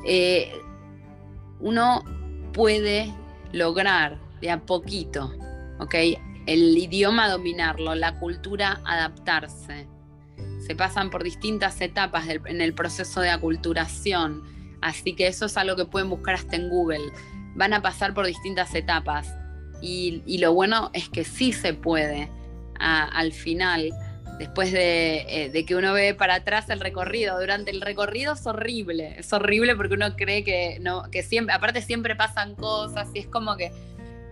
Eh, 0.05 0.51
uno 1.61 2.03
puede 2.51 3.15
lograr 3.53 4.17
de 4.41 4.51
a 4.51 4.59
poquito 4.59 5.33
¿ok? 5.79 5.95
El 6.45 6.77
idioma 6.77 7.29
dominarlo, 7.29 7.95
la 7.95 8.19
cultura 8.19 8.81
adaptarse. 8.85 9.87
se 10.65 10.75
pasan 10.75 11.09
por 11.09 11.23
distintas 11.23 11.79
etapas 11.81 12.27
en 12.27 12.61
el 12.61 12.73
proceso 12.73 13.21
de 13.21 13.29
aculturación. 13.29 14.43
Así 14.81 15.13
que 15.13 15.27
eso 15.27 15.45
es 15.45 15.57
algo 15.57 15.75
que 15.75 15.85
pueden 15.85 16.09
buscar 16.09 16.35
hasta 16.35 16.55
en 16.55 16.69
Google. 16.69 17.11
Van 17.55 17.73
a 17.73 17.81
pasar 17.81 18.13
por 18.13 18.25
distintas 18.25 18.73
etapas. 18.75 19.33
Y, 19.81 20.37
lo 20.39 20.53
bueno 20.53 20.89
es 20.93 21.09
que 21.09 21.23
sí 21.23 21.53
se 21.53 21.73
puede 21.73 22.29
al 22.79 23.31
final, 23.31 23.89
después 24.37 24.71
eh, 24.71 25.49
de, 25.51 25.65
que 25.65 25.75
uno 25.75 25.93
ve 25.93 26.13
para 26.13 26.35
atrás 26.35 26.69
el 26.69 26.79
recorrido. 26.79 27.39
Durante 27.39 27.71
el 27.71 27.81
recorrido 27.81 28.33
es 28.33 28.45
horrible, 28.45 29.15
es 29.17 29.33
horrible 29.33 29.75
porque 29.75 29.95
uno 29.95 30.15
cree 30.15 30.43
que, 30.43 30.77
no, 30.79 31.09
que 31.11 31.23
siempre, 31.23 31.55
aparte 31.55 31.81
siempre 31.81 32.15
pasan 32.15 32.55
cosas 32.55 33.09
y 33.13 33.19
es 33.19 33.27
como 33.27 33.57
que, 33.57 33.71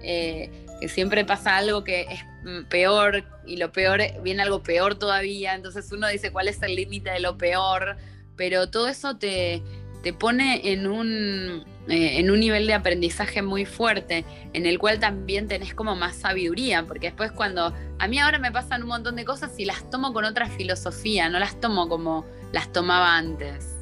eh, 0.02 0.66
que 0.80 0.90
siempre 0.90 1.26
pasa 1.26 1.58
algo 1.58 1.84
que 1.84 2.02
es 2.02 2.20
peor 2.70 3.24
y 3.46 3.58
lo 3.58 3.72
peor 3.72 4.02
viene 4.22 4.44
algo 4.44 4.62
peor 4.62 4.96
todavía. 4.96 5.56
Entonces 5.56 5.92
uno 5.92 6.08
dice 6.08 6.32
cuál 6.32 6.48
es 6.48 6.62
el 6.62 6.76
límite 6.76 7.12
de 7.12 7.20
lo 7.20 7.38
peor, 7.38 7.98
pero 8.36 8.70
todo 8.70 8.88
eso 8.88 9.18
te, 9.18 9.64
te 10.04 10.14
pone 10.14 10.72
en 10.72 10.86
un, 10.86 11.66
eh, 11.88 12.20
en 12.20 12.30
un 12.30 12.40
nivel 12.40 12.68
de 12.68 12.76
aprendizaje 12.76 13.42
muy 13.42 13.66
fuerte, 13.66 14.24
en 14.54 14.66
el 14.66 14.78
cual 14.78 15.00
también 15.00 15.48
tenés 15.48 15.74
como 15.74 15.96
más 15.96 16.16
sabiduría, 16.16 16.86
porque 16.88 17.08
después 17.08 17.32
cuando 17.32 17.74
a 17.98 18.08
mí 18.08 18.20
ahora 18.20 18.38
me 18.38 18.52
pasan 18.52 18.84
un 18.84 18.90
montón 18.90 19.16
de 19.16 19.26
cosas 19.26 19.52
y 19.58 19.66
las 19.66 19.90
tomo 19.90 20.14
con 20.14 20.26
otra 20.26 20.48
filosofía, 20.48 21.30
no 21.30 21.40
las 21.40 21.60
tomo 21.60 21.90
como 21.90 22.26
las 22.52 22.72
tomaba 22.72 23.18
antes, 23.18 23.78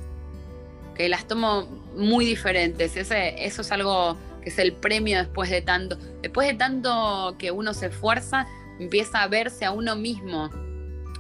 que 0.96 1.10
las 1.10 1.28
tomo 1.28 1.64
muy 1.96 2.24
diferentes, 2.24 2.96
Ese, 2.96 3.46
eso 3.46 3.62
es 3.62 3.72
algo 3.72 4.18
que 4.44 4.50
es 4.50 4.60
el 4.60 4.74
premio 4.74 5.18
después 5.18 5.50
de 5.50 5.62
tanto, 5.62 5.98
después 6.22 6.48
de 6.48 6.54
tanto 6.56 7.36
que 7.40 7.52
uno 7.52 7.74
se 7.74 7.88
esfuerza, 7.88 8.48
empieza 8.80 9.24
a 9.24 9.28
verse 9.28 9.66
a 9.66 9.72
uno 9.72 9.96
mismo 9.96 10.50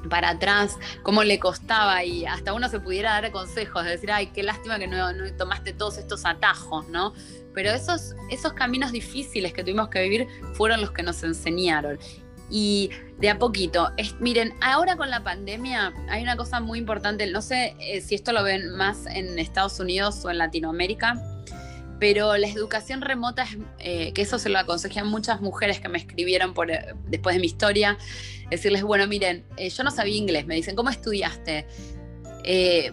para 0.09 0.31
atrás, 0.31 0.77
cómo 1.01 1.23
le 1.23 1.39
costaba 1.39 2.03
y 2.03 2.25
hasta 2.25 2.53
uno 2.53 2.67
se 2.69 2.79
pudiera 2.79 3.11
dar 3.11 3.31
consejos, 3.31 3.85
de 3.85 3.91
decir, 3.91 4.11
ay, 4.11 4.27
qué 4.27 4.43
lástima 4.43 4.77
que 4.77 4.87
no, 4.87 5.07
tomaste 5.37 5.73
todos 5.73 5.97
estos 5.97 6.25
atajos, 6.25 6.87
¿no? 6.89 7.13
Pero 7.53 7.71
esos, 7.71 8.13
esos 8.29 8.53
caminos 8.53 8.91
difíciles 8.91 9.53
que 9.53 9.63
tuvimos 9.63 9.89
que 9.89 10.01
vivir 10.01 10.27
fueron 10.55 10.81
los 10.81 10.91
que 10.91 11.03
nos 11.03 11.23
enseñaron. 11.23 11.97
Y 12.49 12.89
de 13.19 13.29
a 13.29 13.39
poquito, 13.39 13.89
miren, 14.19 14.53
ahora 14.61 14.97
con 14.97 15.09
la 15.09 15.23
pandemia 15.23 15.93
hay 16.09 16.21
una 16.21 16.35
cosa 16.35 16.59
muy 16.59 16.79
importante, 16.79 17.25
no 17.31 17.41
sé 17.41 17.75
eh, 17.79 18.01
si 18.01 18.15
esto 18.15 18.33
lo 18.33 18.43
ven 18.43 18.75
más 18.75 19.05
en 19.05 19.39
Estados 19.39 19.79
Unidos 19.79 20.23
o 20.25 20.29
en 20.29 20.39
Latinoamérica, 20.39 21.15
pero 21.99 22.37
la 22.37 22.47
educación 22.47 23.01
remota, 23.01 23.45
eh, 23.79 24.13
que 24.13 24.21
eso 24.21 24.39
se 24.39 24.49
lo 24.49 24.59
aconsejan 24.59 25.07
muchas 25.07 25.41
mujeres 25.41 25.79
que 25.79 25.89
me 25.89 25.97
escribieron 25.97 26.53
por, 26.53 26.71
eh, 26.71 26.93
después 27.07 27.35
de 27.35 27.39
mi 27.39 27.47
historia, 27.47 27.97
decirles, 28.49 28.83
bueno, 28.83 29.07
miren, 29.07 29.45
eh, 29.57 29.69
yo 29.69 29.83
no 29.83 29.91
sabía 29.91 30.15
inglés, 30.15 30.45
me 30.45 30.55
dicen, 30.55 30.75
¿cómo 30.75 30.89
estudiaste? 30.89 31.65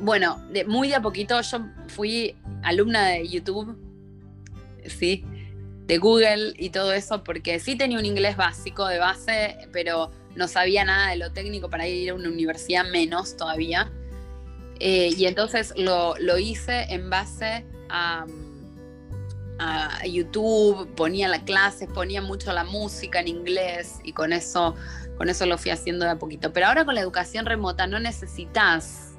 bueno, 0.01 0.47
de, 0.53 0.65
muy 0.65 0.87
de 0.87 0.95
a 0.95 1.03
poquito 1.03 1.41
yo 1.41 1.67
fui 1.89 2.37
alumna 2.63 3.09
de 3.09 3.27
YouTube, 3.27 3.77
¿sí? 4.87 5.25
De 5.89 5.99
Google 5.99 6.55
y 6.57 6.71
todo 6.71 6.93
eso, 6.93 7.25
porque 7.25 7.59
sí 7.59 7.75
tenía 7.75 7.99
un 7.99 8.07
inglés 8.07 8.37
básico 8.37 8.87
de 8.87 9.01
base, 9.01 9.57
pero 9.73 10.13
no 10.37 10.47
sabía 10.47 10.85
nada 10.85 11.11
de 11.11 11.17
lo 11.17 11.33
técnico 11.33 11.69
para 11.69 11.89
ir 11.89 12.11
a 12.11 12.15
una 12.15 12.29
universidad 12.29 12.85
menos 12.85 13.37
todavía. 13.37 13.91
y 14.79 15.27
entonces 15.27 15.75
lo, 15.77 16.15
lo 16.19 16.39
hice 16.39 16.85
en 16.85 17.11
base 17.11 17.65
a 17.89 18.27
YouTube, 20.07 20.89
ponía 20.95 21.29
la 21.29 21.45
clase, 21.45 21.87
ponía 21.87 22.23
mucho 22.23 22.53
la 22.53 22.65
música 22.65 23.21
en 23.21 23.29
inglés 23.29 24.01
y 24.05 24.13
con 24.13 24.33
eso, 24.33 24.75
con 25.19 25.29
eso 25.29 25.47
lo 25.47 25.59
fui 25.59 25.71
haciendo 25.71 26.05
de 26.05 26.13
a 26.13 26.19
poquito. 26.19 26.53
Pero 26.53 26.67
ahora 26.67 26.85
con 26.85 26.95
la 26.95 27.01
educación 27.01 27.47
remota 27.47 27.87
no 27.87 27.99
necesitas 27.99 29.11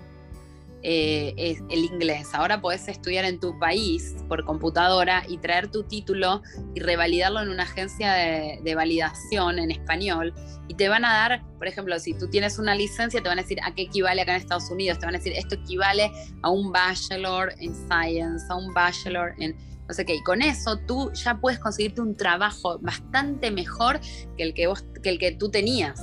eh, 0.83 1.57
el 1.69 1.85
inglés. 1.85 2.29
Ahora 2.33 2.59
podés 2.59 2.87
estudiar 2.87 3.23
en 3.25 3.39
tu 3.39 3.57
país 3.59 4.15
por 4.27 4.43
computadora 4.45 5.23
y 5.27 5.37
traer 5.37 5.69
tu 5.69 5.83
título 5.83 6.41
y 6.73 6.79
revalidarlo 6.79 7.39
en 7.39 7.49
una 7.49 7.63
agencia 7.63 8.13
de, 8.13 8.59
de, 8.63 8.75
validación 8.75 9.59
en 9.59 9.69
español. 9.69 10.33
Y 10.67 10.73
te 10.73 10.89
van 10.89 11.05
a 11.05 11.13
dar, 11.13 11.43
por 11.59 11.67
ejemplo, 11.67 11.99
si 11.99 12.15
tú 12.15 12.29
tienes 12.29 12.57
una 12.57 12.73
licencia, 12.73 13.21
te 13.21 13.29
van 13.29 13.37
a 13.37 13.43
decir 13.43 13.59
a 13.63 13.75
qué 13.75 13.83
equivale 13.83 14.23
acá 14.23 14.35
en 14.35 14.41
Estados 14.41 14.71
Unidos. 14.71 14.97
Te 14.97 15.05
van 15.05 15.13
a 15.13 15.19
decir, 15.19 15.33
esto 15.33 15.53
equivale 15.53 16.11
a 16.41 16.49
un 16.49 16.71
bachelor 16.71 17.53
en 17.59 17.75
science, 17.75 18.43
a 18.49 18.55
un 18.55 18.73
bachelor 18.73 19.35
en 19.37 19.55
no 19.91 19.95
sé 19.95 20.05
qué. 20.05 20.15
Y 20.15 20.23
con 20.23 20.41
eso 20.41 20.77
tú 20.77 21.11
ya 21.13 21.37
puedes 21.41 21.59
conseguirte 21.59 21.99
un 21.99 22.15
trabajo 22.15 22.79
bastante 22.79 23.51
mejor 23.51 23.99
que 24.37 24.43
el 24.43 24.53
que, 24.53 24.67
vos, 24.67 24.85
que, 25.03 25.09
el 25.09 25.19
que 25.19 25.33
tú 25.33 25.51
tenías. 25.51 26.01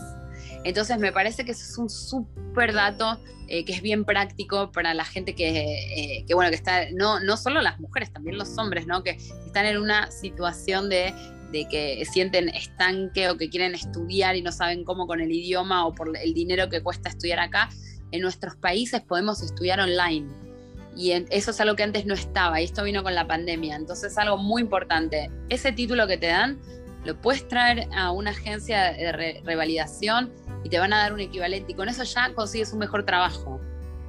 Entonces 0.65 0.99
me 0.99 1.11
parece 1.11 1.47
que 1.47 1.53
eso 1.53 1.63
es 1.63 1.79
un 1.79 1.89
súper 1.89 2.75
dato 2.75 3.19
eh, 3.47 3.65
que 3.65 3.73
es 3.73 3.81
bien 3.81 4.05
práctico 4.05 4.71
para 4.73 4.93
la 4.93 5.07
gente 5.07 5.35
que, 5.35 6.21
eh, 6.21 6.35
bueno, 6.35 6.51
que 6.51 6.57
está, 6.57 6.91
no, 6.93 7.21
no 7.21 7.39
solo 7.39 7.63
las 7.63 7.81
mujeres, 7.81 8.13
también 8.13 8.37
los 8.37 8.59
hombres, 8.59 8.87
¿no? 8.87 9.03
Que 9.03 9.13
están 9.47 9.65
en 9.65 9.79
una 9.79 10.11
situación 10.11 10.91
de, 10.91 11.15
de 11.51 11.67
que 11.71 12.05
sienten 12.05 12.51
estanque 12.51 13.31
o 13.31 13.39
que 13.39 13.49
quieren 13.49 13.75
estudiar 13.75 14.37
y 14.37 14.43
no 14.43 14.53
saben 14.53 14.85
cómo 14.85 15.07
con 15.07 15.23
el 15.23 15.33
idioma 15.33 15.87
o 15.87 15.95
por 15.95 16.15
el 16.15 16.35
dinero 16.35 16.69
que 16.69 16.83
cuesta 16.83 17.09
estudiar 17.09 17.41
acá. 17.41 17.71
En 18.11 18.21
nuestros 18.21 18.55
países 18.57 19.01
podemos 19.01 19.41
estudiar 19.43 19.81
online 19.81 20.48
y 20.97 21.13
eso 21.13 21.51
es 21.51 21.61
algo 21.61 21.77
que 21.77 21.83
antes 21.83 22.07
no 22.07 22.15
estaba 22.15 22.61
y 22.61 22.65
esto 22.65 22.83
vino 22.83 23.03
con 23.03 23.15
la 23.15 23.27
pandemia. 23.27 23.77
Entonces 23.77 24.13
es 24.13 24.19
algo 24.19 24.37
muy 24.37 24.63
importante. 24.63 25.31
Ese 25.49 25.73
título 25.73 26.07
que 26.07 26.19
te 26.19 26.27
dan 26.27 26.59
lo 27.05 27.17
puedes 27.21 27.47
traer 27.47 27.89
a 27.97 28.11
una 28.11 28.31
agencia 28.31 28.93
de 28.93 29.41
revalidación 29.45 30.33
y 30.65 30.69
te 30.69 30.79
van 30.79 30.93
a 30.93 30.99
dar 30.99 31.13
un 31.13 31.21
equivalente 31.21 31.73
y 31.73 31.75
con 31.75 31.89
eso 31.89 32.03
ya 32.03 32.33
consigues 32.35 32.73
un 32.73 32.81
mejor 32.81 33.05
trabajo. 33.05 33.61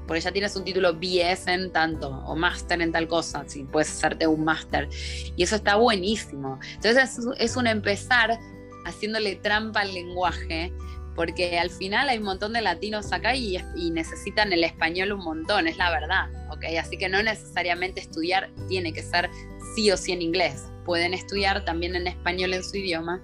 Porque 0.07 0.21
ya 0.21 0.31
tienes 0.31 0.55
un 0.55 0.63
título 0.63 0.95
BS 0.95 1.47
en 1.47 1.71
tanto 1.71 2.09
o 2.09 2.35
máster 2.35 2.81
en 2.81 2.91
tal 2.91 3.07
cosa, 3.07 3.43
si 3.45 3.63
puedes 3.63 3.91
hacerte 3.91 4.25
un 4.25 4.43
máster. 4.43 4.89
Y 5.35 5.43
eso 5.43 5.55
está 5.55 5.75
buenísimo. 5.75 6.59
Entonces 6.73 7.19
es, 7.19 7.25
es 7.37 7.55
un 7.55 7.67
empezar 7.67 8.39
haciéndole 8.85 9.35
trampa 9.35 9.81
al 9.81 9.93
lenguaje 9.93 10.73
porque 11.19 11.59
al 11.59 11.69
final 11.69 12.07
hay 12.07 12.17
un 12.17 12.23
montón 12.23 12.53
de 12.53 12.61
latinos 12.61 13.11
acá 13.11 13.35
y, 13.35 13.61
necesitan 13.91 14.53
el 14.53 14.63
español 14.63 15.11
un 15.11 15.19
montón, 15.19 15.67
es 15.67 15.75
la 15.75 15.91
verdad, 15.91 16.29
¿ok? 16.49 16.63
Así 16.79 16.97
que 16.97 17.09
no 17.09 17.21
necesariamente 17.21 17.99
estudiar 17.99 18.49
tiene 18.69 18.93
que 18.93 19.03
ser 19.03 19.29
sí 19.75 19.91
o 19.91 19.97
sí 19.97 20.13
en 20.13 20.21
inglés, 20.21 20.69
pueden 20.85 21.13
estudiar 21.13 21.65
también 21.65 21.97
en 21.97 22.07
español 22.07 22.53
en 22.53 22.63
su 22.63 22.77
idioma. 22.77 23.21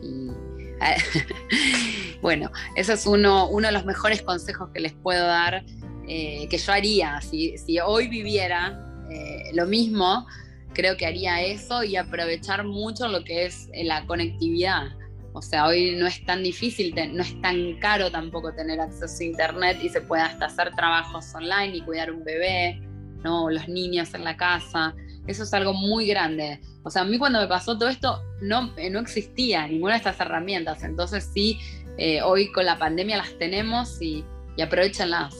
Y, 0.00 0.30
bueno, 2.22 2.52
eso 2.76 2.92
es 2.92 3.04
uno, 3.04 3.48
uno 3.48 3.66
de 3.66 3.72
los 3.72 3.84
mejores 3.84 4.22
consejos 4.22 4.70
que 4.72 4.78
les 4.78 4.92
puedo 4.92 5.26
dar, 5.26 5.64
eh, 6.06 6.46
que 6.48 6.56
yo 6.56 6.72
haría, 6.72 7.20
si, 7.20 7.58
si 7.58 7.80
hoy 7.80 8.06
viviera 8.06 8.78
eh, 9.10 9.50
lo 9.54 9.66
mismo, 9.66 10.24
creo 10.72 10.96
que 10.96 11.04
haría 11.04 11.42
eso 11.42 11.82
y 11.82 11.96
aprovechar 11.96 12.62
mucho 12.62 13.08
lo 13.08 13.24
que 13.24 13.46
es 13.46 13.68
la 13.74 14.06
conectividad 14.06 14.92
o 15.36 15.42
sea, 15.42 15.66
hoy 15.66 15.96
no 15.96 16.06
es 16.06 16.24
tan 16.24 16.44
difícil, 16.44 16.94
no 17.12 17.22
es 17.22 17.40
tan 17.42 17.76
caro 17.80 18.08
tampoco 18.08 18.54
tener 18.54 18.80
acceso 18.80 19.16
a 19.20 19.24
Internet 19.24 19.78
y 19.82 19.88
se 19.88 20.00
puede 20.00 20.22
hasta 20.22 20.46
hacer 20.46 20.70
trabajos 20.76 21.34
online 21.34 21.76
y 21.76 21.80
cuidar 21.82 22.12
un 22.12 22.22
bebé, 22.22 22.80
¿no? 23.24 23.50
los 23.50 23.66
niños 23.66 24.14
en 24.14 24.22
la 24.22 24.36
casa. 24.36 24.94
Eso 25.26 25.42
es 25.42 25.52
algo 25.52 25.74
muy 25.74 26.06
grande. 26.06 26.60
O 26.84 26.90
sea, 26.90 27.02
a 27.02 27.04
mí 27.04 27.18
cuando 27.18 27.40
me 27.40 27.48
pasó 27.48 27.76
todo 27.76 27.88
esto 27.88 28.22
no, 28.42 28.72
eh, 28.76 28.90
no 28.90 29.00
existía 29.00 29.66
ninguna 29.66 29.94
de 29.94 29.98
estas 29.98 30.20
herramientas. 30.20 30.84
Entonces 30.84 31.28
sí, 31.34 31.58
eh, 31.98 32.22
hoy 32.22 32.52
con 32.52 32.64
la 32.64 32.78
pandemia 32.78 33.16
las 33.16 33.36
tenemos 33.36 34.00
y, 34.00 34.24
y 34.56 34.62
aprovechenlas. 34.62 35.34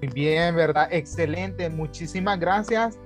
Muy 0.00 0.12
bien, 0.14 0.54
¿verdad? 0.54 0.86
Excelente. 0.92 1.68
Muchísimas 1.68 2.38
gracias 2.38 2.96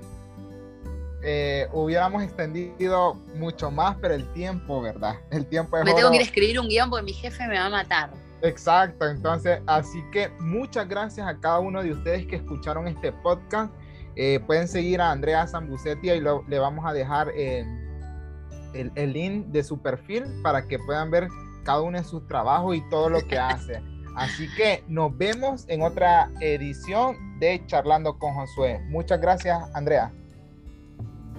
eh, 1.23 1.67
hubiéramos 1.73 2.23
extendido 2.23 3.15
mucho 3.35 3.71
más, 3.71 3.97
pero 4.01 4.15
el 4.15 4.33
tiempo, 4.33 4.81
¿verdad? 4.81 5.17
El 5.31 5.47
tiempo 5.47 5.77
es 5.77 5.85
Me 5.85 5.95
tengo 5.95 6.11
que 6.11 6.17
ir 6.17 6.23
a 6.23 6.25
escribir 6.25 6.61
un 6.61 6.69
guion 6.69 6.91
porque 6.91 7.05
mi 7.05 7.13
jefe 7.13 7.47
me 7.49 7.59
va 7.59 7.67
a 7.67 7.71
matar. 7.71 8.11
Exacto, 8.43 9.09
entonces, 9.09 9.61
así 9.67 10.01
que 10.13 10.29
muchas 10.39 10.89
gracias 10.89 11.27
a 11.27 11.37
cada 11.39 11.59
uno 11.59 11.83
de 11.83 11.93
ustedes 11.93 12.27
que 12.27 12.37
escucharon 12.37 12.87
este 12.87 13.11
podcast. 13.11 13.73
Eh, 14.15 14.41
pueden 14.47 14.69
seguir 14.69 15.01
a 15.01 15.11
Andrea 15.11 15.47
Zambucetti 15.47 16.11
y 16.11 16.21
le 16.21 16.59
vamos 16.59 16.85
a 16.85 16.93
dejar 16.93 17.31
el, 17.37 17.67
el, 18.95 19.13
link 19.13 19.47
de 19.47 19.63
su 19.63 19.81
perfil 19.81 20.25
para 20.43 20.67
que 20.67 20.79
puedan 20.79 21.11
ver 21.11 21.29
cada 21.65 21.83
uno 21.83 21.99
de 21.99 22.05
sus 22.05 22.27
trabajos 22.27 22.77
y 22.77 22.91
todo 22.91 23.11
lo 23.11 23.21
que 23.27 23.39
hace. 23.39 23.83
Así 24.17 24.49
que 24.57 24.83
nos 24.89 25.17
vemos 25.17 25.65
en 25.69 25.83
otra 25.83 26.31
edición 26.41 27.39
de 27.39 27.63
Charlando 27.67 28.19
con 28.19 28.35
Josué. 28.35 28.81
Muchas 28.89 29.21
gracias, 29.21 29.59
Andrea. 29.75 30.13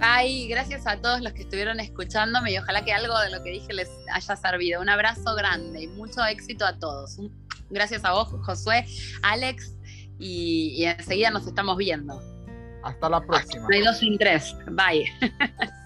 Ay, 0.00 0.48
gracias 0.48 0.86
a 0.86 0.96
todos 1.00 1.20
los 1.20 1.32
que 1.34 1.42
estuvieron 1.42 1.78
escuchándome 1.78 2.52
y 2.52 2.58
ojalá 2.58 2.82
que 2.84 2.92
algo 2.92 3.18
de 3.20 3.30
lo 3.30 3.42
que 3.42 3.50
dije 3.50 3.72
les 3.74 3.90
haya 4.12 4.34
servido. 4.34 4.80
Un 4.80 4.88
abrazo 4.88 5.34
grande 5.34 5.82
y 5.82 5.88
mucho 5.88 6.24
éxito 6.24 6.64
a 6.64 6.78
todos. 6.78 7.18
Gracias 7.68 8.04
a 8.04 8.12
vos, 8.12 8.28
Josué, 8.44 8.86
Alex, 9.22 9.76
y, 10.18 10.84
enseguida 10.84 11.30
nos 11.30 11.46
estamos 11.46 11.76
viendo. 11.76 12.20
Hasta 12.82 13.08
la 13.10 13.20
próxima. 13.20 13.62
No 13.62 13.74
hay 13.74 13.82
dos 13.82 13.98
sin 13.98 14.16
tres. 14.16 14.54
Bye. 14.70 15.04